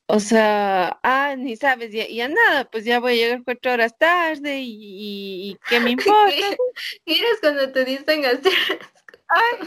o 0.07 0.19
sea, 0.19 0.99
ah, 1.03 1.35
ni 1.37 1.55
sabes, 1.55 1.91
ya, 1.91 2.07
ya 2.07 2.27
nada, 2.27 2.69
pues 2.71 2.85
ya 2.85 2.99
voy 2.99 3.13
a 3.13 3.15
llegar 3.15 3.43
cuatro 3.43 3.73
horas 3.73 3.97
tarde 3.97 4.59
y, 4.61 5.51
y 5.51 5.57
¿qué 5.69 5.79
me 5.79 5.91
importa? 5.91 6.57
Miras 7.05 7.39
cuando 7.41 7.71
te 7.71 7.85
dicen 7.85 8.25
hacer 8.25 8.53
Ay, 9.29 9.65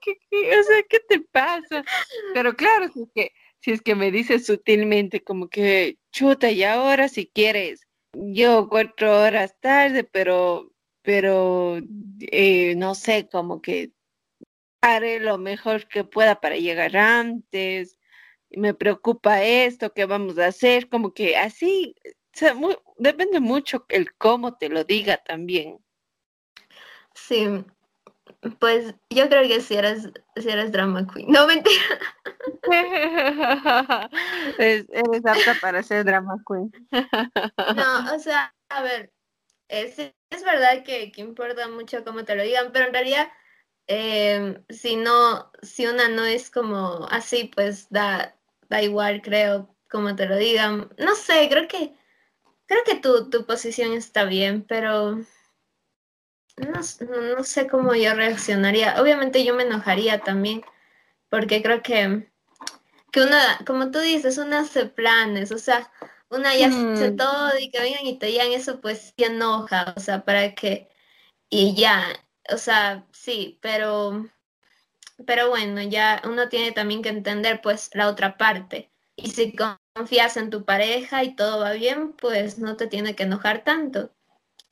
que, 0.00 0.16
que, 0.30 0.58
o 0.58 0.62
sea, 0.62 0.82
¿qué 0.88 1.00
te 1.00 1.20
pasa? 1.20 1.84
Pero 2.32 2.54
claro, 2.54 2.90
si 2.92 3.02
es 3.02 3.08
que, 3.14 3.32
si 3.60 3.70
es 3.72 3.82
que 3.82 3.94
me 3.94 4.10
dices 4.10 4.46
sutilmente 4.46 5.22
como 5.22 5.48
que, 5.48 5.98
chuta, 6.10 6.50
y 6.50 6.64
ahora 6.64 7.08
si 7.08 7.26
quieres, 7.26 7.86
yo 8.14 8.68
cuatro 8.68 9.20
horas 9.20 9.54
tarde, 9.60 10.04
pero, 10.04 10.72
pero, 11.02 11.78
eh, 12.20 12.74
no 12.76 12.94
sé, 12.94 13.28
como 13.30 13.60
que 13.60 13.92
haré 14.80 15.20
lo 15.20 15.38
mejor 15.38 15.86
que 15.88 16.04
pueda 16.04 16.40
para 16.40 16.56
llegar 16.56 16.96
antes, 16.96 17.98
me 18.56 18.74
preocupa 18.74 19.42
esto, 19.42 19.92
¿qué 19.92 20.04
vamos 20.04 20.38
a 20.38 20.46
hacer? 20.46 20.88
Como 20.88 21.12
que 21.12 21.36
así, 21.36 21.94
depende 22.98 23.40
mucho 23.40 23.84
el 23.88 24.14
cómo 24.14 24.56
te 24.56 24.68
lo 24.68 24.84
diga 24.84 25.18
también. 25.18 25.78
Sí, 27.14 27.64
pues 28.58 28.94
yo 29.10 29.28
creo 29.28 29.46
que 29.46 29.60
si 29.60 29.76
eres, 29.76 30.10
si 30.36 30.48
eres 30.48 30.72
drama 30.72 31.06
queen. 31.06 31.30
No, 31.30 31.46
mentira. 31.46 31.82
eres, 34.58 34.86
apta 35.26 35.54
para 35.60 35.82
ser 35.82 36.04
drama 36.04 36.36
queen. 36.46 36.72
no, 37.76 38.14
o 38.14 38.18
sea, 38.18 38.54
a 38.68 38.82
ver, 38.82 39.12
es, 39.68 39.98
es 39.98 40.44
verdad 40.44 40.82
que, 40.84 41.12
que, 41.12 41.20
importa 41.20 41.68
mucho 41.68 42.04
cómo 42.04 42.24
te 42.24 42.34
lo 42.34 42.42
digan, 42.42 42.72
pero 42.72 42.86
en 42.86 42.94
realidad, 42.94 43.28
eh, 43.86 44.60
si 44.70 44.96
no, 44.96 45.50
si 45.62 45.86
una 45.86 46.08
no 46.08 46.24
es 46.24 46.50
como 46.50 47.06
así, 47.10 47.50
pues 47.54 47.88
da, 47.90 48.36
da 48.72 48.82
igual, 48.82 49.20
creo, 49.20 49.76
como 49.90 50.16
te 50.16 50.26
lo 50.26 50.36
digan. 50.36 50.90
No 50.98 51.14
sé, 51.14 51.48
creo 51.50 51.68
que 51.68 51.94
creo 52.66 52.84
que 52.84 52.94
tu, 52.94 53.28
tu 53.28 53.44
posición 53.44 53.92
está 53.92 54.24
bien, 54.24 54.64
pero 54.66 55.16
no, 56.56 56.80
no, 57.36 57.44
sé 57.44 57.66
cómo 57.68 57.94
yo 57.94 58.14
reaccionaría. 58.14 59.00
Obviamente 59.00 59.44
yo 59.44 59.54
me 59.54 59.64
enojaría 59.64 60.20
también, 60.20 60.62
porque 61.28 61.62
creo 61.62 61.82
que, 61.82 62.30
que 63.10 63.20
una, 63.20 63.58
como 63.66 63.90
tú 63.90 63.98
dices, 63.98 64.38
una 64.38 64.60
hace 64.60 64.86
planes, 64.86 65.52
o 65.52 65.58
sea, 65.58 65.92
una 66.30 66.56
ya 66.56 66.68
hace 66.68 67.10
mm. 67.10 67.16
todo 67.16 67.58
y 67.58 67.70
que 67.70 67.80
vengan 67.80 68.06
y 68.06 68.18
te 68.18 68.26
digan 68.26 68.52
eso, 68.52 68.80
pues 68.80 69.12
se 69.18 69.26
enoja, 69.26 69.92
o 69.94 70.00
sea, 70.00 70.24
para 70.24 70.54
que, 70.54 70.88
y 71.50 71.74
ya, 71.74 72.06
o 72.50 72.56
sea, 72.56 73.06
sí, 73.12 73.58
pero 73.60 74.26
pero 75.26 75.48
bueno, 75.48 75.82
ya 75.82 76.22
uno 76.24 76.48
tiene 76.48 76.72
también 76.72 77.02
que 77.02 77.08
entender 77.08 77.60
pues 77.62 77.90
la 77.94 78.08
otra 78.08 78.36
parte. 78.36 78.90
Y 79.16 79.30
si 79.30 79.54
confías 79.94 80.36
en 80.36 80.50
tu 80.50 80.64
pareja 80.64 81.24
y 81.24 81.36
todo 81.36 81.60
va 81.60 81.72
bien, 81.72 82.12
pues 82.12 82.58
no 82.58 82.76
te 82.76 82.86
tiene 82.86 83.14
que 83.14 83.24
enojar 83.24 83.64
tanto. 83.64 84.12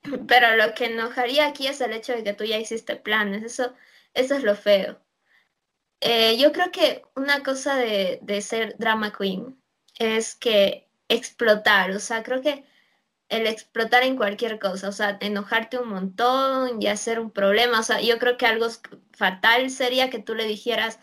Pero 0.29 0.57
lo 0.57 0.75
que 0.75 0.87
enojaría 0.87 1.47
aquí 1.47 1.67
es 1.67 1.81
el 1.81 1.93
hecho 1.93 2.13
de 2.15 2.25
que 2.25 2.33
tú 2.33 2.45
ya 2.45 2.59
hiciste 2.59 2.97
planes. 2.97 3.43
Eso, 3.45 3.75
eso 4.15 4.35
es 4.37 4.43
lo 4.43 4.57
feo. 4.57 5.01
Eh, 6.01 6.39
yo 6.39 6.53
creo 6.53 6.71
que 6.73 7.03
una 7.15 7.43
cosa 7.43 7.77
de, 7.77 8.19
de 8.23 8.41
ser 8.41 8.77
drama 8.79 9.13
queen 9.13 9.63
es 9.99 10.35
que 10.35 10.89
explotar, 11.09 11.91
o 11.91 12.01
sea, 12.01 12.23
creo 12.23 12.41
que 12.41 12.65
el 13.31 13.47
explotar 13.47 14.03
en 14.03 14.17
cualquier 14.17 14.59
cosa, 14.59 14.89
o 14.89 14.93
sea, 14.93 15.17
enojarte 15.21 15.79
un 15.79 15.89
montón 15.89 16.83
y 16.83 16.89
hacer 16.89 17.21
un 17.21 17.31
problema, 17.31 17.81
o 17.81 17.83
sea, 17.83 18.01
yo 18.01 18.19
creo 18.19 18.37
que 18.37 18.47
algo 18.47 18.69
fatal 19.13 19.71
sería 19.71 20.11
que 20.11 20.19
tú 20.19 20.35
le 20.35 20.45
dijeras, 20.45 20.99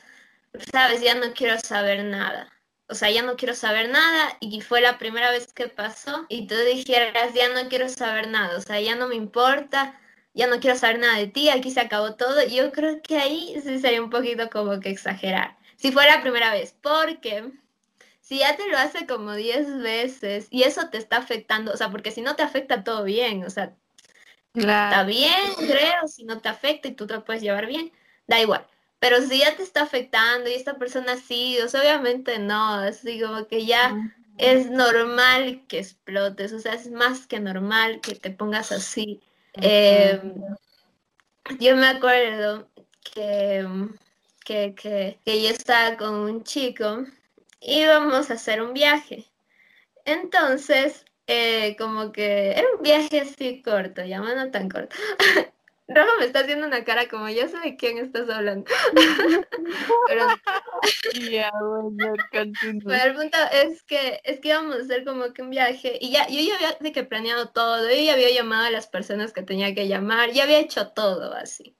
sabes, 0.72 1.02
ya 1.02 1.16
no 1.16 1.34
quiero 1.34 1.60
saber 1.60 2.04
nada, 2.06 2.52
o 2.88 2.96
sea, 2.96 3.10
ya 3.12 3.24
no 3.24 3.36
quiero 3.38 3.56
saber 3.56 3.90
nada 3.90 4.38
y 4.40 4.62
fue 4.62 4.82
la 4.82 4.98
primera 4.98 5.32
vez 5.32 5.54
que 5.54 5.68
pasó 5.70 6.26
y 6.30 6.48
tú 6.48 6.56
dijeras, 6.56 7.34
ya 7.34 7.50
no 7.50 7.70
quiero 7.70 7.90
saber 7.90 8.28
nada, 8.30 8.58
o 8.58 8.62
sea, 8.62 8.80
ya 8.82 8.96
no 8.96 9.08
me 9.08 9.16
importa, 9.16 10.00
ya 10.34 10.48
no 10.48 10.60
quiero 10.60 10.78
saber 10.78 11.00
nada 11.00 11.18
de 11.18 11.28
ti, 11.28 11.50
aquí 11.50 11.72
se 11.72 11.82
acabó 11.82 12.16
todo, 12.16 12.46
yo 12.48 12.72
creo 12.72 13.02
que 13.02 13.18
ahí 13.18 13.60
sí 13.64 13.80
sería 13.80 14.02
un 14.02 14.10
poquito 14.10 14.50
como 14.50 14.80
que 14.80 14.90
exagerar. 14.90 15.58
si 15.78 15.92
fue 15.92 16.06
la 16.08 16.22
primera 16.22 16.52
vez, 16.52 16.76
porque 16.82 17.52
si 18.28 18.40
ya 18.40 18.58
te 18.58 18.68
lo 18.68 18.78
hace 18.78 19.08
como 19.08 19.36
10 19.36 19.78
veces 19.78 20.48
y 20.50 20.64
eso 20.64 20.90
te 20.90 20.98
está 20.98 21.16
afectando, 21.16 21.72
o 21.72 21.78
sea, 21.78 21.90
porque 21.90 22.12
si 22.12 22.22
no 22.22 22.36
te 22.36 22.44
afecta 22.44 22.84
todo 22.84 23.06
bien, 23.06 23.46
o 23.46 23.50
sea, 23.50 23.74
está 24.54 25.06
bien, 25.06 25.54
creo, 25.56 26.10
si 26.10 26.26
no 26.26 26.42
te 26.42 26.50
afecta 26.50 26.90
y 26.90 26.92
tú 26.92 27.08
te 27.08 27.22
puedes 27.22 27.42
llevar 27.42 27.68
bien, 27.68 27.90
da 28.28 28.42
igual. 28.42 28.68
Pero 29.00 29.22
si 29.22 29.40
ya 29.40 29.56
te 29.56 29.64
está 29.64 29.84
afectando 29.84 30.50
y 30.50 30.56
esta 30.56 30.78
persona 30.78 31.16
sí, 31.16 31.58
o 31.64 31.70
sea, 31.70 31.80
obviamente 31.80 32.38
no, 32.38 32.74
así 32.74 33.22
como 33.22 33.48
que 33.48 33.66
ya 33.66 33.96
es 34.38 34.70
normal 34.70 35.64
que 35.70 35.80
explotes, 35.80 36.52
o 36.52 36.60
sea, 36.60 36.74
es 36.74 36.92
más 36.92 37.28
que 37.28 37.40
normal 37.40 38.02
que 38.02 38.16
te 38.16 38.30
pongas 38.30 38.74
así. 38.74 39.22
Em, 39.54 40.34
yo 41.62 41.78
me 41.78 41.88
acuerdo 41.88 42.68
que, 43.14 43.66
que, 44.44 44.76
que, 44.76 45.18
que 45.24 45.44
yo 45.44 45.50
estaba 45.50 45.96
con 45.96 46.14
un 46.14 46.44
chico, 46.44 47.06
íbamos 47.60 48.30
a 48.30 48.36
hacer 48.36 48.62
un 48.62 48.74
viaje. 48.74 49.26
Entonces, 50.05 51.05
eh, 51.28 51.76
como 51.78 52.12
que 52.12 52.51
era 52.51 52.68
un 52.76 52.82
viaje 52.82 53.22
así 53.22 53.62
corto, 53.62 54.03
ya 54.03 54.20
no 54.20 54.51
tan 54.51 54.70
corto. 54.70 54.95
Rafa 55.89 56.12
me 56.20 56.26
está 56.26 56.41
haciendo 56.41 56.68
una 56.68 56.84
cara 56.84 57.08
como 57.08 57.30
yo 57.30 57.47
sé 57.47 57.58
de 57.60 57.78
quién 57.78 57.97
estás 57.97 58.30
hablando. 58.30 58.70
Pero 60.08 60.28
ya, 61.30 61.49
bueno, 61.62 62.14
el 62.36 63.16
punto 63.16 63.38
es 63.53 63.84
que 63.84 64.20
es 64.26 64.41
que 64.41 64.49
íbamos 64.49 64.76
a 64.76 64.82
hacer 64.82 65.05
como 65.05 65.32
que 65.32 65.41
un 65.41 65.49
viaje 65.49 65.97
y 66.01 66.12
ya 66.12 66.28
yo 66.28 66.41
ya 66.41 66.55
había 66.55 66.78
de 66.80 66.91
que 66.91 67.03
planeado 67.03 67.49
todo, 67.49 67.89
yo 67.89 68.01
ya 68.01 68.14
había 68.14 68.32
llamado 68.32 68.66
a 68.66 68.72
las 68.72 68.88
personas 68.88 69.32
que 69.32 69.43
tenía 69.43 69.74
que 69.74 69.88
llamar, 69.88 70.32
ya 70.32 70.43
había 70.43 70.60
hecho 70.60 70.89
todo 70.89 71.34
así. 71.34 71.78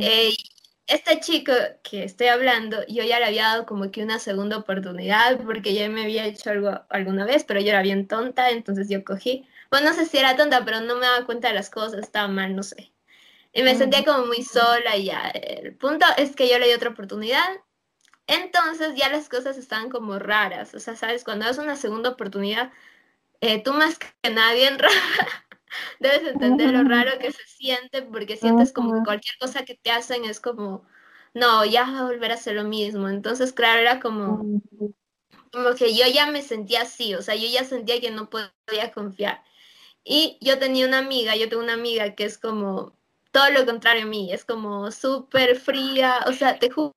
Eh, 0.00 0.34
este 0.86 1.20
chico 1.20 1.52
que 1.82 2.04
estoy 2.04 2.28
hablando, 2.28 2.84
yo 2.86 3.02
ya 3.02 3.18
le 3.18 3.26
había 3.26 3.44
dado 3.44 3.66
como 3.66 3.90
que 3.90 4.02
una 4.02 4.18
segunda 4.18 4.56
oportunidad 4.58 5.40
porque 5.44 5.74
ya 5.74 5.88
me 5.88 6.02
había 6.02 6.26
hecho 6.26 6.50
algo 6.50 6.80
alguna 6.90 7.24
vez, 7.24 7.44
pero 7.44 7.60
yo 7.60 7.70
era 7.70 7.82
bien 7.82 8.06
tonta, 8.06 8.50
entonces 8.50 8.88
yo 8.88 9.04
cogí. 9.04 9.48
Bueno, 9.70 9.90
no 9.90 9.96
sé 9.96 10.06
si 10.06 10.18
era 10.18 10.36
tonta, 10.36 10.64
pero 10.64 10.80
no 10.80 10.96
me 10.96 11.06
daba 11.06 11.26
cuenta 11.26 11.48
de 11.48 11.54
las 11.54 11.70
cosas, 11.70 12.00
estaba 12.00 12.28
mal, 12.28 12.54
no 12.54 12.62
sé. 12.62 12.92
Y 13.52 13.62
me 13.62 13.74
sentía 13.74 14.04
como 14.04 14.26
muy 14.26 14.42
sola 14.42 14.96
y 14.96 15.06
ya. 15.06 15.28
El 15.30 15.74
punto 15.76 16.06
es 16.18 16.36
que 16.36 16.48
yo 16.48 16.58
le 16.58 16.66
di 16.68 16.74
otra 16.74 16.90
oportunidad. 16.90 17.48
Entonces 18.26 18.94
ya 18.96 19.08
las 19.08 19.28
cosas 19.28 19.56
estaban 19.56 19.90
como 19.90 20.18
raras. 20.18 20.74
O 20.74 20.80
sea, 20.80 20.96
sabes, 20.96 21.24
cuando 21.24 21.46
das 21.46 21.58
una 21.58 21.76
segunda 21.76 22.10
oportunidad, 22.10 22.72
eh, 23.40 23.62
tú 23.62 23.72
más 23.72 23.98
que 23.98 24.30
nadie 24.30 24.68
en 24.68 24.78
debes 26.00 26.22
entender 26.22 26.70
lo 26.72 26.84
raro 26.84 27.18
que 27.18 27.32
se 27.32 27.44
siente 27.46 28.02
porque 28.02 28.36
sientes 28.36 28.72
como 28.72 28.94
que 28.94 29.04
cualquier 29.04 29.36
cosa 29.38 29.64
que 29.64 29.74
te 29.74 29.90
hacen 29.90 30.24
es 30.24 30.40
como, 30.40 30.84
no, 31.34 31.64
ya 31.64 31.84
va 31.84 32.00
a 32.00 32.04
volver 32.04 32.32
a 32.32 32.34
hacer 32.34 32.54
lo 32.54 32.64
mismo. 32.64 33.08
Entonces, 33.08 33.52
claro, 33.52 33.80
era 33.80 34.00
como, 34.00 34.60
como 35.52 35.74
que 35.74 35.94
yo 35.94 36.06
ya 36.06 36.26
me 36.26 36.42
sentía 36.42 36.82
así, 36.82 37.14
o 37.14 37.22
sea, 37.22 37.34
yo 37.34 37.48
ya 37.48 37.64
sentía 37.64 38.00
que 38.00 38.10
no 38.10 38.30
podía 38.30 38.92
confiar. 38.92 39.42
Y 40.04 40.38
yo 40.40 40.58
tenía 40.58 40.86
una 40.86 40.98
amiga, 40.98 41.36
yo 41.36 41.48
tengo 41.48 41.62
una 41.62 41.74
amiga 41.74 42.14
que 42.14 42.24
es 42.24 42.38
como, 42.38 42.94
todo 43.32 43.50
lo 43.50 43.66
contrario 43.66 44.04
a 44.04 44.06
mí, 44.06 44.32
es 44.32 44.44
como 44.44 44.90
súper 44.90 45.56
fría, 45.56 46.24
o 46.26 46.32
sea, 46.32 46.58
te 46.58 46.70
juro, 46.70 46.94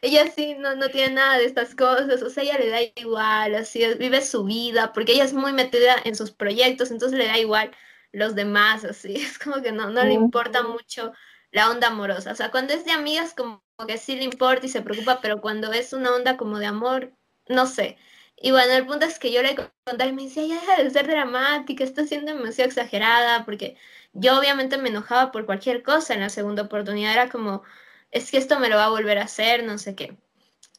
ella 0.00 0.30
sí 0.30 0.54
no, 0.54 0.74
no 0.76 0.88
tiene 0.88 1.14
nada 1.14 1.38
de 1.38 1.44
estas 1.44 1.74
cosas, 1.74 2.22
o 2.22 2.30
sea, 2.30 2.42
ella 2.42 2.58
le 2.58 2.68
da 2.70 2.80
igual, 2.96 3.54
así, 3.54 3.84
vive 3.98 4.22
su 4.22 4.44
vida, 4.44 4.92
porque 4.94 5.12
ella 5.12 5.24
es 5.24 5.34
muy 5.34 5.52
metida 5.52 5.96
en 6.04 6.14
sus 6.14 6.30
proyectos, 6.30 6.90
entonces 6.90 7.18
le 7.18 7.26
da 7.26 7.38
igual 7.38 7.70
los 8.12 8.34
demás, 8.34 8.84
así, 8.84 9.14
es 9.16 9.38
como 9.38 9.62
que 9.62 9.72
no, 9.72 9.90
no 9.90 10.04
le 10.04 10.12
importa 10.12 10.62
mucho 10.62 11.12
la 11.50 11.70
onda 11.70 11.88
amorosa, 11.88 12.32
o 12.32 12.34
sea, 12.34 12.50
cuando 12.50 12.74
es 12.74 12.84
de 12.84 12.92
amigas 12.92 13.34
como 13.34 13.62
que 13.86 13.98
sí 13.98 14.16
le 14.16 14.24
importa 14.24 14.66
y 14.66 14.68
se 14.68 14.82
preocupa, 14.82 15.20
pero 15.20 15.40
cuando 15.40 15.72
es 15.72 15.92
una 15.92 16.14
onda 16.14 16.36
como 16.36 16.58
de 16.58 16.66
amor, 16.66 17.12
no 17.48 17.66
sé. 17.66 17.96
Y 18.40 18.50
bueno, 18.52 18.72
el 18.72 18.86
punto 18.86 19.06
es 19.06 19.18
que 19.18 19.32
yo 19.32 19.42
le 19.42 19.56
conté 19.56 20.06
y 20.06 20.12
me 20.12 20.24
decía, 20.24 20.46
ya 20.46 20.60
deja 20.60 20.82
de 20.82 20.90
ser 20.90 21.06
dramática, 21.06 21.82
está 21.84 22.06
siendo 22.06 22.32
demasiado 22.32 22.68
exagerada, 22.68 23.44
porque 23.44 23.76
yo 24.12 24.38
obviamente 24.38 24.78
me 24.78 24.90
enojaba 24.90 25.32
por 25.32 25.46
cualquier 25.46 25.82
cosa 25.82 26.14
en 26.14 26.20
la 26.20 26.30
segunda 26.30 26.62
oportunidad, 26.64 27.12
era 27.12 27.28
como, 27.30 27.62
es 28.10 28.30
que 28.30 28.38
esto 28.38 28.58
me 28.60 28.68
lo 28.68 28.76
va 28.76 28.86
a 28.86 28.90
volver 28.90 29.18
a 29.18 29.24
hacer, 29.24 29.64
no 29.64 29.78
sé 29.78 29.94
qué. 29.94 30.16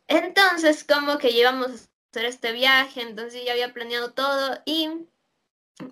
Entonces, 0.08 0.84
como 0.84 1.18
que 1.20 1.32
llevamos 1.32 1.68
a 1.70 1.74
hacer 2.12 2.26
este 2.26 2.52
viaje, 2.54 3.02
entonces 3.02 3.44
ya 3.46 3.52
había 3.54 3.74
planeado 3.74 4.14
todo 4.14 4.62
y, 4.66 4.90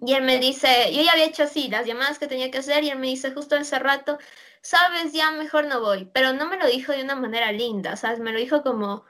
y 0.06 0.14
él 0.14 0.24
me 0.24 0.40
dice, 0.40 0.92
yo 0.94 1.02
ya 1.02 1.14
había 1.14 1.26
hecho 1.26 1.44
así 1.44 1.70
las 1.70 1.86
llamadas 1.86 2.20
que 2.20 2.28
tenía 2.28 2.52
que 2.52 2.60
hacer 2.60 2.84
y 2.84 2.90
él 2.90 3.00
me 3.00 3.08
dice 3.08 3.32
justo 3.32 3.56
ese 3.56 3.80
rato, 3.80 4.18
sabes, 4.62 5.14
ya 5.14 5.32
mejor 5.32 5.66
no 5.66 5.82
voy, 5.82 6.10
pero 6.14 6.34
no 6.34 6.48
me 6.48 6.58
lo 6.58 6.68
dijo 6.68 6.92
de 6.92 7.04
una 7.04 7.16
manera 7.16 7.52
linda, 7.52 7.96
¿sabes? 7.96 8.20
Me 8.20 8.32
lo 8.32 8.40
dijo 8.40 8.64
como, 8.64 9.06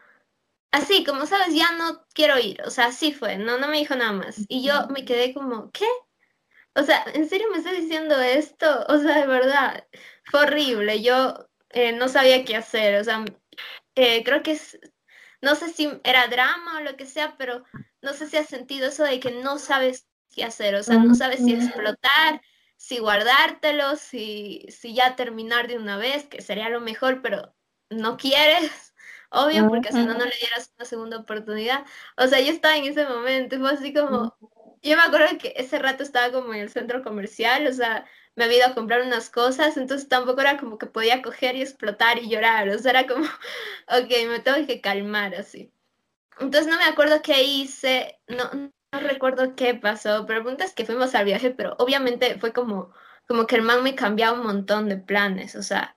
así, 0.72 1.04
como 1.04 1.26
sabes, 1.26 1.56
ya 1.56 1.72
no 1.74 2.06
quiero 2.14 2.40
ir, 2.40 2.62
o 2.64 2.70
sea, 2.72 2.88
así 2.88 3.14
fue, 3.14 3.38
no, 3.38 3.58
no 3.58 3.68
me 3.68 3.78
dijo 3.80 3.96
nada 3.96 4.14
más. 4.14 4.46
Y 4.50 4.64
yo 4.64 4.88
me 4.90 5.06
quedé 5.06 5.34
como, 5.34 5.72
¿qué? 5.72 5.86
O 6.76 6.84
sea, 6.84 7.04
¿en 7.14 7.28
serio 7.28 7.48
me 7.52 7.58
estás 7.58 7.76
diciendo 7.76 8.20
esto? 8.22 8.86
O 8.88 9.00
sea, 9.00 9.22
de 9.22 9.28
verdad, 9.28 9.88
fue 10.26 10.42
horrible. 10.42 11.02
Yo 11.02 11.48
eh, 11.72 11.92
no 11.94 12.08
sabía 12.08 12.46
qué 12.46 12.56
hacer. 12.56 13.02
O 13.02 13.04
sea, 13.04 13.26
eh, 13.96 14.24
creo 14.24 14.44
que 14.44 14.52
es, 14.52 14.80
no 15.42 15.56
sé 15.56 15.70
si 15.70 15.90
era 16.04 16.28
drama 16.28 16.78
o 16.78 16.82
lo 16.82 16.96
que 16.96 17.08
sea, 17.08 17.36
pero 17.38 17.64
no 18.02 18.14
sé 18.14 18.28
si 18.28 18.38
has 18.38 18.48
sentido 18.48 18.90
eso 18.90 19.04
de 19.04 19.20
que 19.20 19.32
no 19.32 19.58
sabes 19.58 20.08
qué 20.34 20.44
hacer. 20.44 20.76
O 20.76 20.84
sea, 20.84 20.98
no 20.98 21.16
sabes 21.16 21.40
si 21.44 21.54
explotar, 21.54 22.42
si 22.76 23.00
guardártelo, 23.00 23.96
si, 23.96 24.66
si 24.70 24.94
ya 24.94 25.16
terminar 25.16 25.68
de 25.68 25.78
una 25.78 25.98
vez, 25.98 26.26
que 26.26 26.42
sería 26.42 26.70
lo 26.70 26.82
mejor, 26.82 27.22
pero 27.22 27.56
no 27.90 28.18
quieres. 28.18 28.94
Obvio, 29.30 29.68
porque 29.68 29.92
si 29.92 29.98
no, 29.98 30.14
no 30.14 30.24
le 30.24 30.36
dieras 30.40 30.72
una 30.78 30.86
segunda 30.86 31.18
oportunidad. 31.18 31.84
O 32.16 32.28
sea, 32.28 32.40
yo 32.40 32.52
estaba 32.52 32.78
en 32.78 32.86
ese 32.86 33.06
momento, 33.06 33.60
fue 33.60 33.72
así 33.72 33.94
como, 33.94 34.38
yo 34.82 34.96
me 34.96 35.04
acuerdo 35.04 35.38
que 35.38 35.54
ese 35.58 35.80
rato 35.80 36.04
estaba 36.04 36.32
como 36.32 36.54
en 36.54 36.62
el 36.62 36.70
centro 36.70 37.04
comercial, 37.04 37.68
o 37.68 37.74
sea, 37.74 38.06
me 38.36 38.46
había 38.46 38.60
ido 38.60 38.68
a 38.68 38.74
comprar 38.76 39.02
unas 39.02 39.30
cosas, 39.30 39.76
entonces 39.76 40.08
tampoco 40.08 40.42
era 40.42 40.58
como 40.58 40.78
que 40.78 40.86
podía 40.86 41.22
coger 41.22 41.56
y 41.56 41.62
explotar 41.62 42.20
y 42.20 42.30
llorar, 42.30 42.70
o 42.70 42.80
sea, 42.80 42.92
era 42.92 43.08
como, 43.08 43.26
ok, 43.90 44.10
me 44.30 44.40
tengo 44.40 44.66
que 44.66 44.80
calmar 44.80 45.36
así. 45.36 45.74
Entonces 46.40 46.72
no 46.72 46.78
me 46.78 46.86
acuerdo 46.86 47.22
qué 47.22 47.44
hice, 47.44 48.20
no, 48.28 48.72
no 49.02 49.08
recuerdo 49.08 49.56
qué 49.56 49.76
pasó, 49.76 50.26
pero 50.26 50.40
el 50.40 50.46
punto 50.46 50.64
es 50.64 50.74
que 50.74 50.86
fuimos 50.86 51.16
al 51.16 51.26
viaje, 51.26 51.52
pero 51.52 51.76
obviamente 51.80 52.38
fue 52.40 52.54
como, 52.54 52.94
como 53.28 53.48
que 53.48 53.56
el 53.56 53.62
man 53.62 53.84
me 53.84 53.96
cambiaba 53.96 54.38
un 54.38 54.46
montón 54.46 54.90
de 54.90 54.98
planes, 54.98 55.56
o 55.56 55.64
sea, 55.64 55.96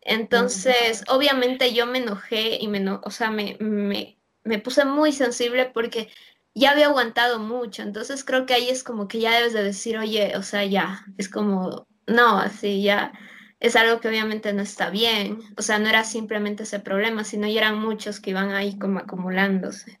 entonces 0.00 1.04
obviamente 1.08 1.74
yo 1.74 1.86
me 1.86 1.98
enojé 1.98 2.58
y 2.60 2.68
me, 2.68 2.80
no, 2.80 3.00
o 3.04 3.10
sea, 3.10 3.30
me, 3.30 3.56
me, 3.60 4.18
me 4.44 4.58
puse 4.58 4.84
muy 4.84 5.12
sensible 5.12 5.66
porque 5.66 6.08
ya 6.54 6.70
había 6.72 6.86
aguantado 6.86 7.38
mucho, 7.38 7.82
entonces 7.82 8.24
creo 8.24 8.46
que 8.46 8.54
ahí 8.54 8.68
es 8.70 8.84
como 8.84 9.08
que 9.08 9.20
ya 9.20 9.36
debes 9.36 9.52
de 9.52 9.62
decir, 9.62 9.98
oye, 9.98 10.36
o 10.36 10.42
sea, 10.42 10.64
ya, 10.64 11.04
es 11.18 11.28
como, 11.28 11.86
no, 12.06 12.38
así 12.38 12.82
ya 12.82 13.12
es 13.60 13.76
algo 13.76 14.00
que 14.00 14.08
obviamente 14.08 14.52
no 14.52 14.62
está 14.62 14.90
bien, 14.90 15.40
o 15.56 15.62
sea, 15.62 15.78
no 15.78 15.88
era 15.88 16.04
simplemente 16.04 16.64
ese 16.64 16.80
problema, 16.80 17.24
sino 17.24 17.46
ya 17.48 17.60
eran 17.60 17.78
muchos 17.78 18.20
que 18.20 18.30
iban 18.30 18.50
ahí 18.50 18.78
como 18.78 18.98
acumulándose. 18.98 20.00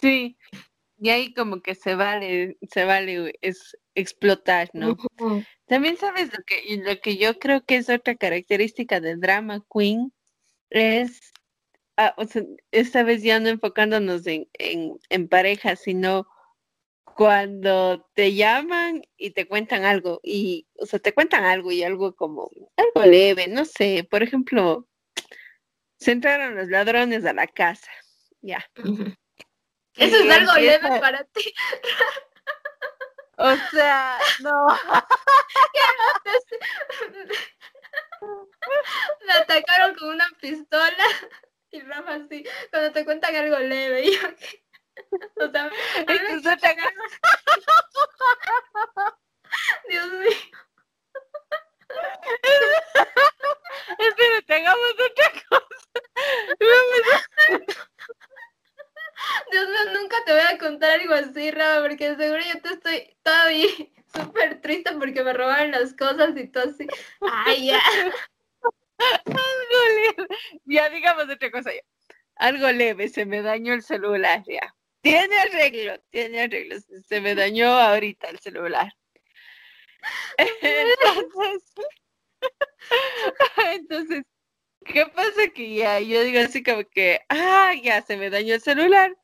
Sí, 0.00 0.36
y 0.98 1.10
ahí 1.10 1.34
como 1.34 1.60
que 1.60 1.74
se 1.74 1.94
vale, 1.94 2.56
se 2.70 2.84
vale 2.84 3.34
es 3.40 3.76
explotar, 3.94 4.70
¿no? 4.72 4.96
También 5.66 5.96
sabes 5.96 6.30
lo 6.32 6.42
que, 6.44 6.76
lo 6.76 7.00
que 7.00 7.16
yo 7.16 7.38
creo 7.38 7.64
que 7.64 7.76
es 7.76 7.88
otra 7.88 8.14
característica 8.14 9.00
del 9.00 9.20
drama 9.20 9.64
queen, 9.70 10.12
es 10.70 11.32
Ah, 11.96 12.14
esta 12.70 13.02
vez 13.02 13.22
ya 13.22 13.38
no 13.38 13.48
enfocándonos 13.48 14.26
en, 14.26 14.48
en, 14.58 15.28
pareja, 15.28 15.76
sino 15.76 16.26
cuando 17.04 18.08
te 18.14 18.34
llaman 18.34 19.02
y 19.18 19.32
te 19.32 19.46
cuentan 19.46 19.84
algo, 19.84 20.20
y, 20.22 20.66
o 20.78 20.86
sea, 20.86 20.98
te 20.98 21.12
cuentan 21.12 21.44
algo 21.44 21.70
y 21.70 21.82
algo 21.82 22.14
como, 22.16 22.50
algo 22.76 23.10
leve, 23.10 23.46
no 23.48 23.66
sé, 23.66 24.06
por 24.10 24.22
ejemplo, 24.22 24.88
se 25.98 26.12
entraron 26.12 26.56
los 26.56 26.68
ladrones 26.68 27.26
a 27.26 27.34
la 27.34 27.46
casa, 27.46 27.90
ya. 28.42 28.64
Eso 29.96 30.16
es 30.16 30.30
algo 30.30 30.54
leve 30.54 31.00
para 31.00 31.24
ti. 31.24 31.52
O 33.36 33.56
sea, 33.70 34.18
no. 34.40 34.66
Me 39.26 39.32
atacaron 39.32 39.94
con 39.96 40.10
una 40.10 40.28
pistola. 40.40 41.04
Y 41.70 41.80
Rafa 41.80 42.14
así, 42.14 42.44
cuando 42.70 42.92
te 42.92 43.04
cuentan 43.04 43.34
algo 43.34 43.58
leve, 43.58 44.04
y 44.04 44.12
yo 44.12 44.20
O 45.36 45.50
sea, 45.50 45.68
Dios 49.88 50.12
mío. 50.12 50.30
Espera, 53.98 54.56
hagamos 54.56 54.90
otra 54.92 55.30
cosa. 55.48 55.62
Dios 59.50 59.68
mío, 59.68 59.92
nunca 59.92 60.16
te 60.24 60.32
voy 60.32 60.42
a 60.42 60.58
contar 60.58 61.00
algo 61.00 61.14
así, 61.14 61.50
Rafa, 61.50 61.82
porque 61.82 62.14
seguro 62.16 62.40
yo 62.42 62.60
te 62.60 62.68
estoy 62.74 63.16
todavía 63.22 63.68
súper 64.14 64.60
triste 64.60 64.92
porque 64.92 65.22
me 65.22 65.32
robaron 65.32 65.71
las 65.82 65.94
cosas 65.94 66.36
y 66.36 66.46
todo 66.48 66.64
así. 66.70 66.86
Ay, 67.20 67.66
ya. 67.66 67.80
Algo 68.98 70.26
ya 70.64 70.88
digamos 70.90 71.28
otra 71.28 71.50
cosa. 71.50 71.70
Algo 72.36 72.70
leve, 72.70 73.08
se 73.08 73.26
me 73.26 73.42
dañó 73.42 73.74
el 73.74 73.82
celular 73.82 74.42
ya. 74.46 74.74
Tiene 75.00 75.36
arreglo, 75.36 75.98
tiene 76.10 76.42
arreglo. 76.42 76.76
Se 77.06 77.20
me 77.20 77.34
dañó 77.34 77.68
ahorita 77.68 78.28
el 78.28 78.38
celular. 78.38 78.92
Entonces, 80.36 81.62
entonces, 83.72 84.22
¿qué 84.84 85.06
pasa 85.06 85.48
que 85.54 85.74
ya? 85.74 86.00
Yo 86.00 86.22
digo 86.22 86.40
así 86.40 86.62
como 86.62 86.84
que, 86.88 87.20
ah, 87.28 87.72
ya 87.82 88.02
se 88.02 88.16
me 88.16 88.30
dañó 88.30 88.54
el 88.54 88.60
celular. 88.60 89.16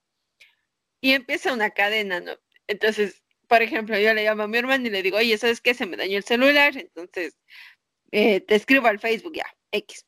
Y 1.01 1.13
empieza 1.13 1.53
una 1.53 1.71
cadena, 1.71 2.21
¿no? 2.21 2.33
Entonces, 2.67 3.23
por 3.49 3.62
ejemplo, 3.62 3.99
yo 3.99 4.14
le 4.14 4.24
llamo 4.24 4.44
a 4.44 4.49
mi 4.49 4.59
hermano 4.59 4.86
y 4.86 4.90
le 4.90 5.03
digo, 5.03 5.18
oye, 5.18 5.38
¿sabes 5.38 5.61
qué? 5.61 5.74
Se 5.74 5.86
me 5.86 5.96
dañó 5.96 6.18
el 6.18 6.24
celular, 6.24 6.76
entonces 6.76 7.36
eh, 8.12 8.40
te 8.40 8.55
escribo 8.57 8.88
al 8.88 9.01
Facebook 9.01 9.34
ya, 9.34 9.46
X. 9.72 10.07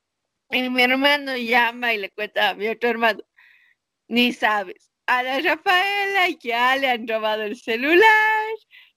Y 0.51 0.68
mi 0.70 0.82
hermano 0.82 1.36
llama 1.36 1.95
y 1.95 1.99
le 1.99 2.11
cuenta 2.11 2.51
a 2.51 2.55
mi 2.55 2.68
otro 2.68 2.91
hermano, 2.91 3.22
ni 4.09 4.32
sabes, 4.32 4.91
a 5.07 5.22
la 5.22 5.41
Rafaela 5.41 6.28
ya 6.41 6.76
le 6.76 6.88
han 6.88 7.09
robado 7.09 7.43
el 7.43 7.57
celular, 7.57 8.47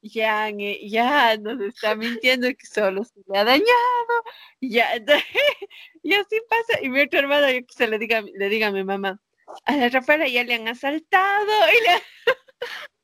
ya, 0.02 0.50
ya 0.82 1.38
nos 1.38 1.62
está 1.62 1.96
mintiendo 1.96 2.48
que 2.50 2.66
solo 2.66 3.04
se 3.04 3.20
le 3.28 3.38
ha 3.40 3.44
dañado, 3.44 4.24
ya, 4.62 4.90
y 6.04 6.14
así 6.14 6.42
pasa. 6.50 6.82
Y 6.82 6.90
mi 6.90 7.02
otro 7.02 7.20
hermano, 7.20 7.50
yo 7.52 7.62
se 7.70 7.88
le 7.88 7.98
diga, 8.00 8.22
le 8.22 8.50
diga 8.50 8.68
a 8.68 8.72
mi 8.72 8.84
mamá, 8.84 9.20
a 9.66 9.76
la 9.76 9.90
Rafaela 9.90 10.28
ya 10.28 10.44
le 10.44 10.56
han 10.56 10.68
asaltado 10.68 11.52
y 11.72 11.84
le... 11.84 12.04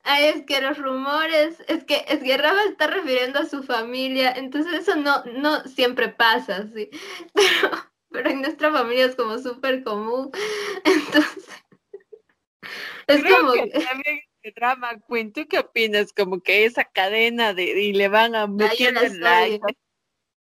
Ay, 0.02 0.26
es 0.26 0.46
que 0.46 0.60
los 0.60 0.78
rumores, 0.78 1.62
es 1.68 1.84
que, 1.84 2.04
es 2.08 2.20
que 2.22 2.36
Rafa 2.36 2.64
está 2.64 2.86
refiriendo 2.86 3.38
a 3.38 3.46
su 3.46 3.62
familia, 3.62 4.32
entonces 4.32 4.72
eso 4.72 4.96
no, 4.96 5.22
no 5.24 5.62
siempre 5.64 6.08
pasa, 6.08 6.66
sí. 6.74 6.90
Pero, 7.34 7.70
pero 8.10 8.30
en 8.30 8.40
nuestra 8.40 8.72
familia 8.72 9.06
es 9.06 9.14
como 9.14 9.38
súper 9.38 9.84
común. 9.84 10.32
Entonces, 10.84 11.48
es 13.06 13.24
como 13.24 13.52
que, 13.52 13.68
también 13.88 14.20
drama 14.54 14.98
queen, 15.08 15.32
¿tú 15.32 15.46
qué 15.48 15.58
opinas? 15.58 16.12
Como 16.12 16.40
que 16.40 16.64
esa 16.64 16.84
cadena 16.84 17.54
de 17.54 17.64
y 17.64 17.92
le 17.92 18.08
van 18.08 18.34
a 18.34 18.46
meter 18.46 18.96
el 18.96 19.20
like. 19.20 19.76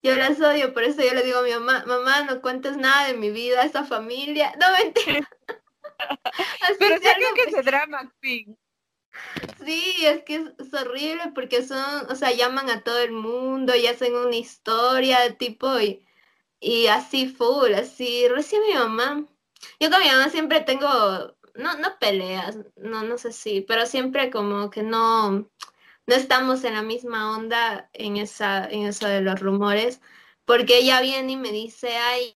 Yo 0.02 0.14
las 0.16 0.38
odio, 0.40 0.74
por 0.74 0.84
eso 0.84 1.02
yo 1.02 1.14
le 1.14 1.22
digo 1.22 1.38
a 1.38 1.42
mi 1.42 1.50
mamá, 1.52 1.84
mamá, 1.86 2.24
no 2.24 2.42
cuentes 2.42 2.76
nada 2.76 3.06
de 3.06 3.14
mi 3.14 3.30
vida, 3.30 3.64
esa 3.64 3.84
familia. 3.84 4.52
No 4.60 4.66
mentira. 4.72 5.26
Pero 6.78 6.98
sé 6.98 7.14
que 7.34 7.58
es 7.58 7.64
drama 7.64 8.12
queen. 8.20 8.58
Sí, 9.64 9.94
es 10.04 10.22
que 10.24 10.36
es, 10.58 10.74
horrible 10.74 11.32
porque 11.34 11.62
son, 11.62 12.10
o 12.10 12.14
sea, 12.14 12.32
llaman 12.32 12.70
a 12.70 12.82
todo 12.82 12.98
el 13.00 13.12
mundo 13.12 13.74
y 13.74 13.86
hacen 13.86 14.14
una 14.14 14.36
historia 14.36 15.20
de 15.20 15.32
tipo 15.32 15.80
y, 15.80 16.06
y 16.60 16.86
así 16.88 17.28
full, 17.28 17.74
así. 17.74 18.28
Recién 18.28 18.62
mi 18.62 18.74
mamá. 18.74 19.26
Yo 19.80 19.90
con 19.90 20.00
mi 20.00 20.08
mamá 20.08 20.28
siempre 20.30 20.60
tengo, 20.60 20.88
no, 21.54 21.78
no 21.78 21.98
peleas, 21.98 22.58
no, 22.76 23.02
no 23.02 23.18
sé 23.18 23.32
si, 23.32 23.60
pero 23.62 23.86
siempre 23.86 24.30
como 24.30 24.70
que 24.70 24.82
no, 24.82 25.30
no 26.06 26.14
estamos 26.14 26.64
en 26.64 26.74
la 26.74 26.82
misma 26.82 27.36
onda 27.36 27.88
en 27.92 28.16
esa, 28.16 28.66
en 28.68 28.86
eso 28.86 29.06
de 29.06 29.22
los 29.22 29.40
rumores, 29.40 30.00
porque 30.44 30.78
ella 30.78 31.00
viene 31.00 31.32
y 31.32 31.36
me 31.36 31.52
dice, 31.52 31.96
ay, 31.96 32.36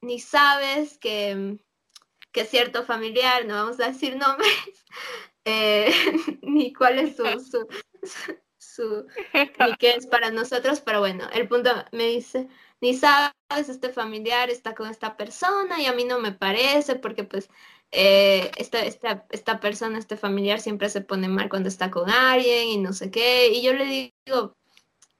ni 0.00 0.20
sabes 0.20 0.98
que, 0.98 1.58
que 2.32 2.44
cierto 2.44 2.84
familiar, 2.84 3.46
no 3.46 3.54
vamos 3.54 3.80
a 3.80 3.88
decir 3.88 4.16
nombres, 4.16 4.84
eh, 5.48 5.90
ni 6.42 6.72
cuál 6.72 6.98
es 6.98 7.16
su, 7.16 7.24
su, 8.58 9.06
ni 9.60 9.76
qué 9.78 9.92
es 9.92 10.06
para 10.06 10.30
nosotros, 10.30 10.80
pero 10.80 11.00
bueno, 11.00 11.28
el 11.32 11.48
punto 11.48 11.70
me 11.92 12.06
dice, 12.08 12.48
ni 12.80 12.94
sabes, 12.94 13.32
este 13.50 13.88
familiar 13.88 14.50
está 14.50 14.74
con 14.74 14.88
esta 14.88 15.16
persona 15.16 15.80
y 15.80 15.86
a 15.86 15.94
mí 15.94 16.04
no 16.04 16.18
me 16.18 16.32
parece 16.32 16.96
porque 16.96 17.24
pues 17.24 17.48
eh, 17.92 18.50
esta, 18.56 18.84
esta, 18.84 19.26
esta 19.30 19.60
persona, 19.60 19.98
este 19.98 20.16
familiar 20.16 20.60
siempre 20.60 20.90
se 20.90 21.00
pone 21.00 21.28
mal 21.28 21.48
cuando 21.48 21.68
está 21.68 21.90
con 21.90 22.10
alguien 22.10 22.68
y 22.68 22.78
no 22.78 22.92
sé 22.92 23.10
qué, 23.10 23.48
y 23.48 23.62
yo 23.62 23.72
le 23.72 23.84
digo, 24.26 24.54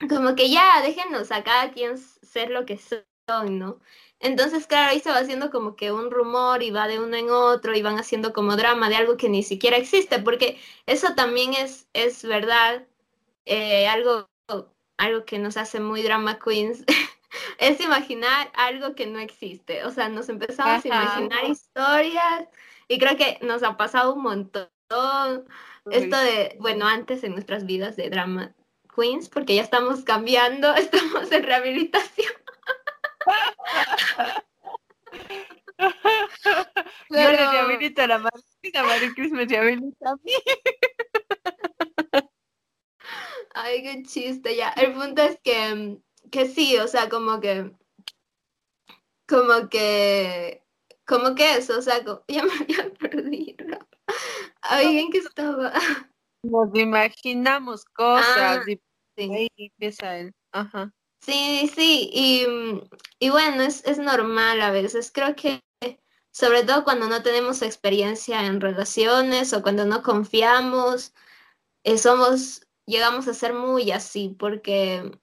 como 0.08 0.34
que 0.34 0.50
ya, 0.50 0.82
déjenos 0.82 1.32
a 1.32 1.42
cada 1.42 1.72
quien 1.72 1.96
ser 1.98 2.50
lo 2.50 2.66
que 2.66 2.78
son, 2.78 3.58
¿no? 3.58 3.80
Entonces, 4.20 4.66
claro, 4.66 4.90
ahí 4.90 5.00
se 5.00 5.10
va 5.10 5.18
haciendo 5.18 5.50
como 5.50 5.76
que 5.76 5.92
un 5.92 6.10
rumor 6.10 6.62
y 6.62 6.70
va 6.70 6.88
de 6.88 6.98
uno 6.98 7.16
en 7.16 7.30
otro 7.30 7.74
y 7.76 7.82
van 7.82 7.98
haciendo 7.98 8.32
como 8.32 8.56
drama 8.56 8.88
de 8.88 8.96
algo 8.96 9.16
que 9.16 9.28
ni 9.28 9.42
siquiera 9.42 9.76
existe, 9.76 10.18
porque 10.18 10.58
eso 10.86 11.14
también 11.14 11.54
es, 11.54 11.88
es 11.92 12.24
verdad, 12.24 12.84
eh, 13.44 13.86
algo, 13.86 14.28
algo 14.96 15.24
que 15.24 15.38
nos 15.38 15.56
hace 15.56 15.78
muy 15.78 16.02
drama 16.02 16.38
queens, 16.40 16.84
es 17.58 17.80
imaginar 17.80 18.50
algo 18.54 18.94
que 18.94 19.06
no 19.06 19.20
existe. 19.20 19.84
O 19.84 19.90
sea, 19.92 20.08
nos 20.08 20.28
empezamos 20.28 20.84
a 20.84 20.88
imaginar 20.88 21.44
historias 21.44 22.48
y 22.88 22.98
creo 22.98 23.16
que 23.16 23.38
nos 23.42 23.62
ha 23.62 23.76
pasado 23.76 24.14
un 24.14 24.22
montón. 24.22 24.68
Esto 25.90 26.16
de, 26.16 26.56
bueno, 26.60 26.86
antes 26.86 27.22
en 27.24 27.32
nuestras 27.32 27.66
vidas 27.66 27.96
de 27.96 28.10
drama 28.10 28.54
queens, 28.94 29.28
porque 29.28 29.54
ya 29.54 29.62
estamos 29.62 30.02
cambiando, 30.02 30.74
estamos 30.76 31.30
en 31.30 31.42
rehabilitación. 31.44 32.32
Yo 37.10 37.16
le 37.16 37.36
rehabilito 37.36 38.02
a 38.02 38.06
la 38.06 38.18
Martina, 38.18 38.82
Maricris 38.84 39.32
me 39.32 39.44
rehabilita 39.46 40.10
a 40.10 40.16
mí. 40.16 40.32
Ay, 43.54 43.82
qué 43.82 44.02
chiste, 44.02 44.56
ya. 44.56 44.70
El 44.70 44.92
punto 44.92 45.22
es 45.22 45.38
que, 45.42 45.98
que 46.30 46.46
sí, 46.46 46.76
o 46.78 46.86
sea, 46.88 47.08
como 47.08 47.40
que, 47.40 47.72
como 49.26 49.68
que, 49.68 50.62
como 51.06 51.34
que 51.34 51.56
eso, 51.56 51.78
o 51.78 51.82
sea, 51.82 52.04
ya 52.28 52.44
me 52.44 52.52
había 52.52 52.92
perdido. 52.94 53.78
Alguien 54.62 55.10
que 55.10 55.18
estaba. 55.18 55.72
Nos 56.42 56.74
imaginamos 56.74 57.84
cosas 57.84 58.60
ah, 58.66 58.70
y 58.70 58.80
sí. 59.16 59.48
empieza 59.56 60.18
él. 60.18 60.32
Ajá. 60.52 60.92
Sí, 61.20 61.70
sí, 61.74 62.10
y, 62.12 62.46
y 63.18 63.30
bueno, 63.30 63.62
es, 63.62 63.84
es 63.84 63.98
normal 63.98 64.60
a 64.60 64.70
veces. 64.70 65.10
Creo 65.12 65.34
que 65.36 65.62
sobre 66.38 66.62
todo 66.64 66.84
cuando 66.84 67.08
no 67.08 67.22
tenemos 67.22 67.62
experiencia 67.62 68.46
en 68.46 68.60
relaciones 68.60 69.52
o 69.52 69.62
cuando 69.62 69.84
no 69.86 70.02
confiamos, 70.02 71.12
eh, 71.84 71.98
somos, 71.98 72.66
llegamos 72.86 73.28
a 73.28 73.34
ser 73.34 73.54
muy 73.54 73.90
así, 73.92 74.36
porque, 74.38 75.18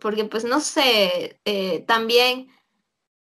porque 0.00 0.24
pues 0.24 0.44
no 0.44 0.60
sé, 0.60 1.40
eh, 1.44 1.80
también 1.86 2.48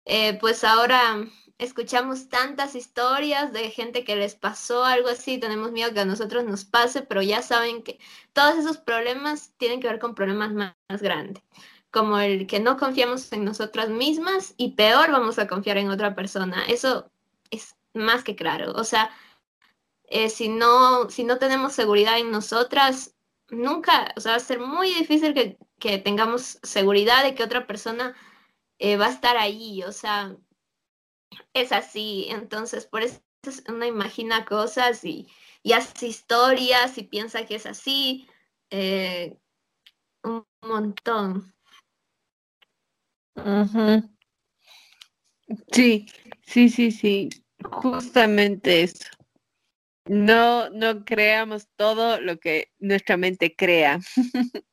eh, 0.07 0.39
pues 0.41 0.65
ahora 0.65 1.27
escuchamos 1.59 2.29
tantas 2.29 2.75
historias 2.75 3.53
de 3.53 3.71
gente 3.71 4.05
que 4.05 4.17
les 4.17 4.35
pasó 4.35 4.85
algo 4.85 5.09
así, 5.09 5.39
tenemos 5.39 5.73
miedo 5.73 5.95
que 5.95 6.01
a 6.01 6.05
nosotros 6.05 6.45
nos 6.45 6.65
pase, 6.65 7.03
pero 7.03 7.23
ya 7.23 7.43
saben 7.43 7.83
que 7.83 7.99
todos 8.35 8.59
esos 8.59 8.79
problemas 8.79 9.53
tienen 9.59 9.81
que 9.81 9.89
ver 9.89 9.99
con 9.99 10.15
problemas 10.15 10.53
más 10.53 11.03
grandes 11.03 11.43
como 11.91 12.19
el 12.19 12.47
que 12.47 12.61
no 12.61 12.77
confiamos 12.77 13.33
en 13.33 13.45
nosotras 13.45 13.89
mismas 13.91 14.55
y 14.57 14.73
peor 14.73 15.11
vamos 15.11 15.39
a 15.39 15.47
confiar 15.49 15.79
en 15.79 15.91
otra 15.91 16.15
persona. 16.15 16.65
Eso 16.67 17.11
es 17.51 17.77
más 17.95 18.25
que 18.25 18.37
claro. 18.37 18.73
O 18.73 18.85
sea, 18.85 19.11
eh, 20.11 20.29
si, 20.31 20.49
no, 20.49 21.11
si 21.11 21.25
no 21.25 21.39
tenemos 21.39 21.73
seguridad 21.73 22.19
en 22.19 22.31
nosotras, 22.31 23.15
nunca, 23.51 24.13
o 24.17 24.21
sea, 24.21 24.33
va 24.33 24.37
a 24.39 24.41
ser 24.41 24.61
muy 24.61 24.93
difícil 24.95 25.35
que, 25.35 25.99
tengamos 25.99 26.59
seguridad 26.63 27.25
de 27.25 27.35
que 27.35 27.43
otra 27.43 27.67
persona 27.67 28.15
eh, 28.79 28.97
va 28.97 29.07
a 29.07 29.11
estar 29.13 29.37
ahí. 29.37 29.83
O 29.85 29.93
sea, 29.93 30.37
es 31.55 31.73
así. 31.73 32.27
Entonces, 32.31 32.87
por 32.87 33.03
eso 33.03 33.21
uno 33.69 33.85
imagina 33.87 34.45
cosas 34.45 35.05
y, 35.05 35.29
hace 35.75 36.07
historias 36.07 36.99
y 36.99 37.05
piensa 37.05 37.47
que 37.47 37.57
es 37.57 37.67
así. 37.67 38.29
Eh, 38.71 39.39
un 40.25 40.47
montón. 40.63 41.55
Sí, 45.73 46.07
sí, 46.43 46.69
sí, 46.69 46.91
sí, 46.91 47.29
justamente 47.65 48.83
eso. 48.83 49.05
No, 50.07 50.71
no 50.71 51.05
creamos 51.05 51.69
todo 51.77 52.21
lo 52.21 52.39
que 52.39 52.73
nuestra 52.79 53.17
mente 53.17 53.55
crea. 53.55 54.01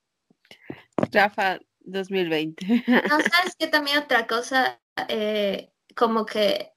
Rafa 1.12 1.60
2020. 1.80 2.84
No, 3.10 3.20
sabes 3.22 3.56
que 3.58 3.68
también 3.68 4.00
otra 4.00 4.28
cosa, 4.28 4.82
eh, 5.10 5.72
como 5.96 6.26
que, 6.26 6.74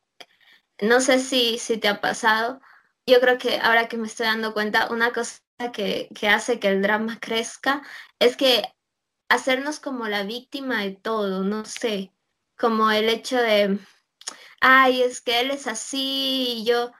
no 0.81 1.01
sé 1.01 1.19
si, 1.19 1.59
si 1.59 1.79
te 1.79 1.89
ha 1.89 2.01
pasado, 2.01 2.61
yo 3.07 3.21
creo 3.21 3.39
que 3.39 3.59
ahora 3.61 3.89
que 3.89 3.97
me 3.97 4.07
estoy 4.07 4.27
dando 4.27 4.53
cuenta, 4.53 4.91
una 4.91 5.13
cosa 5.13 5.41
que, 5.73 6.09
que 6.15 6.29
hace 6.29 6.59
que 6.59 6.69
el 6.69 6.83
drama 6.83 7.19
crezca 7.21 7.83
es 8.19 8.37
que 8.37 8.63
hacernos 9.31 9.81
como 9.81 10.09
la 10.09 10.25
víctima 10.25 10.83
de 10.83 10.93
todo, 10.93 11.45
no 11.45 11.65
sé, 11.65 12.13
como 12.59 12.91
el 12.91 13.09
hecho 13.09 13.39
de, 13.39 13.79
ay, 14.61 15.03
es 15.03 15.21
que 15.23 15.41
él 15.41 15.51
es 15.53 15.67
así 15.67 16.57
y 16.59 16.65
yo, 16.67 16.93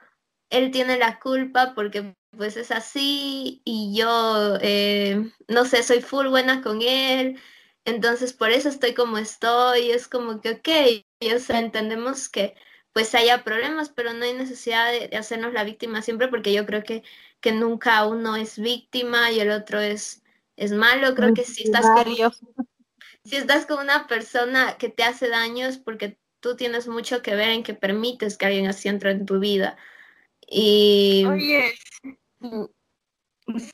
él 0.49 0.71
tiene 0.71 0.97
la 0.97 1.19
culpa 1.19 1.73
porque 1.75 2.15
pues 2.37 2.57
es 2.57 2.71
así 2.71 3.61
y 3.65 3.95
yo, 3.97 4.57
eh, 4.61 5.31
no 5.49 5.65
sé, 5.65 5.83
soy 5.83 6.01
full 6.01 6.27
buena 6.27 6.61
con 6.61 6.81
él 6.81 7.39
Entonces, 7.85 8.33
por 8.33 8.51
eso 8.51 8.69
estoy 8.69 8.93
como 8.93 9.17
estoy, 9.17 9.91
es 9.91 10.07
como 10.07 10.41
que, 10.41 10.51
ok, 10.51 11.35
o 11.35 11.39
sea, 11.39 11.59
entendemos 11.59 12.29
que 12.29 12.55
pues 12.93 13.15
haya 13.15 13.43
problemas, 13.43 13.89
pero 13.89 14.13
no 14.13 14.25
hay 14.25 14.33
necesidad 14.33 14.91
de, 14.91 15.17
hacernos 15.17 15.53
la 15.53 15.63
víctima 15.63 16.01
siempre, 16.01 16.27
porque 16.29 16.53
yo 16.53 16.65
creo 16.65 16.83
que, 16.83 17.03
que 17.41 17.51
nunca 17.53 18.05
uno 18.07 18.35
es 18.35 18.59
víctima 18.59 19.31
y 19.31 19.39
el 19.39 19.51
otro 19.51 19.79
es, 19.79 20.23
es 20.55 20.71
malo. 20.71 21.15
Creo 21.15 21.33
que 21.33 21.43
si 21.43 21.63
estás, 21.63 21.85
con, 21.85 22.05
si 23.23 23.35
estás 23.35 23.65
con 23.65 23.79
una 23.79 24.07
persona 24.07 24.77
que 24.77 24.89
te 24.89 25.03
hace 25.03 25.29
daño 25.29 25.67
es 25.67 25.77
porque 25.77 26.17
tú 26.39 26.55
tienes 26.55 26.87
mucho 26.87 27.21
que 27.21 27.35
ver 27.35 27.49
en 27.49 27.63
que 27.63 27.73
permites 27.73 28.37
que 28.37 28.47
alguien 28.47 28.67
así 28.67 28.89
entre 28.89 29.11
en 29.11 29.25
tu 29.25 29.39
vida. 29.39 29.77
Y... 30.47 31.25
Oye, 31.25 31.73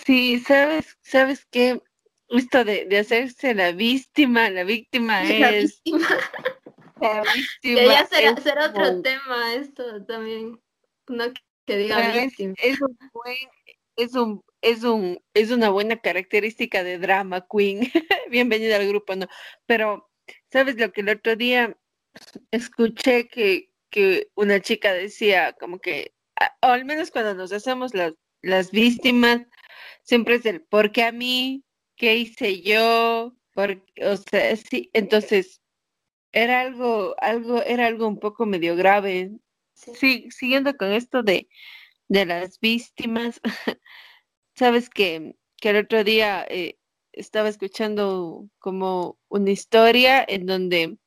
sí, 0.05 0.39
¿sabes, 0.39 0.97
sabes 1.01 1.45
qué? 1.49 1.82
Esto 2.30 2.65
de, 2.65 2.86
de 2.86 2.99
hacerse 2.99 3.53
la 3.55 3.71
víctima, 3.71 4.49
la 4.49 4.63
víctima 4.63 5.23
es... 5.23 5.82
La 5.86 7.23
víctima. 7.34 7.82
ya 7.84 8.07
será, 8.38 8.65
otro 8.67 9.01
tema 9.01 9.53
esto 9.55 10.05
también. 10.05 10.59
No 11.07 11.25
que 11.65 11.78
diga 11.78 12.11
víctima. 12.11 12.53
Es, 12.57 12.82
un 12.82 12.97
buen, 13.13 13.38
es 13.97 14.13
un 14.13 14.41
es 14.70 14.84
un 14.84 15.24
es 15.34 15.51
una 15.51 15.70
buena 15.70 15.97
característica 15.97 16.84
de 16.84 16.97
drama 16.97 17.47
queen. 17.49 17.82
Bienvenida 18.30 18.76
al 18.76 18.88
grupo, 18.88 19.15
no. 19.15 19.28
Pero 19.65 20.09
sabes 20.51 20.78
lo 20.78 20.91
que 20.91 21.01
el 21.01 21.09
otro 21.09 21.36
día 21.36 21.78
escuché 22.51 23.28
que, 23.28 23.72
que 23.89 24.30
una 24.36 24.59
chica 24.61 24.93
decía 24.93 25.53
como 25.59 25.80
que 25.80 26.13
o 26.61 26.68
al 26.68 26.86
menos 26.86 27.11
cuando 27.11 27.34
nos 27.34 27.51
hacemos 27.51 27.93
las, 27.93 28.13
las 28.41 28.72
víctimas, 28.72 29.41
siempre 30.03 30.36
es 30.36 30.45
el 30.45 30.61
¿por 30.61 30.91
qué 30.91 31.03
a 31.03 31.11
mí? 31.11 31.63
¿Qué 31.95 32.15
hice 32.15 32.61
yo? 32.61 33.36
Por, 33.53 33.84
o 34.03 34.18
sea, 34.18 34.55
sí, 34.55 34.89
entonces 34.93 35.61
era 36.32 36.61
algo, 36.61 37.15
algo, 37.20 37.63
era 37.63 37.88
algo 37.88 38.07
un 38.07 38.20
poco 38.20 38.45
medio 38.45 38.76
grave. 38.76 39.32
Sí, 39.74 40.28
siguiendo 40.32 40.76
con 40.76 40.91
esto 40.91 41.24
de, 41.24 41.47
de 42.07 42.26
las 42.26 42.59
víctimas, 42.59 43.41
sabes 44.57 44.89
que, 44.89 45.35
que 45.57 45.69
el 45.69 45.77
otro 45.77 46.03
día 46.03 46.45
eh, 46.49 46.77
estaba 47.13 47.49
escuchando 47.49 48.47
como 48.59 49.17
una 49.29 49.51
historia 49.51 50.23
en 50.27 50.45
donde 50.45 50.97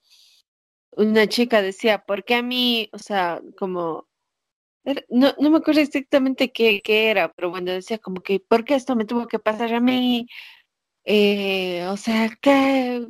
una 0.92 1.26
chica 1.28 1.62
decía, 1.62 2.04
¿por 2.04 2.24
qué 2.24 2.36
a 2.36 2.42
mí? 2.42 2.88
O 2.92 2.98
sea, 2.98 3.40
como, 3.58 4.08
no, 5.08 5.34
no 5.38 5.50
me 5.50 5.58
acuerdo 5.58 5.80
exactamente 5.80 6.52
qué, 6.52 6.80
qué, 6.82 7.10
era, 7.10 7.32
pero 7.32 7.50
bueno, 7.50 7.72
decía 7.72 7.98
como 7.98 8.22
que, 8.22 8.40
¿por 8.40 8.64
qué 8.64 8.74
esto 8.74 8.96
me 8.96 9.04
tuvo 9.04 9.26
que 9.28 9.38
pasar 9.38 9.74
a 9.74 9.80
mí? 9.80 10.26
Eh, 11.04 11.86
o 11.88 11.96
sea, 11.96 12.30
¿qué? 12.40 13.06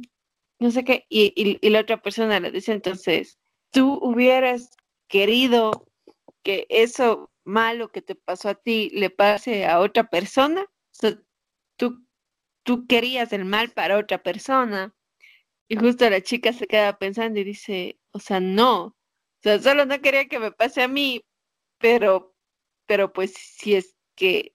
no 0.61 0.71
sé 0.71 0.85
qué, 0.85 1.07
y, 1.09 1.33
y, 1.37 1.71
la 1.71 1.81
otra 1.81 2.03
persona 2.03 2.41
le 2.41 2.51
dice 2.51 2.73
entonces, 2.73 3.39
tú 3.73 3.99
hubieras 4.03 4.71
querido 5.09 5.87
que 6.43 6.67
eso 6.69 7.30
malo 7.45 7.91
que 7.91 8.03
te 8.03 8.15
pasó 8.15 8.51
a 8.51 8.55
ti 8.55 8.91
le 8.91 9.11
pase 9.11 9.67
a 9.67 9.81
otra 9.81 10.05
persona, 10.11 10.67
tú, 11.77 12.07
tú 12.65 12.87
querías 12.87 13.33
el 13.33 13.45
mal 13.45 13.71
para 13.71 13.99
otra 13.99 14.23
persona, 14.23 14.95
y 15.69 15.77
justo 15.77 16.09
la 16.11 16.21
chica 16.21 16.53
se 16.53 16.67
queda 16.67 16.99
pensando 16.99 17.39
y 17.41 17.45
dice, 17.45 18.01
o 18.13 18.19
sea, 18.19 18.41
no, 18.41 18.87
o 18.87 18.97
sea, 19.43 19.61
solo 19.61 19.87
no 19.87 20.01
quería 20.01 20.29
que 20.29 20.41
me 20.41 20.53
pase 20.53 20.83
a 20.83 20.89
mí, 20.89 21.25
pero, 21.79 22.35
pero 22.87 23.13
pues 23.13 23.33
si 23.35 23.77
es 23.77 23.97
que 24.17 24.55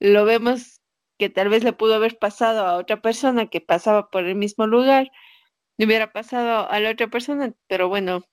lo 0.00 0.24
vemos 0.24 0.80
que 1.18 1.30
tal 1.30 1.48
vez 1.48 1.64
le 1.64 1.72
pudo 1.72 1.94
haber 1.94 2.18
pasado 2.18 2.66
a 2.66 2.76
otra 2.76 3.02
persona 3.02 3.48
que 3.48 3.60
pasaba 3.60 4.10
por 4.10 4.24
el 4.24 4.36
mismo 4.36 4.66
lugar, 4.66 5.10
le 5.78 5.86
hubiera 5.86 6.12
pasado 6.12 6.70
a 6.70 6.80
la 6.80 6.90
otra 6.90 7.08
persona, 7.08 7.54
pero 7.68 7.88
bueno, 7.88 8.24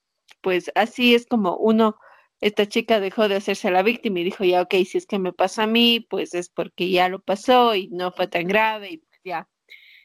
pues 0.41 0.71
así 0.75 1.15
es 1.15 1.25
como 1.27 1.57
uno, 1.57 1.97
esta 2.43 2.67
chica 2.67 2.99
dejó 2.99 3.29
de 3.29 3.35
hacerse 3.35 3.71
la 3.71 3.83
víctima 3.83 4.19
y 4.19 4.25
dijo, 4.25 4.43
ya, 4.43 4.61
ok, 4.61 4.75
si 4.85 4.97
es 4.97 5.05
que 5.05 5.17
me 5.17 5.31
pasa 5.31 5.63
a 5.63 5.67
mí, 5.67 6.05
pues 6.09 6.33
es 6.33 6.49
porque 6.49 6.89
ya 6.89 7.07
lo 7.07 7.21
pasó 7.21 7.73
y 7.73 7.87
no 7.87 8.11
fue 8.11 8.27
tan 8.27 8.47
grave 8.47 8.91
y 8.91 8.97
pues 8.97 9.21
ya. 9.23 9.47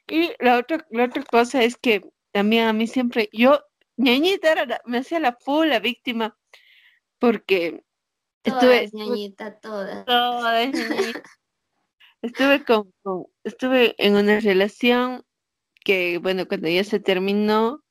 Y 0.06 0.30
la 0.38 0.58
otra, 0.58 0.86
la 0.90 1.06
otra 1.06 1.24
cosa 1.24 1.64
es 1.64 1.76
que 1.76 2.08
también 2.30 2.66
a 2.66 2.72
mí 2.72 2.86
siempre, 2.86 3.28
yo, 3.32 3.60
ñañita, 3.96 4.52
era 4.52 4.80
me 4.84 4.98
hacía 4.98 5.18
la 5.18 5.36
full 5.40 5.66
la 5.66 5.80
víctima, 5.80 6.38
porque 7.18 7.82
estuve... 8.44 8.88
ñañita, 8.92 9.58
todas. 9.58 10.06
Todas, 10.06 10.70
estuve 12.22 12.64
con, 12.64 12.92
estuve 13.42 13.96
en 13.98 14.14
una 14.14 14.38
relación 14.38 15.24
que, 15.84 16.18
bueno, 16.18 16.46
cuando 16.46 16.68
ya 16.68 16.84
se 16.84 17.00
terminó, 17.00 17.82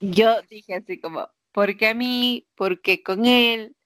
yo 0.00 0.40
dije 0.48 0.76
así 0.76 0.98
como, 0.98 1.28
¿por 1.52 1.76
qué 1.76 1.88
a 1.88 1.94
mí? 1.94 2.48
¿Por 2.54 2.80
qué 2.80 3.02
con 3.02 3.26
él? 3.26 3.76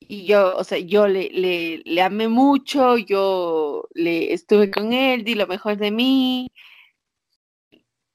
Y 0.00 0.26
yo, 0.26 0.56
o 0.56 0.64
sea, 0.64 0.78
yo 0.78 1.06
le, 1.08 1.28
le, 1.30 1.82
le 1.84 2.02
amé 2.02 2.28
mucho, 2.28 2.96
yo 2.96 3.88
le 3.94 4.32
estuve 4.32 4.70
con 4.70 4.92
él, 4.92 5.24
di 5.24 5.34
lo 5.34 5.46
mejor 5.46 5.76
de 5.76 5.90
mí. 5.90 6.48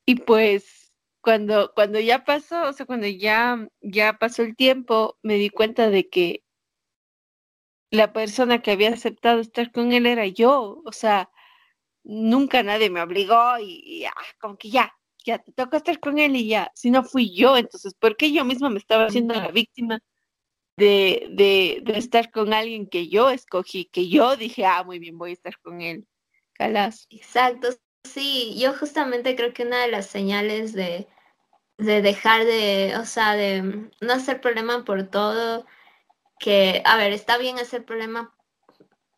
Y 0.06 0.16
pues 0.16 0.92
cuando, 1.22 1.72
cuando 1.74 2.00
ya 2.00 2.26
pasó, 2.26 2.70
o 2.70 2.74
sea, 2.74 2.86
cuando 2.86 3.08
ya, 3.08 3.68
ya 3.82 4.14
pasó 4.20 4.44
el 4.44 4.56
tiempo, 4.56 5.18
me 5.24 5.36
di 5.36 5.50
cuenta 5.50 5.90
de 5.90 6.10
que 6.10 6.44
la 7.92 8.12
persona 8.12 8.62
que 8.62 8.72
había 8.72 8.90
aceptado 8.90 9.40
estar 9.40 9.72
con 9.72 9.94
él 9.94 10.06
era 10.06 10.28
yo, 10.28 10.82
o 10.84 10.92
sea, 10.92 11.30
nunca 12.04 12.64
nadie 12.64 12.90
me 12.90 13.02
obligó 13.02 13.60
y, 13.60 14.06
ah, 14.06 14.12
como 14.42 14.58
que 14.58 14.70
ya, 14.70 14.94
ya 15.26 15.40
te 15.40 15.52
toca 15.54 15.78
estar 15.78 16.00
con 16.00 16.20
él 16.20 16.36
y 16.36 16.48
ya, 16.48 16.72
si 16.76 16.92
no 16.92 17.04
fui 17.04 17.36
yo, 17.36 17.56
entonces, 17.58 17.94
¿por 17.94 18.18
qué 18.18 18.32
yo 18.34 18.46
misma 18.46 18.70
me 18.70 18.80
estaba 18.80 19.06
haciendo 19.06 19.36
la 19.36 19.52
víctima 19.52 20.00
de, 20.78 21.28
de, 21.32 21.82
de 21.84 21.98
estar 21.98 22.32
con 22.32 22.54
alguien 22.54 22.88
que 22.88 23.08
yo 23.08 23.30
escogí, 23.30 23.86
que 23.86 24.10
yo 24.10 24.36
dije, 24.36 24.66
ah, 24.66 24.84
muy 24.84 25.00
bien, 25.00 25.18
voy 25.18 25.32
a 25.32 25.34
estar 25.34 25.60
con 25.62 25.82
él? 25.82 26.08
Calas. 26.54 27.08
Exacto, 27.10 27.70
sí, 28.04 28.56
yo 28.60 28.74
justamente 28.74 29.36
creo 29.36 29.54
que 29.54 29.64
una 29.64 29.82
de 29.82 29.92
las 29.92 30.08
señales 30.08 30.74
de, 30.74 31.08
de 31.78 32.02
dejar 32.02 32.46
de, 32.46 32.96
o 32.98 33.06
sea, 33.06 33.34
de 33.34 33.90
no 34.02 34.14
hacer 34.14 34.42
problema 34.42 34.84
por 34.86 35.04
todo, 35.10 35.66
que, 36.40 36.82
a 36.86 36.98
ver, 36.98 37.14
está 37.14 37.38
bien 37.38 37.58
hacer 37.60 37.86
problema, 37.86 38.36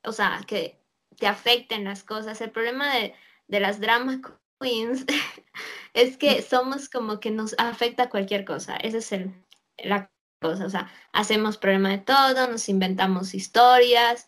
o 0.04 0.12
sea, 0.12 0.42
que 0.48 0.80
te 1.18 1.28
afecten 1.28 1.84
las 1.84 2.04
cosas. 2.04 2.40
El 2.42 2.52
problema 2.52 2.94
de, 2.94 3.14
las 3.48 3.80
drama 3.80 4.22
queens 4.60 5.06
es 5.94 6.18
que 6.18 6.42
somos 6.42 6.90
como 6.90 7.20
que 7.20 7.32
nos 7.32 7.56
afecta 7.58 8.10
cualquier 8.10 8.46
cosa. 8.46 8.76
Esa 8.78 8.98
es 8.98 9.12
el, 9.12 9.34
la 9.78 10.12
cosa. 10.42 10.66
O 10.66 10.70
sea, 10.70 10.92
hacemos 11.12 11.58
problema 11.58 11.90
de 11.90 11.98
todo, 12.00 12.48
nos 12.48 12.70
inventamos 12.70 13.34
historias. 13.34 14.28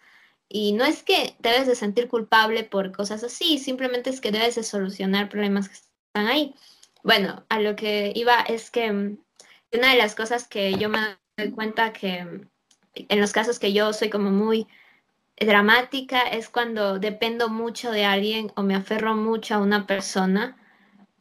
Y 0.49 0.73
no 0.73 0.85
es 0.85 1.03
que 1.03 1.35
debes 1.39 1.67
de 1.67 1.75
sentir 1.75 2.07
culpable 2.07 2.63
por 2.63 2.91
cosas 2.91 3.23
así, 3.23 3.59
simplemente 3.59 4.09
es 4.09 4.21
que 4.21 4.31
debes 4.31 4.55
de 4.55 4.63
solucionar 4.63 5.29
problemas 5.29 5.67
que 5.67 5.75
están 5.75 6.27
ahí. 6.27 6.55
Bueno, 7.03 7.45
a 7.49 7.59
lo 7.59 7.75
que 7.75 8.13
iba 8.15 8.41
es 8.41 8.71
que 8.71 8.91
mm, 8.91 9.17
una 9.73 9.91
de 9.91 9.97
las 9.97 10.15
cosas 10.15 10.47
que 10.47 10.73
yo 10.75 10.89
me 10.89 10.99
doy 11.37 11.51
cuenta 11.51 11.93
que 11.93 12.23
mm, 12.23 12.49
en 13.09 13.21
los 13.21 13.33
casos 13.33 13.59
que 13.59 13.73
yo 13.73 13.93
soy 13.93 14.09
como 14.09 14.31
muy 14.31 14.67
dramática 15.39 16.21
es 16.21 16.49
cuando 16.49 16.99
dependo 16.99 17.49
mucho 17.49 17.91
de 17.91 18.05
alguien 18.05 18.51
o 18.55 18.63
me 18.63 18.75
aferro 18.75 19.15
mucho 19.15 19.55
a 19.55 19.59
una 19.59 19.85
persona 19.85 20.57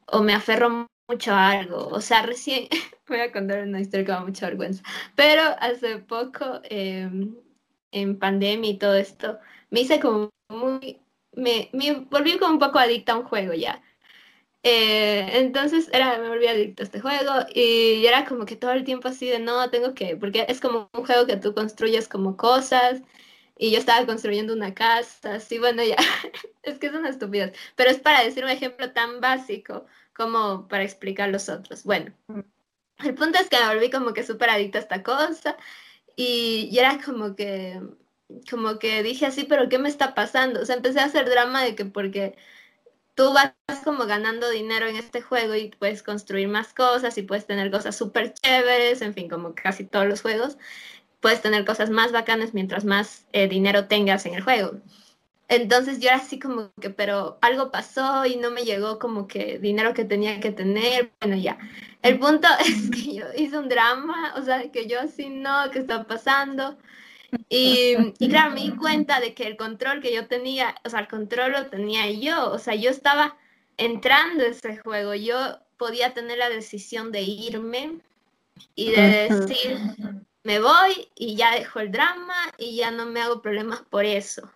o 0.07 0.23
me 0.23 0.35
aferro 0.35 0.87
mucho 1.09 1.35
algo. 1.35 1.89
O 1.89 2.01
sea, 2.01 2.23
recién 2.23 2.69
voy 3.09 3.21
a 3.21 3.33
contar 3.33 3.63
una 3.63 3.81
historia 3.81 4.05
que 4.07 4.13
me 4.13 4.19
da 4.19 4.25
mucha 4.25 4.47
vergüenza, 4.47 4.83
pero 5.15 5.43
hace 5.61 5.99
poco 5.99 6.61
em, 6.65 7.35
en 7.93 8.19
pandemia 8.19 8.71
y 8.71 8.79
todo 8.79 8.95
esto, 8.97 9.39
me 9.71 9.81
hice 9.81 10.01
como 10.01 10.31
muy, 10.49 11.01
me, 11.33 11.71
me 11.73 11.93
volví 12.11 12.39
como 12.39 12.55
un 12.55 12.59
poco 12.59 12.79
adicta 12.79 13.13
a 13.13 13.19
un 13.19 13.25
juego 13.25 13.55
ya. 13.55 13.83
Eh, 14.63 15.39
entonces 15.39 15.89
era, 15.93 16.19
me 16.19 16.29
volví 16.29 16.47
adicta 16.49 16.83
a 16.83 16.87
este 16.87 17.01
juego 17.01 17.33
y 17.55 18.05
era 18.07 18.25
como 18.25 18.47
que 18.47 18.57
todo 18.57 18.73
el 18.73 18.85
tiempo 18.85 19.09
así 19.09 19.29
de 19.29 19.39
no, 19.39 19.71
tengo 19.71 19.95
que, 19.95 20.17
porque 20.17 20.45
es 20.49 20.61
como 20.61 20.91
un 20.93 21.07
juego 21.07 21.27
que 21.27 21.37
tú 21.37 21.55
construyes 21.55 22.09
como 22.09 22.37
cosas 22.37 23.01
y 23.59 23.71
yo 23.71 23.79
estaba 23.79 24.07
construyendo 24.07 24.53
una 24.55 24.75
casa, 24.75 25.35
así, 25.37 25.59
bueno, 25.59 25.83
ya, 25.85 25.97
es 26.63 26.79
que 26.79 26.89
es 26.89 26.95
una 26.95 27.09
estupidez, 27.11 27.57
pero 27.77 27.91
es 27.91 28.01
para 28.01 28.23
decir 28.25 28.45
un 28.45 28.51
ejemplo 28.51 28.93
tan 28.93 29.21
básico 29.21 29.87
como 30.17 30.69
para 30.69 30.85
explicar 30.85 31.29
los 31.31 31.49
otros. 31.49 31.85
Bueno, 31.85 32.13
el 33.05 33.15
punto 33.15 33.39
es 33.39 33.49
que 33.49 33.59
me 33.59 33.75
volví 33.75 33.91
como 33.91 34.13
que 34.13 34.25
súper 34.25 34.51
adicta 34.51 34.79
a 34.79 34.83
esta 34.83 35.03
cosa 35.03 35.57
y, 36.17 36.69
y, 36.73 36.79
era 36.79 36.99
como 37.05 37.37
que, 37.37 37.81
como 38.51 38.79
que 38.79 39.03
dije 39.03 39.27
así, 39.27 39.45
pero 39.45 39.69
¿qué 39.69 39.79
me 39.79 39.89
está 39.89 40.15
pasando? 40.15 40.63
O 40.63 40.65
sea, 40.65 40.77
empecé 40.77 41.01
a 41.01 41.05
hacer 41.05 41.29
drama 41.29 41.63
de 41.63 41.75
que 41.75 41.85
porque 41.85 42.37
tú 43.15 43.33
vas 43.33 43.55
como 43.85 44.07
ganando 44.07 44.51
dinero 44.51 44.87
en 44.87 44.97
este 44.97 45.23
juego 45.23 45.55
y 45.55 45.71
puedes 45.71 46.03
construir 46.03 46.49
más 46.49 46.73
cosas 46.75 47.19
y 47.19 47.23
puedes 47.23 47.47
tener 47.47 47.71
cosas 47.71 47.97
súper 47.97 48.35
chéveres, 48.35 49.03
en 49.03 49.15
fin, 49.15 49.29
como 49.29 49.55
casi 49.55 49.85
todos 49.85 50.07
los 50.07 50.23
juegos 50.23 50.59
puedes 51.21 51.43
tener 51.43 51.65
cosas 51.65 51.91
más 51.91 52.13
bacanas 52.13 52.55
mientras 52.55 52.85
más 52.85 53.27
eh, 53.33 53.49
dinero 53.49 53.87
tengas 53.87 54.27
en 54.27 54.35
el 54.35 54.43
juego. 54.43 54.81
Entonces 55.49 56.01
yo 56.01 56.09
era 56.09 56.19
así 56.19 56.39
como 56.39 56.73
que, 56.81 56.91
pero 56.91 57.39
algo 57.41 57.71
pasó 57.71 58.27
y 58.27 58.37
no 58.37 58.51
me 58.51 58.65
llegó 58.65 58.99
como 58.99 59.29
que 59.29 59.59
dinero 59.59 59.95
que 59.95 60.05
tenía 60.05 60.41
que 60.41 60.51
tener. 60.51 61.13
Bueno, 61.21 61.37
ya. 61.37 61.59
El 62.03 62.19
punto 62.19 62.49
es 62.61 62.91
que 62.91 63.15
yo 63.15 63.27
hice 63.37 63.59
un 63.59 63.69
drama, 63.69 64.35
o 64.37 64.43
sea, 64.43 64.71
que 64.71 64.87
yo 64.87 65.01
así 65.01 65.29
no, 65.29 65.71
¿qué 65.71 65.81
está 65.81 66.05
pasando? 66.05 66.77
Y, 67.49 67.97
y, 68.19 68.29
claro, 68.29 68.55
me 68.55 68.63
di 68.63 68.71
cuenta 68.71 69.21
de 69.21 69.35
que 69.35 69.47
el 69.47 69.57
control 69.57 70.01
que 70.01 70.15
yo 70.15 70.27
tenía, 70.27 70.75
o 70.85 70.91
sea, 70.91 71.01
el 71.01 71.09
control 71.09 71.53
lo 71.53 71.67
tenía 71.67 72.11
yo, 72.11 72.51
o 72.51 72.59
sea, 72.59 72.75
yo 72.75 72.91
estaba 72.91 73.37
entrando 73.77 74.45
a 74.45 74.49
ese 74.49 74.79
juego, 74.79 75.15
yo 75.15 75.59
podía 75.77 76.15
tener 76.15 76.39
la 76.39 76.49
decisión 76.49 77.13
de 77.13 77.23
irme 77.23 78.01
y 78.75 78.91
de 78.91 79.29
decir, 79.29 79.79
me 80.45 80.61
voy 80.61 81.09
y 81.15 81.37
ya 81.37 81.55
dejo 81.55 81.81
el 81.81 81.93
drama 81.93 82.37
y 82.59 82.77
ya 82.77 82.91
no 82.91 83.07
me 83.07 83.21
hago 83.21 83.43
problemas 83.43 83.83
por 83.83 84.05
eso, 84.05 84.51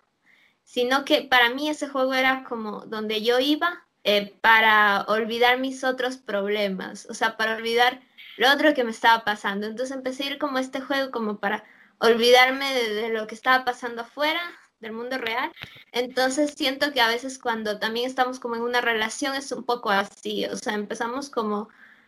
sino 0.71 1.03
que 1.03 1.23
para 1.23 1.49
mí 1.49 1.67
ese 1.67 1.89
juego 1.89 2.13
era 2.13 2.45
como 2.45 2.85
donde 2.85 3.21
yo 3.21 3.39
iba 3.39 3.85
eh, 4.05 4.33
para 4.39 5.01
olvidar 5.09 5.59
mis 5.59 5.83
otros 5.83 6.15
problemas, 6.15 7.05
o 7.09 7.13
sea, 7.13 7.35
para 7.35 7.57
olvidar 7.57 7.99
lo 8.37 8.49
otro 8.49 8.73
que 8.73 8.85
me 8.85 8.91
estaba 8.91 9.25
pasando. 9.25 9.67
Entonces 9.67 9.93
empecé 9.93 10.23
a 10.23 10.27
ir 10.27 10.37
como 10.37 10.59
este 10.59 10.79
juego 10.79 11.11
como 11.11 11.39
para 11.39 11.65
olvidarme 11.97 12.73
de, 12.73 13.09
lo 13.09 13.27
que 13.27 13.35
estaba 13.35 13.65
pasando 13.65 14.03
afuera, 14.03 14.39
del 14.79 14.93
mundo 14.93 15.17
real. 15.17 15.51
Entonces 15.91 16.53
siento 16.55 16.93
que 16.93 17.01
a 17.01 17.09
veces 17.09 17.37
cuando 17.37 17.77
también 17.77 18.05
estamos 18.07 18.39
como 18.39 18.55
en 18.55 18.61
una 18.61 18.79
relación 18.79 19.35
es 19.35 19.51
un 19.51 19.65
poco 19.65 19.89
así, 19.89 20.45
o 20.45 20.55
sea, 20.55 20.75
empezamos 20.75 21.29
como 21.29 21.67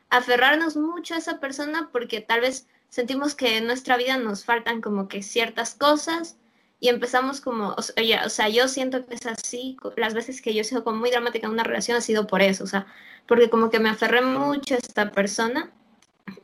a 0.10 0.18
aferrarnos 0.20 0.78
mucho 0.78 1.16
a 1.16 1.18
esa 1.18 1.42
persona 1.42 1.90
porque 1.92 2.22
tal 2.22 2.40
vez 2.40 2.70
sentimos 2.88 3.36
que 3.36 3.58
en 3.58 3.68
nuestra 3.68 3.98
vida 3.98 4.16
nos 4.16 4.46
faltan 4.46 4.80
como 4.80 5.10
que 5.10 5.22
ciertas 5.22 5.76
cosas 5.76 6.38
y 6.84 6.90
empezamos 6.90 7.40
como, 7.40 7.74
o 7.78 7.82
sea, 7.82 8.26
o 8.26 8.30
sea, 8.30 8.50
yo 8.50 8.68
siento 8.68 9.06
que 9.06 9.16
es 9.16 9.26
así, 9.26 9.78
las 9.96 10.14
veces 10.14 10.42
que 10.42 10.54
yo 10.54 10.60
he 10.60 10.64
sido 10.66 10.84
como 10.84 10.98
muy 11.00 11.12
dramática 11.12 11.48
en 11.48 11.54
una 11.54 11.64
relación 11.64 11.96
ha 11.96 12.02
sido 12.02 12.28
por 12.28 12.42
eso, 12.42 12.66
o 12.66 12.68
sea, 12.68 12.88
porque 13.26 13.50
como 13.50 13.70
que 13.70 13.80
me 13.80 13.88
aferré 13.88 14.22
mucho 14.22 14.76
a 14.76 14.80
esta 14.80 15.10
persona. 15.12 15.72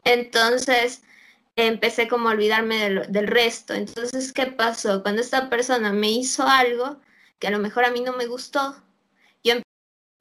Entonces, 0.05 1.03
empecé 1.57 2.07
como 2.07 2.29
a 2.29 2.31
olvidarme 2.31 2.77
del, 3.09 3.27
resto. 3.27 3.73
Entonces, 3.73 4.31
¿qué 4.31 4.45
pasó? 4.47 5.03
Cuando 5.03 5.21
esta 5.21 5.49
persona 5.49 5.91
me 5.91 6.09
hizo 6.09 6.47
algo 6.47 7.01
que 7.39 7.47
a 7.47 7.51
lo 7.51 7.59
mejor 7.59 7.83
a 7.83 7.91
mí 7.91 7.99
no 7.99 8.13
me 8.13 8.25
gustó, 8.27 8.81
yo 9.43 9.55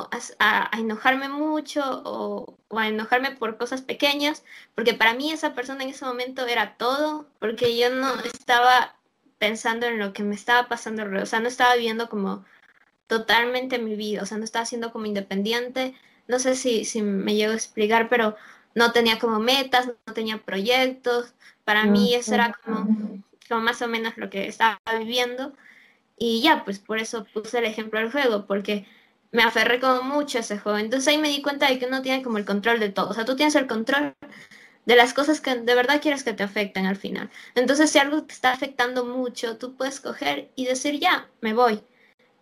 empecé 0.01 0.35
a, 0.41 0.69
enojarme 0.77 1.29
mucho 1.29 2.03
o, 2.05 2.59
a 2.77 2.89
enojarme 2.89 3.33
por 3.37 3.57
cosas 3.57 3.83
pequeñas, 3.83 4.45
porque 4.75 4.95
para 4.95 5.15
mí 5.15 5.31
esa 5.31 5.55
persona 5.55 5.85
en 5.85 5.91
ese 5.91 6.05
momento 6.05 6.45
era 6.47 6.77
todo, 6.77 7.29
porque 7.39 7.79
yo 7.79 7.91
no 7.91 8.19
estaba 8.21 8.98
pensando 9.39 9.87
en 9.87 9.99
lo 9.99 10.13
que 10.13 10.23
me 10.23 10.35
estaba 10.35 10.69
pasando, 10.69 11.05
o 11.21 11.27
sea, 11.27 11.41
no 11.41 11.49
estaba 11.49 11.75
viviendo 11.75 12.09
como 12.09 12.45
totalmente 13.07 13.79
mi 13.79 13.97
vida, 13.97 14.23
o 14.23 14.27
sea, 14.27 14.39
no 14.39 14.45
estaba 14.45 14.67
siendo 14.67 14.93
como 14.93 15.07
independiente. 15.07 15.95
No 16.29 16.39
sé 16.39 16.55
si, 16.55 16.85
si 16.85 17.03
me 17.03 17.35
llego 17.35 17.53
a 17.53 17.57
explicar, 17.57 18.09
pero 18.09 18.37
no 18.75 18.93
tenía 18.93 19.19
como 19.19 19.41
metas, 19.41 19.89
no 20.07 20.13
tenía 20.13 20.39
proyectos. 20.39 21.33
Para 21.65 21.87
mí 21.87 22.15
eso 22.15 22.35
era 22.35 22.55
como, 22.65 23.23
como 23.49 23.61
más 23.63 23.81
o 23.83 23.89
menos 23.89 24.17
lo 24.17 24.31
que 24.31 24.47
estaba 24.47 24.79
viviendo. 24.99 25.55
Y 26.19 26.43
ya, 26.43 26.65
pues 26.65 26.79
por 26.79 26.99
eso 26.99 27.25
puse 27.33 27.59
el 27.59 27.65
ejemplo 27.65 27.99
del 27.99 28.13
juego, 28.13 28.47
porque 28.47 28.87
me 29.33 29.43
aferré 29.43 29.81
como 29.81 30.03
mucho 30.03 30.39
a 30.39 30.41
ese 30.43 30.59
juego. 30.59 30.79
Entonces 30.79 31.09
ahí 31.09 31.19
me 31.19 31.29
di 31.29 31.43
cuenta 31.43 31.69
de 31.69 31.79
que 31.79 31.87
uno 31.87 32.03
tiene 32.03 32.23
como 32.23 32.39
el 32.39 32.45
control 32.45 32.79
de 32.81 32.91
todo. 32.91 33.11
O 33.11 33.15
sea, 33.15 33.25
tú 33.25 33.37
tienes 33.37 33.55
el 33.55 33.67
control 33.67 34.15
de 34.89 34.97
las 34.97 35.13
cosas 35.13 35.43
que 35.43 35.55
de 35.55 35.75
verdad 35.75 36.01
quieres 36.01 36.25
que 36.25 36.33
te 36.33 36.43
afecten 36.43 36.87
al 36.87 36.97
final. 36.97 37.29
Entonces, 37.55 37.91
si 37.91 37.99
algo 37.99 38.23
te 38.23 38.33
está 38.33 38.53
afectando 38.53 39.05
mucho, 39.05 39.59
tú 39.59 39.77
puedes 39.77 40.01
coger 40.01 40.51
y 40.57 40.65
decir, 40.65 40.99
ya, 40.99 41.29
me 41.43 41.53
voy. 41.53 41.83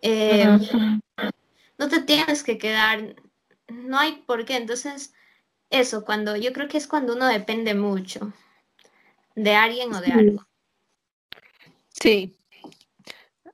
Eh, 0.01 0.47
no 1.77 1.89
te 1.89 2.01
tienes 2.03 2.43
que 2.43 2.57
quedar, 2.57 3.17
no 3.67 3.99
hay 3.99 4.23
por 4.25 4.45
qué. 4.45 4.55
Entonces, 4.55 5.13
eso, 5.69 6.05
cuando 6.05 6.37
yo 6.37 6.53
creo 6.53 6.69
que 6.69 6.77
es 6.77 6.87
cuando 6.87 7.17
uno 7.17 7.27
depende 7.27 7.73
mucho 7.73 8.31
de 9.35 9.53
alguien 9.53 9.93
o 9.93 9.99
de 9.99 10.13
algo. 10.13 10.47
Sí, 11.89 12.33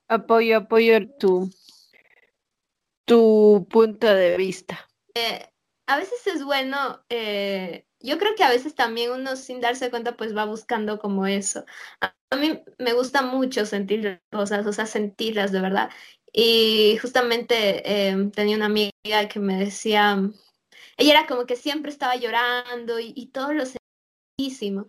apoyo, 0.07 0.57
apoyo 0.57 1.09
tu, 1.17 1.51
tu 3.05 3.65
punto 3.71 4.05
de 4.05 4.37
vista. 4.37 4.87
Eh, 5.15 5.49
a 5.87 5.97
veces 5.97 6.27
es 6.27 6.43
bueno, 6.43 7.03
eh, 7.09 7.87
yo 8.03 8.17
creo 8.19 8.35
que 8.35 8.43
a 8.43 8.49
veces 8.49 8.75
también 8.75 9.11
uno 9.11 9.35
sin 9.35 9.61
darse 9.61 9.89
cuenta 9.89 10.17
pues 10.17 10.35
va 10.35 10.45
buscando 10.45 10.99
como 10.99 11.25
eso. 11.25 11.65
A, 12.01 12.13
mí 12.35 12.61
me 12.79 12.93
gusta 12.93 13.21
mucho 13.21 13.65
sentir 13.65 14.21
cosas, 14.31 14.65
o 14.67 14.73
sea, 14.73 14.85
sentirlas 14.85 15.51
de 15.51 15.61
verdad. 15.61 15.89
Y 16.33 16.97
justamente 17.01 18.09
em, 18.09 18.31
tenía 18.31 18.57
una 18.57 18.65
amiga 18.65 19.27
que 19.31 19.39
me 19.39 19.57
decía, 19.57 20.17
ella 20.97 21.11
era 21.11 21.27
como 21.27 21.45
que 21.45 21.55
siempre 21.55 21.91
estaba 21.91 22.15
llorando 22.15 22.99
y, 22.99 23.27
todo 23.27 23.53
lo 23.53 23.63
sentísimo. 23.65 24.87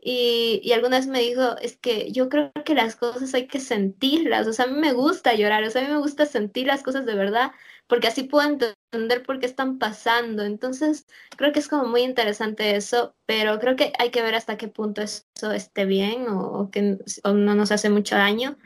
Y, 0.00 0.60
y, 0.62 0.72
alguna 0.72 0.98
vez 0.98 1.06
me 1.06 1.20
dijo, 1.20 1.56
es 1.58 1.76
que 1.76 2.12
yo 2.12 2.28
creo 2.28 2.52
que 2.64 2.74
las 2.74 2.96
cosas 2.96 3.34
hay 3.34 3.46
que 3.48 3.60
sentirlas, 3.60 4.46
o 4.46 4.52
sea, 4.52 4.66
a 4.66 4.68
mí 4.68 4.78
me 4.78 4.92
gusta 4.92 5.34
llorar, 5.34 5.64
o 5.64 5.70
sea, 5.70 5.82
a 5.82 5.84
mí 5.86 5.90
me 5.92 5.98
gusta 6.00 6.26
sentir 6.26 6.66
las 6.66 6.82
cosas 6.82 7.06
de 7.06 7.14
verdad, 7.14 7.52
porque 7.86 8.08
así 8.08 8.24
puedo 8.24 8.48
entender 8.48 9.22
por 9.22 9.38
qué 9.38 9.46
están 9.46 9.78
pasando. 9.78 10.44
Entonces, 10.44 11.06
creo 11.36 11.52
que 11.52 11.60
es 11.60 11.68
como 11.68 11.88
muy 11.88 12.02
interesante 12.02 12.76
eso, 12.76 13.14
pero 13.26 13.58
creo 13.58 13.76
que 13.76 13.92
hay 13.98 14.10
que 14.10 14.22
ver 14.22 14.34
hasta 14.34 14.56
qué 14.56 14.68
punto 14.68 15.02
eso 15.02 15.24
esté 15.54 15.84
bien 15.84 16.26
o, 16.28 16.70
que 16.70 16.98
no 17.24 17.54
nos 17.54 17.72
hace 17.72 17.90
mucho 17.90 18.16
daño. 18.16 18.56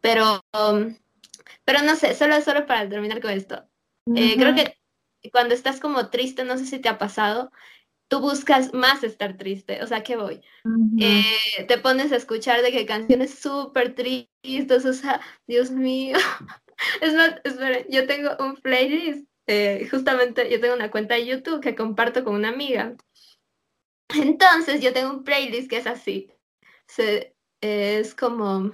Pero, 0.00 0.40
um, 0.52 0.96
pero 1.64 1.82
no 1.82 1.96
sé, 1.96 2.14
solo, 2.14 2.40
solo 2.42 2.66
para 2.66 2.88
terminar 2.88 3.20
con 3.20 3.30
esto. 3.30 3.64
Eh, 4.14 4.36
creo 4.36 4.54
que 4.54 4.76
cuando 5.30 5.54
estás 5.54 5.80
como 5.80 6.10
triste, 6.10 6.44
no 6.44 6.58
sé 6.58 6.66
si 6.66 6.78
te 6.78 6.90
ha 6.90 6.98
pasado, 6.98 7.50
tú 8.08 8.20
buscas 8.20 8.74
más 8.74 9.02
estar 9.02 9.36
triste, 9.36 9.82
o 9.82 9.86
sea, 9.86 10.02
¿qué 10.02 10.16
voy? 10.16 10.42
Eh, 11.00 11.64
te 11.66 11.78
pones 11.78 12.12
a 12.12 12.16
escuchar 12.16 12.62
de 12.62 12.70
que 12.70 12.86
canciones 12.86 13.38
súper 13.38 13.94
tristes, 13.94 14.84
o 14.84 14.92
sea, 14.92 15.20
Dios 15.46 15.70
mío. 15.70 16.18
es 17.00 17.14
más, 17.14 17.40
espera, 17.44 17.84
yo 17.88 18.06
tengo 18.06 18.30
un 18.40 18.56
playlist, 18.56 19.28
eh, 19.46 19.86
justamente 19.90 20.50
yo 20.50 20.60
tengo 20.60 20.74
una 20.74 20.90
cuenta 20.90 21.14
de 21.14 21.26
YouTube 21.26 21.60
que 21.60 21.74
comparto 21.74 22.24
con 22.24 22.34
una 22.34 22.48
amiga. 22.50 22.96
Entonces 24.14 24.80
yo 24.80 24.92
tengo 24.92 25.10
un 25.10 25.24
playlist 25.24 25.68
que 25.70 25.78
es 25.78 25.86
así. 25.86 26.30
Se, 26.86 27.34
es 27.60 28.14
como 28.14 28.72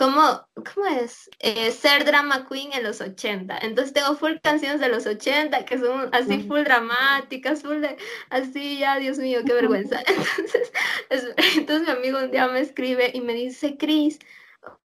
¿Cómo, 0.00 0.48
cómo 0.54 0.86
es? 0.86 1.28
Eh, 1.40 1.70
ser 1.72 2.06
drama 2.06 2.48
queen 2.48 2.72
en 2.72 2.84
los 2.84 3.02
80. 3.02 3.58
Entonces 3.58 3.92
tengo 3.92 4.14
full 4.16 4.36
canciones 4.42 4.80
de 4.80 4.88
los 4.88 5.06
80 5.06 5.66
que 5.66 5.76
son 5.76 6.08
así 6.14 6.42
full 6.48 6.62
dramáticas, 6.62 7.60
full 7.62 7.82
de 7.82 7.98
así, 8.30 8.78
ya, 8.78 8.98
Dios 8.98 9.18
mío, 9.18 9.40
qué 9.44 9.52
vergüenza. 9.52 10.00
Entonces, 11.10 11.34
entonces 11.56 11.86
mi 11.86 11.92
amigo 11.92 12.18
un 12.18 12.30
día 12.30 12.48
me 12.48 12.60
escribe 12.60 13.10
y 13.12 13.20
me 13.20 13.34
dice, 13.34 13.76
Cris, 13.76 14.18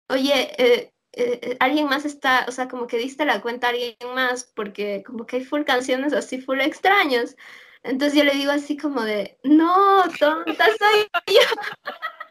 oye, 0.09 0.51
eh, 0.59 0.93
eh, 1.17 1.57
alguien 1.61 1.87
más 1.87 2.05
está, 2.05 2.45
o 2.49 2.53
sea, 2.53 2.69
como 2.69 2.87
que 2.87 2.99
diste 2.99 3.25
la 3.25 3.41
cuenta 3.41 3.69
a 3.69 3.71
alguien 3.71 3.97
más 4.15 4.45
porque 4.45 5.03
como 5.05 5.27
que 5.27 5.37
hay 5.37 5.45
full 5.45 5.63
canciones 5.63 6.13
así 6.13 6.41
full 6.41 6.61
extraños. 6.61 7.37
Entonces 7.83 8.19
yo 8.19 8.25
le 8.25 8.33
digo 8.33 8.51
así 8.51 8.77
como 8.77 9.03
de, 9.03 9.39
no, 9.43 10.05
tonta 10.19 10.67
soy 10.79 11.09
yo. 11.27 11.41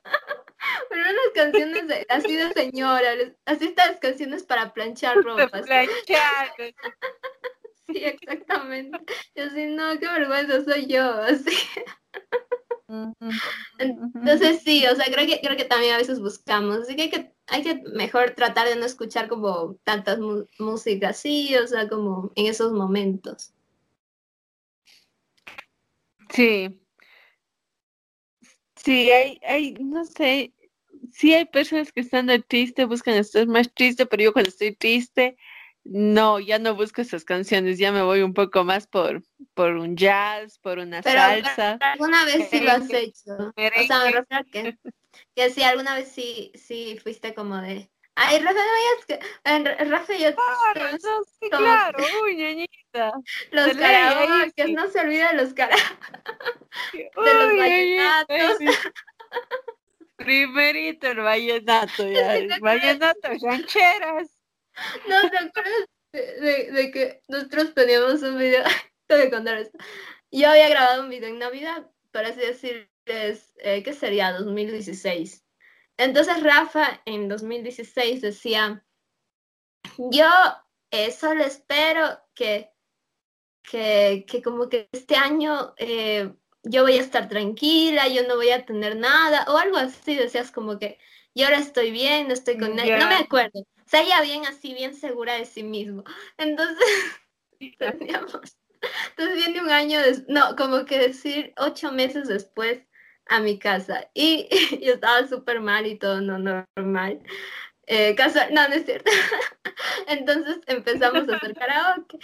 Pero 0.89 1.01
unas 1.01 1.29
canciones 1.35 1.87
de, 1.87 2.05
así 2.09 2.35
de 2.35 2.51
señora, 2.53 3.11
así 3.45 3.65
estas 3.65 3.99
canciones 3.99 4.43
para 4.43 4.73
planchar 4.73 5.17
ropa. 5.23 5.61
planchar. 5.61 6.53
sí, 7.87 8.03
exactamente. 8.03 8.99
Yo 9.35 9.45
así, 9.45 9.65
no, 9.67 9.99
qué 9.99 10.07
vergüenza 10.07 10.63
soy 10.63 10.87
yo, 10.87 11.03
así. 11.03 11.55
Entonces 13.77 14.61
sí, 14.63 14.85
o 14.85 14.95
sea, 14.95 15.05
creo 15.05 15.25
que, 15.25 15.39
creo 15.41 15.57
que 15.57 15.65
también 15.65 15.93
a 15.93 15.97
veces 15.97 16.19
buscamos, 16.19 16.77
así 16.77 16.95
que 16.95 17.03
hay 17.03 17.09
que, 17.09 17.33
hay 17.47 17.63
que 17.63 17.81
mejor 17.93 18.31
tratar 18.31 18.67
de 18.67 18.75
no 18.75 18.85
escuchar 18.85 19.27
como 19.27 19.75
tantas 19.83 20.19
músicas, 20.59 21.17
sí, 21.17 21.55
o 21.55 21.67
sea, 21.67 21.87
como 21.87 22.31
en 22.35 22.47
esos 22.47 22.71
momentos. 22.73 23.53
Sí, 26.29 26.79
Sí, 28.83 29.11
hay, 29.11 29.39
hay, 29.47 29.73
no 29.75 30.03
sé, 30.03 30.53
sí 31.11 31.33
hay 31.33 31.45
personas 31.45 31.91
que 31.93 32.01
estando 32.01 32.37
triste 32.41 32.83
buscan 32.83 33.15
estar 33.15 33.47
más 33.47 33.73
triste, 33.73 34.05
pero 34.05 34.23
yo 34.23 34.33
cuando 34.33 34.49
estoy 34.49 34.75
triste, 34.75 35.37
no, 35.83 36.39
ya 36.39 36.59
no 36.59 36.75
busco 36.75 37.01
esas 37.01 37.25
canciones, 37.25 37.77
ya 37.77 37.91
me 37.91 38.01
voy 38.01 38.21
un 38.21 38.33
poco 38.33 38.63
más 38.63 38.87
por, 38.87 39.23
por 39.53 39.75
un 39.75 39.95
jazz, 39.97 40.59
por 40.59 40.79
una 40.79 41.03
salsa. 41.03 41.77
Alguna 41.81 42.25
vez 42.25 42.49
sí 42.49 42.59
lo 42.61 42.71
has 42.71 42.89
hecho. 42.89 43.33
O 43.37 43.53
sea, 43.85 44.05
me 44.05 44.11
refiero 44.11 44.25
que, 44.51 44.77
que 45.35 45.49
sí, 45.49 45.63
alguna 45.63 45.95
vez 45.95 46.09
sí, 46.09 46.51
sí 46.55 46.97
fuiste 47.01 47.33
como 47.33 47.57
de, 47.57 47.89
Ay, 48.15 48.39
Rafa, 48.39 48.53
no 48.53 48.59
vayas 48.59 49.05
que. 49.07 49.85
Rafa, 49.85 50.13
yo. 50.13 50.35
Claro, 50.35 50.97
sí, 51.39 51.49
claro, 51.49 52.03
uy, 52.23 52.35
ñañita. 52.35 53.11
Los 53.51 53.75
karaoke, 53.75 54.67
no 54.71 54.87
se 54.87 54.99
olvida 54.99 55.31
de 55.31 55.41
los 55.41 55.53
karaoke. 55.53 55.81
de 56.93 57.33
los 57.33 57.57
vallenatos. 57.57 58.57
Primerito 60.17 61.07
el 61.07 61.19
vallenato, 61.21 62.07
ya. 62.07 62.35
El 62.35 62.59
vallenato, 62.61 63.29
rancheras. 63.41 64.29
No, 65.07 65.29
¿te 65.29 65.37
acuerdas 65.37 65.87
de, 66.11 66.91
que 66.91 67.21
nosotros 67.27 67.73
teníamos 67.73 68.21
un 68.21 68.37
video? 68.37 68.63
Tengo 69.07 69.23
que 69.23 69.31
contar 69.31 69.57
esto. 69.57 69.77
Yo 70.31 70.49
había 70.49 70.69
grabado 70.69 71.03
un 71.03 71.09
video 71.09 71.29
en 71.29 71.39
Navidad, 71.39 71.89
para 72.11 72.29
así 72.29 72.39
decirles, 72.39 73.53
eh, 73.57 73.83
¿qué 73.83 73.93
sería? 73.93 74.31
2016. 74.33 75.43
Entonces 75.97 76.41
Rafa 76.41 77.01
en 77.05 77.27
2016 77.27 78.21
decía, 78.21 78.83
yo 79.97 80.27
eh, 80.91 81.11
solo 81.11 81.43
espero 81.43 82.19
que, 82.33 82.71
que, 83.61 84.25
que, 84.27 84.41
como 84.41 84.69
que 84.69 84.89
este 84.91 85.15
año 85.15 85.73
eh, 85.77 86.33
yo 86.63 86.83
voy 86.83 86.97
a 86.97 87.01
estar 87.01 87.27
tranquila, 87.27 88.07
yo 88.07 88.27
no 88.27 88.35
voy 88.35 88.49
a 88.49 88.65
tener 88.65 88.95
nada, 88.95 89.45
o 89.49 89.57
algo 89.57 89.77
así, 89.77 90.15
decías 90.15 90.51
como 90.51 90.79
que 90.79 90.97
yo 91.35 91.45
ahora 91.45 91.59
estoy 91.59 91.91
bien, 91.91 92.27
no 92.27 92.33
estoy 92.33 92.57
con 92.57 92.75
nadie, 92.75 92.97
no 92.97 93.07
me 93.07 93.15
acuerdo, 93.15 93.65
sea, 93.93 94.03
ya 94.07 94.21
bien 94.21 94.45
así, 94.45 94.73
bien 94.73 94.95
segura 94.95 95.35
de 95.35 95.45
sí 95.45 95.63
mismo. 95.63 96.03
Entonces, 96.37 96.87
teníamos, 97.77 98.57
entonces 99.09 99.35
viene 99.35 99.61
un 99.61 99.69
año, 99.69 99.99
no, 100.27 100.55
como 100.55 100.85
que 100.85 100.99
decir 100.99 101.53
ocho 101.57 101.91
meses 101.91 102.27
después 102.27 102.81
a 103.27 103.39
mi 103.39 103.57
casa 103.59 104.09
y, 104.13 104.49
yo 104.83 104.93
estaba 104.93 105.27
súper 105.27 105.61
mal 105.61 105.85
y 105.85 105.97
todo 105.97 106.21
no 106.21 106.39
normal. 106.75 107.21
Eh, 107.85 108.15
casa, 108.15 108.47
no, 108.49 108.67
no 108.67 108.75
es 108.75 108.85
cierto. 108.85 109.11
Entonces 110.07 110.59
empezamos 110.67 111.29
a 111.29 111.35
hacer 111.35 111.53
karaoke 111.53 112.17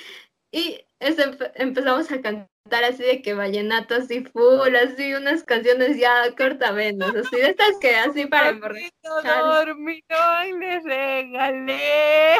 y 0.51 0.79
empezamos 0.99 2.11
a 2.11 2.21
cantar 2.21 2.49
así 2.75 3.03
de 3.03 3.21
que 3.21 3.33
vallenatos 3.33 4.09
y 4.11 4.21
full, 4.23 4.75
así 4.75 5.13
unas 5.13 5.43
canciones 5.43 5.97
ya 5.97 6.33
cortavenas, 6.35 7.15
así 7.15 7.35
de 7.35 7.49
estas 7.49 7.77
que 7.79 7.95
así 7.95 8.25
para 8.25 8.49
emborrachar. 8.49 9.65
dormidón 9.65 10.59
le 10.59 10.79
regalé. 10.79 12.35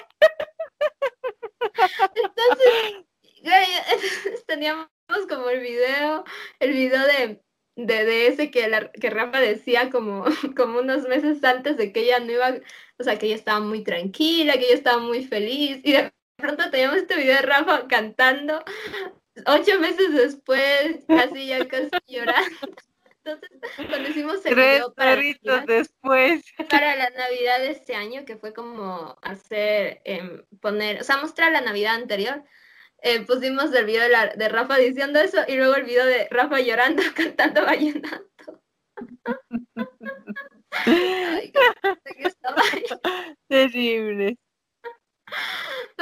Entonces, 2.15 3.05
teníamos 4.47 4.88
como 5.27 5.49
el 5.49 5.59
video, 5.59 6.23
el 6.59 6.71
video 6.73 7.03
de, 7.05 7.41
de, 7.75 8.27
ese 8.27 8.51
que, 8.51 8.67
la, 8.67 8.91
que 8.91 9.09
Rafa 9.09 9.39
decía 9.39 9.89
como, 9.89 10.25
como 10.55 10.80
unos 10.80 11.07
meses 11.07 11.43
antes 11.43 11.77
de 11.77 11.91
que 11.91 12.01
ella 12.01 12.19
no 12.19 12.32
iba, 12.32 12.55
o 12.97 13.03
sea, 13.03 13.17
que 13.17 13.27
ella 13.27 13.36
estaba 13.36 13.59
muy 13.59 13.84
tranquila, 13.84 14.53
que 14.53 14.65
ella 14.65 14.75
estaba 14.75 14.99
muy 15.01 15.25
feliz, 15.25 15.82
y 15.84 15.93
de 15.93 16.11
pronto 16.38 16.69
teníamos 16.69 16.97
este 16.97 17.15
video 17.15 17.36
de 17.36 17.41
Rafa 17.41 17.88
cantando, 17.88 18.63
ocho 19.45 19.79
meses 19.79 20.13
después, 20.13 21.03
casi 21.07 21.47
ya 21.47 21.67
casi 21.67 21.89
llorando. 22.07 22.57
Entonces, 23.23 23.49
cuando 23.89 24.09
hicimos 24.09 24.45
el 24.45 24.55
video 24.55 24.93
para 24.93 25.15
después. 25.15 26.43
para 26.69 26.95
la 26.95 27.09
Navidad 27.11 27.59
de 27.59 27.71
este 27.71 27.95
año, 27.95 28.25
que 28.25 28.37
fue 28.37 28.53
como 28.53 29.17
hacer, 29.21 30.01
eh, 30.05 30.43
poner, 30.61 31.01
o 31.01 31.03
sea, 31.03 31.17
mostrar 31.17 31.51
la 31.51 31.61
Navidad 31.61 31.95
anterior, 31.95 32.43
eh, 33.01 33.21
pusimos 33.21 33.73
el 33.73 33.85
video 33.85 34.03
de, 34.03 34.09
la, 34.09 34.27
de, 34.27 34.49
Rafa 34.49 34.77
diciendo 34.77 35.19
eso 35.19 35.39
y 35.47 35.55
luego 35.55 35.75
el 35.75 35.83
video 35.83 36.05
de 36.05 36.27
Rafa 36.29 36.59
llorando, 36.59 37.01
cantando 37.15 37.65
vallenato. 37.65 38.61
Terrible. 43.47 44.37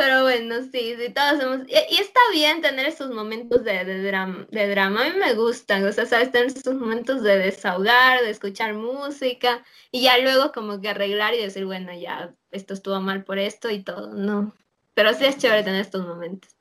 Pero 0.07 0.21
bueno, 0.21 0.61
sí, 0.71 0.95
sí, 0.97 1.13
todos 1.13 1.43
hemos... 1.43 1.67
Y, 1.67 1.99
está 1.99 2.21
bien 2.31 2.61
tener 2.61 2.85
esos 2.85 3.09
momentos 3.13 3.65
de, 3.65 3.83
de, 3.83 4.01
drama, 4.03 4.47
de 4.49 4.69
drama, 4.69 5.01
a 5.01 5.09
mí 5.09 5.19
me 5.19 5.33
gustan, 5.33 5.85
o 5.85 5.91
sea, 5.91 6.05
sabes, 6.05 6.31
tener 6.31 6.47
esos 6.47 6.75
momentos 6.75 7.23
de 7.23 7.37
desahogar, 7.37 8.21
de 8.21 8.29
escuchar 8.29 8.73
música, 8.73 9.65
y 9.91 10.03
ya 10.03 10.17
luego 10.19 10.53
como 10.53 10.79
que 10.79 10.87
arreglar 10.87 11.33
y 11.33 11.41
decir, 11.41 11.65
bueno, 11.65 11.91
ya, 11.93 12.33
esto 12.51 12.73
estuvo 12.73 13.01
mal 13.01 13.25
por 13.25 13.37
esto 13.37 13.69
y 13.69 13.83
todo, 13.83 14.13
no. 14.13 14.55
Pero 14.93 15.13
sí 15.13 15.25
es 15.25 15.39
chévere 15.39 15.63
tener 15.63 15.81
estos 15.81 16.07
momentos. 16.07 16.55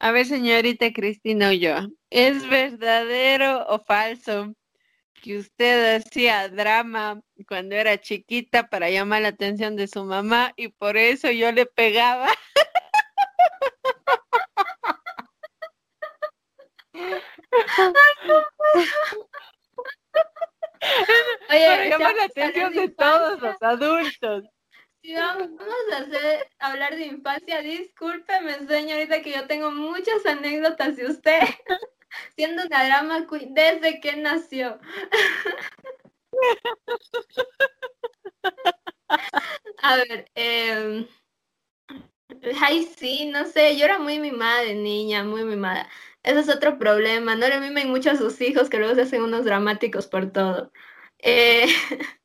A 0.00 0.10
ver, 0.10 0.26
señorita 0.26 0.92
Cristina 0.92 1.54
yo, 1.54 1.86
¿es 2.10 2.48
verdadero 2.50 3.64
o 3.68 3.78
falso 3.78 4.56
que 5.24 5.38
usted 5.38 5.96
hacía 5.96 6.48
drama 6.50 7.22
cuando 7.48 7.74
era 7.74 7.98
chiquita 7.98 8.68
para 8.68 8.90
llamar 8.90 9.22
la 9.22 9.28
atención 9.28 9.74
de 9.74 9.88
su 9.88 10.04
mamá 10.04 10.52
y 10.54 10.68
por 10.68 10.98
eso 10.98 11.30
yo 11.30 11.50
le 11.50 11.64
pegaba? 11.64 12.28
para 21.48 21.88
llamar 21.88 22.14
la 22.16 22.24
atención 22.24 22.74
de 22.74 22.90
todos 22.90 23.40
los 23.40 23.56
adultos. 23.62 24.44
Si 25.00 25.14
vamos, 25.14 25.48
a 25.90 25.96
hacer, 25.96 26.46
hablar 26.58 26.96
de 26.96 27.06
infancia, 27.06 27.62
discúlpeme, 27.62 28.66
señorita, 28.66 29.22
que 29.22 29.32
yo 29.32 29.46
tengo 29.46 29.70
muchas 29.70 30.26
anécdotas 30.26 30.96
de 30.96 31.06
usted, 31.06 31.40
siendo 32.36 32.64
una 32.64 32.84
drama 32.84 33.26
queen 33.26 33.54
desde 33.54 34.00
que 34.00 34.16
nació. 34.16 34.78
a 39.82 39.96
ver, 39.96 40.30
eh, 40.34 41.06
ay, 42.60 42.88
sí, 42.96 43.26
no 43.26 43.46
sé, 43.46 43.76
yo 43.76 43.84
era 43.84 43.98
muy 43.98 44.18
mimada 44.18 44.62
de 44.62 44.74
niña, 44.74 45.24
muy 45.24 45.44
mimada. 45.44 45.88
Ese 46.22 46.40
es 46.40 46.48
otro 46.48 46.78
problema, 46.78 47.36
no 47.36 47.48
le 47.48 47.60
mimen 47.60 47.90
mucho 47.90 48.10
a 48.10 48.16
sus 48.16 48.40
hijos 48.40 48.70
que 48.70 48.78
luego 48.78 48.94
se 48.94 49.02
hacen 49.02 49.22
unos 49.22 49.44
dramáticos 49.44 50.06
por 50.06 50.32
todo. 50.32 50.72
Eh, 51.18 51.66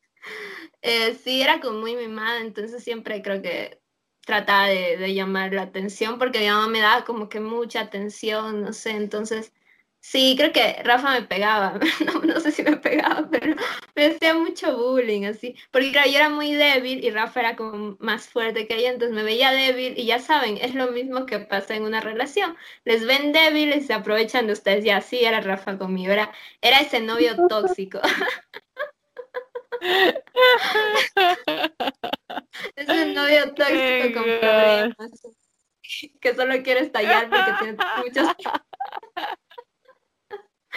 eh, 0.81 1.15
sí, 1.15 1.41
era 1.41 1.59
como 1.61 1.79
muy 1.79 1.95
mimada, 1.95 2.41
entonces 2.41 2.83
siempre 2.83 3.21
creo 3.21 3.41
que 3.41 3.81
trataba 4.25 4.67
de, 4.67 5.13
llamar 5.13 5.53
la 5.53 5.63
atención 5.63 6.19
porque 6.19 6.39
mi 6.39 6.47
mamá 6.47 6.67
me 6.67 6.81
daba 6.81 7.03
como 7.05 7.29
que 7.29 7.39
mucha 7.39 7.81
atención, 7.81 8.61
no 8.61 8.73
sé, 8.73 8.91
entonces 8.91 9.53
sí, 9.99 10.35
creo 10.37 10.51
que 10.51 10.81
Rafa 10.83 11.11
me 11.11 11.21
pegaba, 11.23 11.79
no, 12.23 12.39
sé 12.39 12.51
si 12.51 12.63
me 12.63 12.77
pegaba, 12.77 13.27
pero 13.29 13.55
me 13.95 14.05
hacía 14.05 14.33
mucho 14.33 14.75
bullying, 14.77 15.25
así, 15.25 15.55
porque 15.71 15.91
claro, 15.91 16.09
yo 16.09 16.17
era 16.17 16.29
muy 16.29 16.53
débil 16.53 17.03
y 17.03 17.09
Rafa 17.11 17.39
era 17.41 17.55
como 17.55 17.97
más 17.99 18.27
fuerte 18.27 18.67
que 18.67 18.75
ella, 18.75 18.91
entonces 18.91 19.15
me 19.15 19.23
veía 19.23 19.51
débil 19.51 19.93
y 19.97 20.05
ya 20.05 20.19
saben, 20.19 20.57
es 20.61 20.75
lo 20.75 20.91
mismo 20.91 21.25
que 21.25 21.39
pasa 21.39 21.75
en 21.75 21.83
una 21.83 22.01
relación, 22.01 22.55
les 22.85 23.05
ven 23.05 23.31
débiles 23.31 23.83
y 23.83 23.87
se 23.87 23.93
aprovechan 23.93 24.47
de 24.47 24.53
ustedes, 24.53 24.85
y 24.85 24.89
así 24.89 25.23
era 25.23 25.41
Rafa 25.41 25.77
conmigo, 25.77 26.11
era, 26.11 26.31
era 26.61 26.79
ese 26.79 26.99
novio 27.01 27.35
tóxico. 27.47 27.99
es 32.75 32.89
un 32.89 33.13
novio 33.13 33.53
tóxico 33.55 34.13
con 34.13 34.23
problemas. 34.39 34.95
Que 36.21 36.35
solo 36.35 36.61
quiere 36.61 36.81
estallar 36.81 37.29
porque 37.29 37.51
tiene 37.59 37.77
muchos. 37.97 38.27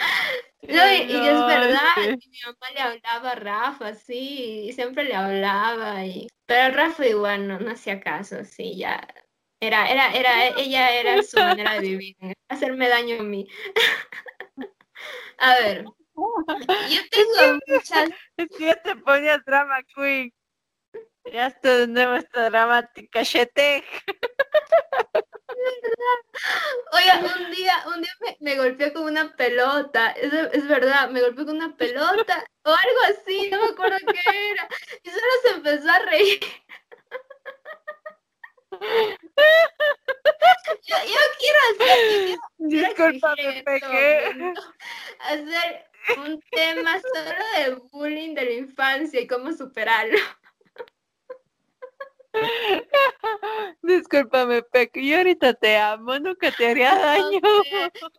No, 0.65 0.93
y, 0.93 1.01
es 1.01 1.45
verdad, 1.45 1.97
mi 1.97 2.39
mamá 2.45 2.71
le 2.73 2.79
hablaba 2.79 3.31
a 3.31 3.35
Rafa, 3.35 3.95
sí, 3.95 4.61
y 4.69 4.71
siempre 4.71 5.03
le 5.03 5.13
hablaba, 5.13 6.05
y... 6.05 6.29
pero 6.45 6.73
Rafa 6.73 7.05
igual 7.05 7.49
no, 7.49 7.59
no 7.59 7.71
hacía 7.71 7.99
caso, 7.99 8.45
sí, 8.45 8.77
ya, 8.77 9.05
era, 9.59 9.89
era, 9.89 10.13
era, 10.13 10.47
ella 10.57 10.93
era 10.93 11.21
su 11.21 11.37
manera 11.37 11.73
de 11.73 11.81
vivir, 11.81 12.15
hacerme 12.47 12.87
daño 12.87 13.19
a 13.19 13.23
mí. 13.23 13.45
a 15.37 15.55
ver, 15.55 15.85
yo 16.15 16.99
tengo 17.11 17.59
muchas. 17.67 18.09
Es 18.37 18.47
que 18.57 18.65
ya 18.65 18.81
te 18.81 18.95
ponía 18.97 19.37
drama 19.39 19.81
queen. 19.95 20.33
Ya 21.31 21.47
está 21.47 21.77
de 21.77 21.87
nuevo 21.87 22.15
esta 22.15 22.49
dramática 22.49 23.23
chete. 23.23 23.83
Oiga, 26.91 27.19
un 27.37 27.51
día, 27.51 27.83
un 27.87 28.01
día 28.01 28.11
me, 28.21 28.37
me 28.39 28.55
golpeó 28.57 28.93
con 28.93 29.03
una 29.03 29.35
pelota, 29.35 30.11
es, 30.11 30.33
es, 30.33 30.67
verdad, 30.67 31.09
me 31.09 31.21
golpeó 31.21 31.45
con 31.45 31.55
una 31.55 31.75
pelota 31.75 32.43
o 32.63 32.69
algo 32.69 32.99
así, 33.07 33.49
no 33.49 33.61
me 33.61 33.67
acuerdo 33.69 33.97
qué 34.11 34.51
era. 34.51 34.67
Y 35.03 35.09
solo 35.09 35.31
se 35.43 35.49
empezó 35.51 35.89
a 35.89 35.99
reír. 35.99 36.39
Yo, 40.85 40.95
yo 41.05 41.19
quiero 41.39 41.59
hacer, 41.71 42.37
Disculpa, 42.57 43.35
me 43.35 43.63
pegué. 43.63 44.53
Hacer 45.19 45.85
un 46.17 46.41
tema 46.51 46.99
solo 46.99 47.43
de 47.57 47.75
bullying 47.91 48.33
de 48.35 48.45
la 48.45 48.51
infancia 48.51 49.21
y 49.21 49.27
cómo 49.27 49.51
superarlo. 49.53 50.17
Discúlpame, 53.81 54.63
Peco, 54.63 54.99
yo 54.99 55.17
ahorita 55.17 55.53
te 55.53 55.77
amo, 55.77 56.17
nunca 56.19 56.51
te 56.51 56.67
haría 56.67 56.95
daño. 56.95 57.39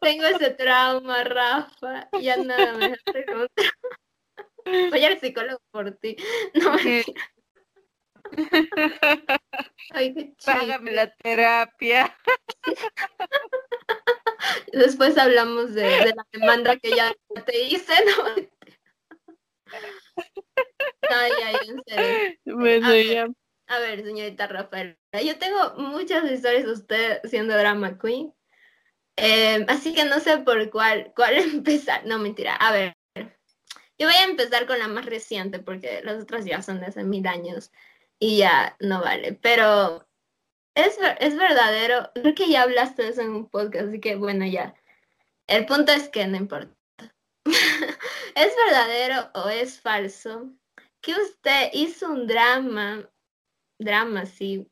tengo 0.01 0.25
ese 0.25 0.51
trauma, 0.51 1.25
Rafa, 1.25 2.09
ya 2.21 2.37
nada 2.37 2.75
me 2.75 2.97
pregunta. 3.05 3.62
Voy 4.91 5.05
al 5.05 5.21
psicólogo 5.21 5.61
por 5.71 5.93
ti. 5.93 6.17
No, 6.55 6.77
Ay, 9.91 10.15
qué 10.15 10.35
Págame 10.45 10.93
la 10.93 11.15
terapia. 11.15 12.17
Después 14.73 15.17
hablamos 15.19 15.75
de, 15.75 16.15
la 16.15 16.27
demanda 16.33 16.77
que 16.77 16.97
ya 16.97 17.15
te 17.45 17.62
hice, 17.65 17.93
¿no? 18.07 18.25
Ay, 21.11 21.33
ay, 21.45 21.57
en 21.69 21.83
serio. 21.87 22.39
Bueno, 22.47 22.97
ya. 22.97 23.29
A 23.67 23.79
ver, 23.79 24.05
señorita 24.05 24.47
Rafael, 24.47 24.99
yo 25.25 25.39
tengo 25.39 25.75
muchas 25.77 26.31
historias 26.31 26.65
de 26.65 26.73
usted 26.73 27.21
siendo 27.25 27.57
drama 27.57 27.99
queen. 27.99 28.35
Em, 29.17 29.65
así 29.69 29.95
que 29.95 30.05
no 30.05 30.21
sé 30.21 30.39
por 30.39 30.71
cuál, 30.71 31.12
cuál 31.17 31.35
empezar. 31.39 32.05
No, 32.07 32.19
mentira. 32.19 32.57
A 32.57 32.73
ver, 32.73 32.95
yo 33.99 34.07
voy 34.09 34.17
a 34.17 34.25
empezar 34.25 34.67
con 34.67 34.79
la 34.79 34.89
más 34.89 35.07
reciente 35.07 35.61
porque 35.61 36.03
las 36.03 36.23
otras 36.23 36.45
ya 36.45 36.62
son 36.62 36.81
de 36.81 36.87
hace 36.87 37.05
mil 37.05 37.27
años 37.27 37.73
y 38.19 38.39
ya 38.39 38.77
no 38.81 39.01
vale. 39.01 39.33
Pero 39.41 40.07
es, 40.75 40.99
es 41.21 41.37
verdadero. 41.37 42.11
Creo 42.15 42.35
que 42.35 42.49
ya 42.49 42.62
hablaste 42.62 43.03
de 43.03 43.09
eso 43.11 43.23
en 43.23 43.31
un 43.31 43.49
podcast, 43.49 43.89
así 43.89 44.01
que 44.01 44.17
bueno, 44.17 44.45
ya. 44.47 44.75
El 45.47 45.67
punto 45.67 45.93
es 45.93 46.09
que 46.09 46.27
no 46.27 46.37
importa. 46.37 46.75
¿Es 48.35 48.57
verdadero 48.67 49.31
o 49.35 49.49
es 49.49 49.81
falso 49.81 50.51
que 51.01 51.12
usted 51.12 51.71
hizo 51.75 52.11
un 52.11 52.27
drama, 52.27 53.09
drama 53.85 54.22
así 54.22 54.66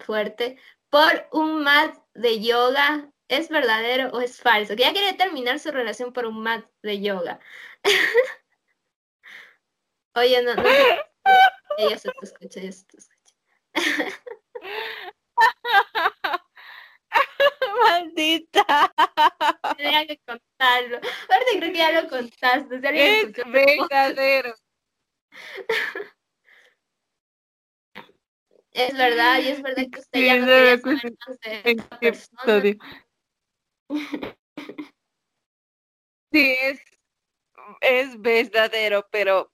fuerte, 0.00 0.58
por 0.90 1.28
un 1.32 1.62
mat 1.62 1.96
de 2.14 2.42
yoga? 2.42 3.10
¿Es 3.28 3.48
verdadero 3.48 4.10
o 4.10 4.20
es 4.20 4.40
falso? 4.40 4.76
Que 4.76 4.82
ya 4.82 4.92
quería 4.92 5.16
terminar 5.16 5.58
su 5.58 5.70
relación 5.70 6.12
por 6.12 6.26
un 6.26 6.42
mat 6.42 6.66
de 6.82 7.00
yoga. 7.00 7.40
Oye, 10.14 10.42
no, 10.42 10.54
no. 10.54 10.62
Ella 11.78 11.98
se 11.98 12.10
te 12.10 12.18
escucha, 12.22 12.60
ella 12.60 12.72
se 12.72 12.84
te 12.84 12.98
escucha. 12.98 13.34
Maldita. 17.82 18.94
Tenía 19.76 20.06
que 20.06 20.20
contarlo. 20.26 20.98
Aparte 20.98 21.58
creo 21.58 21.72
que 21.72 21.78
ya 21.78 22.02
lo 22.02 22.08
contaste. 22.08 22.76
es 22.76 23.32
verdadero. 23.46 24.54
Es 28.74 28.96
verdad, 28.96 29.40
y 29.40 29.48
es 29.48 29.62
verdad 29.62 29.84
que 29.90 30.00
usted 30.00 30.20
ya 30.20 30.36
no 30.36 30.46
quería 30.46 32.14
saber 32.14 32.76
Sí, 36.32 36.56
es, 36.62 36.80
es 37.80 38.20
verdadero, 38.20 39.06
pero, 39.12 39.52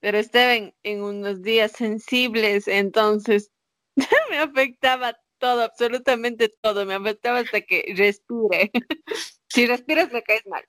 pero 0.00 0.16
estaba 0.16 0.54
en, 0.54 0.72
unos 1.02 1.42
días 1.42 1.72
sensibles, 1.72 2.66
entonces 2.68 3.52
me 4.30 4.38
afectaba 4.38 5.14
todo, 5.38 5.62
absolutamente 5.62 6.50
todo. 6.62 6.86
Me 6.86 6.94
afectaba 6.94 7.40
hasta 7.40 7.60
que 7.60 7.92
respire. 7.94 8.70
si 9.48 9.66
respiras 9.66 10.10
me 10.10 10.22
caes 10.22 10.46
mal. 10.46 10.64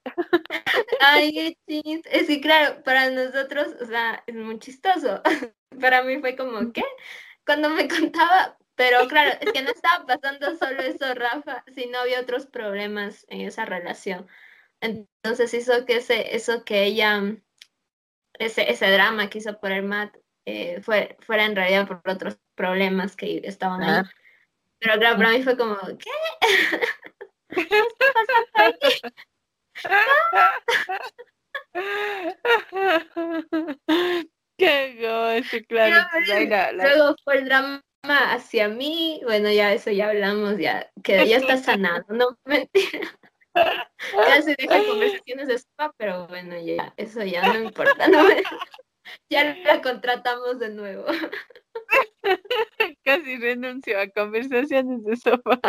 Ay, 1.00 1.58
Es 1.66 2.28
que 2.28 2.42
claro, 2.42 2.84
para 2.84 3.10
nosotros, 3.10 3.70
o 3.82 3.86
sea, 3.86 4.22
es 4.28 4.36
muy 4.36 4.60
chistoso. 4.60 5.22
Para 5.80 6.04
mí 6.04 6.20
fue 6.20 6.36
como, 6.36 6.74
¿qué? 6.74 6.84
Cuando 7.48 7.70
me 7.70 7.88
contaba, 7.88 8.58
pero 8.76 9.08
claro, 9.08 9.32
es 9.42 9.52
que 9.52 9.64
no 9.64 9.72
estaba 9.72 10.06
pasando 10.06 10.56
solo 10.58 10.82
eso, 10.82 11.06
Rafa, 11.16 11.64
sino 11.74 11.98
había 12.00 12.22
otros 12.22 12.46
problemas 12.46 13.26
en 13.30 13.42
esa 13.42 13.66
relación. 13.66 14.28
Entonces 14.82 15.52
hizo 15.56 15.86
que 15.86 15.96
ese, 15.96 16.36
eso 16.36 16.64
que 16.64 16.84
ella, 16.84 17.24
ese, 18.34 18.70
ese 18.70 18.92
drama 18.92 19.30
que 19.30 19.40
hizo 19.40 19.60
por 19.60 19.72
el 19.72 19.82
mat, 19.84 20.16
eh, 20.46 20.80
fue, 20.82 21.18
fuera 21.22 21.46
en 21.46 21.56
realidad 21.56 21.88
por 21.88 22.02
otros 22.06 22.38
problemas 22.54 23.16
que 23.16 23.42
estaban 23.44 23.82
ahí. 23.82 24.04
Pero 24.80 25.00
claro, 25.00 25.18
para 25.18 25.32
mí 25.32 25.42
fue 25.42 25.58
como, 25.58 25.76
¿qué? 25.98 26.12
¿Qué 27.50 27.62
está 27.62 28.06
pasando 28.14 28.90
Qué 34.60 34.98
gozo, 35.00 35.58
claro. 35.68 36.08
Luego 36.74 37.16
fue 37.24 37.38
el 37.38 37.46
drama 37.46 37.82
hacia 38.08 38.68
mí, 38.68 39.22
bueno, 39.24 39.52
ya 39.52 39.74
eso 39.74 39.92
ya 39.92 40.10
hablamos, 40.10 40.58
ya 40.58 40.92
que 41.04 41.28
ya 41.28 41.38
está 41.38 41.58
sanado, 41.58 42.06
no 42.10 42.38
mentira. 42.46 43.08
Casi 43.54 44.56
deja 44.56 44.86
conversaciones 44.86 45.48
de 45.48 45.56
spa, 45.56 45.92
pero 45.98 46.28
bueno, 46.28 46.60
ya, 46.60 46.94
eso 46.98 47.24
ya 47.24 47.42
no 47.54 47.60
importa, 47.60 48.08
no, 48.08 48.24
ya 49.30 49.56
la 49.64 49.82
contratamos 49.82 50.60
de 50.60 50.70
nuevo. 50.70 51.06
Casi 53.04 53.38
renuncio 53.38 54.00
a 54.00 54.08
conversaciones 54.10 55.04
de 55.04 55.16
sofá. 55.16 55.60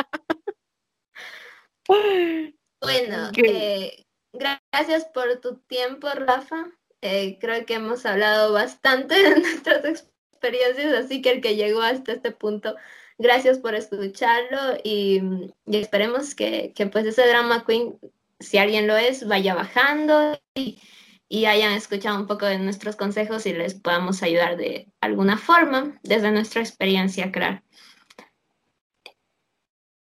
Bueno, 2.83 3.31
eh, 3.37 4.05
gracias 4.35 5.07
por 5.15 5.41
tu 5.41 5.59
tiempo, 5.61 6.09
Rafa. 6.15 6.78
Eh, 7.01 7.39
creo 7.41 7.65
que 7.65 7.75
hemos 7.75 8.05
hablado 8.07 8.53
bastante 8.53 9.15
de 9.15 9.41
nuestras 9.41 9.85
experiencias, 9.85 10.93
así 10.95 11.23
que 11.23 11.33
el 11.33 11.41
que 11.41 11.57
llegó 11.57 11.83
hasta 11.83 12.13
este 12.13 12.33
punto, 12.33 12.75
gracias 13.19 13.59
por 13.59 13.75
escucharlo 13.75 14.79
y, 14.85 15.23
esperemos 15.67 16.35
que, 16.35 16.73
que, 16.75 16.87
pues 16.87 17.07
ese 17.07 17.27
drama 17.27 17.65
queen, 17.67 17.99
si 18.41 18.59
alguien 18.59 18.87
lo 18.87 18.97
es, 18.97 19.27
vaya 19.27 19.55
bajando 19.55 20.41
y 20.55 20.81
y 21.29 21.45
hayan 21.45 21.73
escuchado 21.73 22.19
un 22.19 22.27
poco 22.27 22.47
de 22.47 22.59
nuestros 22.59 22.97
consejos 22.97 23.45
y 23.47 23.53
les 23.53 23.75
podamos 23.75 24.23
ayudar 24.23 24.57
de 24.57 24.89
alguna 25.01 25.37
forma 25.37 25.99
desde 26.03 26.31
nuestra 26.33 26.63
experiencia, 26.63 27.31
claro. 27.31 27.63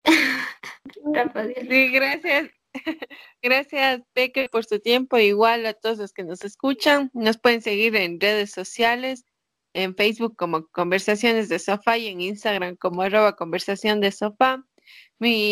Sí, 1.68 1.90
gracias. 1.92 2.50
Gracias, 3.42 4.02
Peque, 4.12 4.48
por 4.50 4.66
su 4.66 4.80
tiempo. 4.80 5.16
Igual 5.18 5.64
a 5.64 5.72
todos 5.72 5.98
los 5.98 6.12
que 6.12 6.24
nos 6.24 6.44
escuchan. 6.44 7.10
Nos 7.14 7.38
pueden 7.38 7.62
seguir 7.62 7.96
en 7.96 8.20
redes 8.20 8.50
sociales, 8.50 9.24
en 9.72 9.94
Facebook 9.96 10.36
como 10.36 10.66
Conversaciones 10.68 11.48
de 11.48 11.58
Sofá 11.58 11.96
y 11.96 12.08
en 12.08 12.20
Instagram 12.20 12.76
como 12.76 13.02
arroba 13.02 13.36
conversación 13.36 14.00
de 14.00 14.12
sofá. 14.12 14.62
Mi 15.18 15.48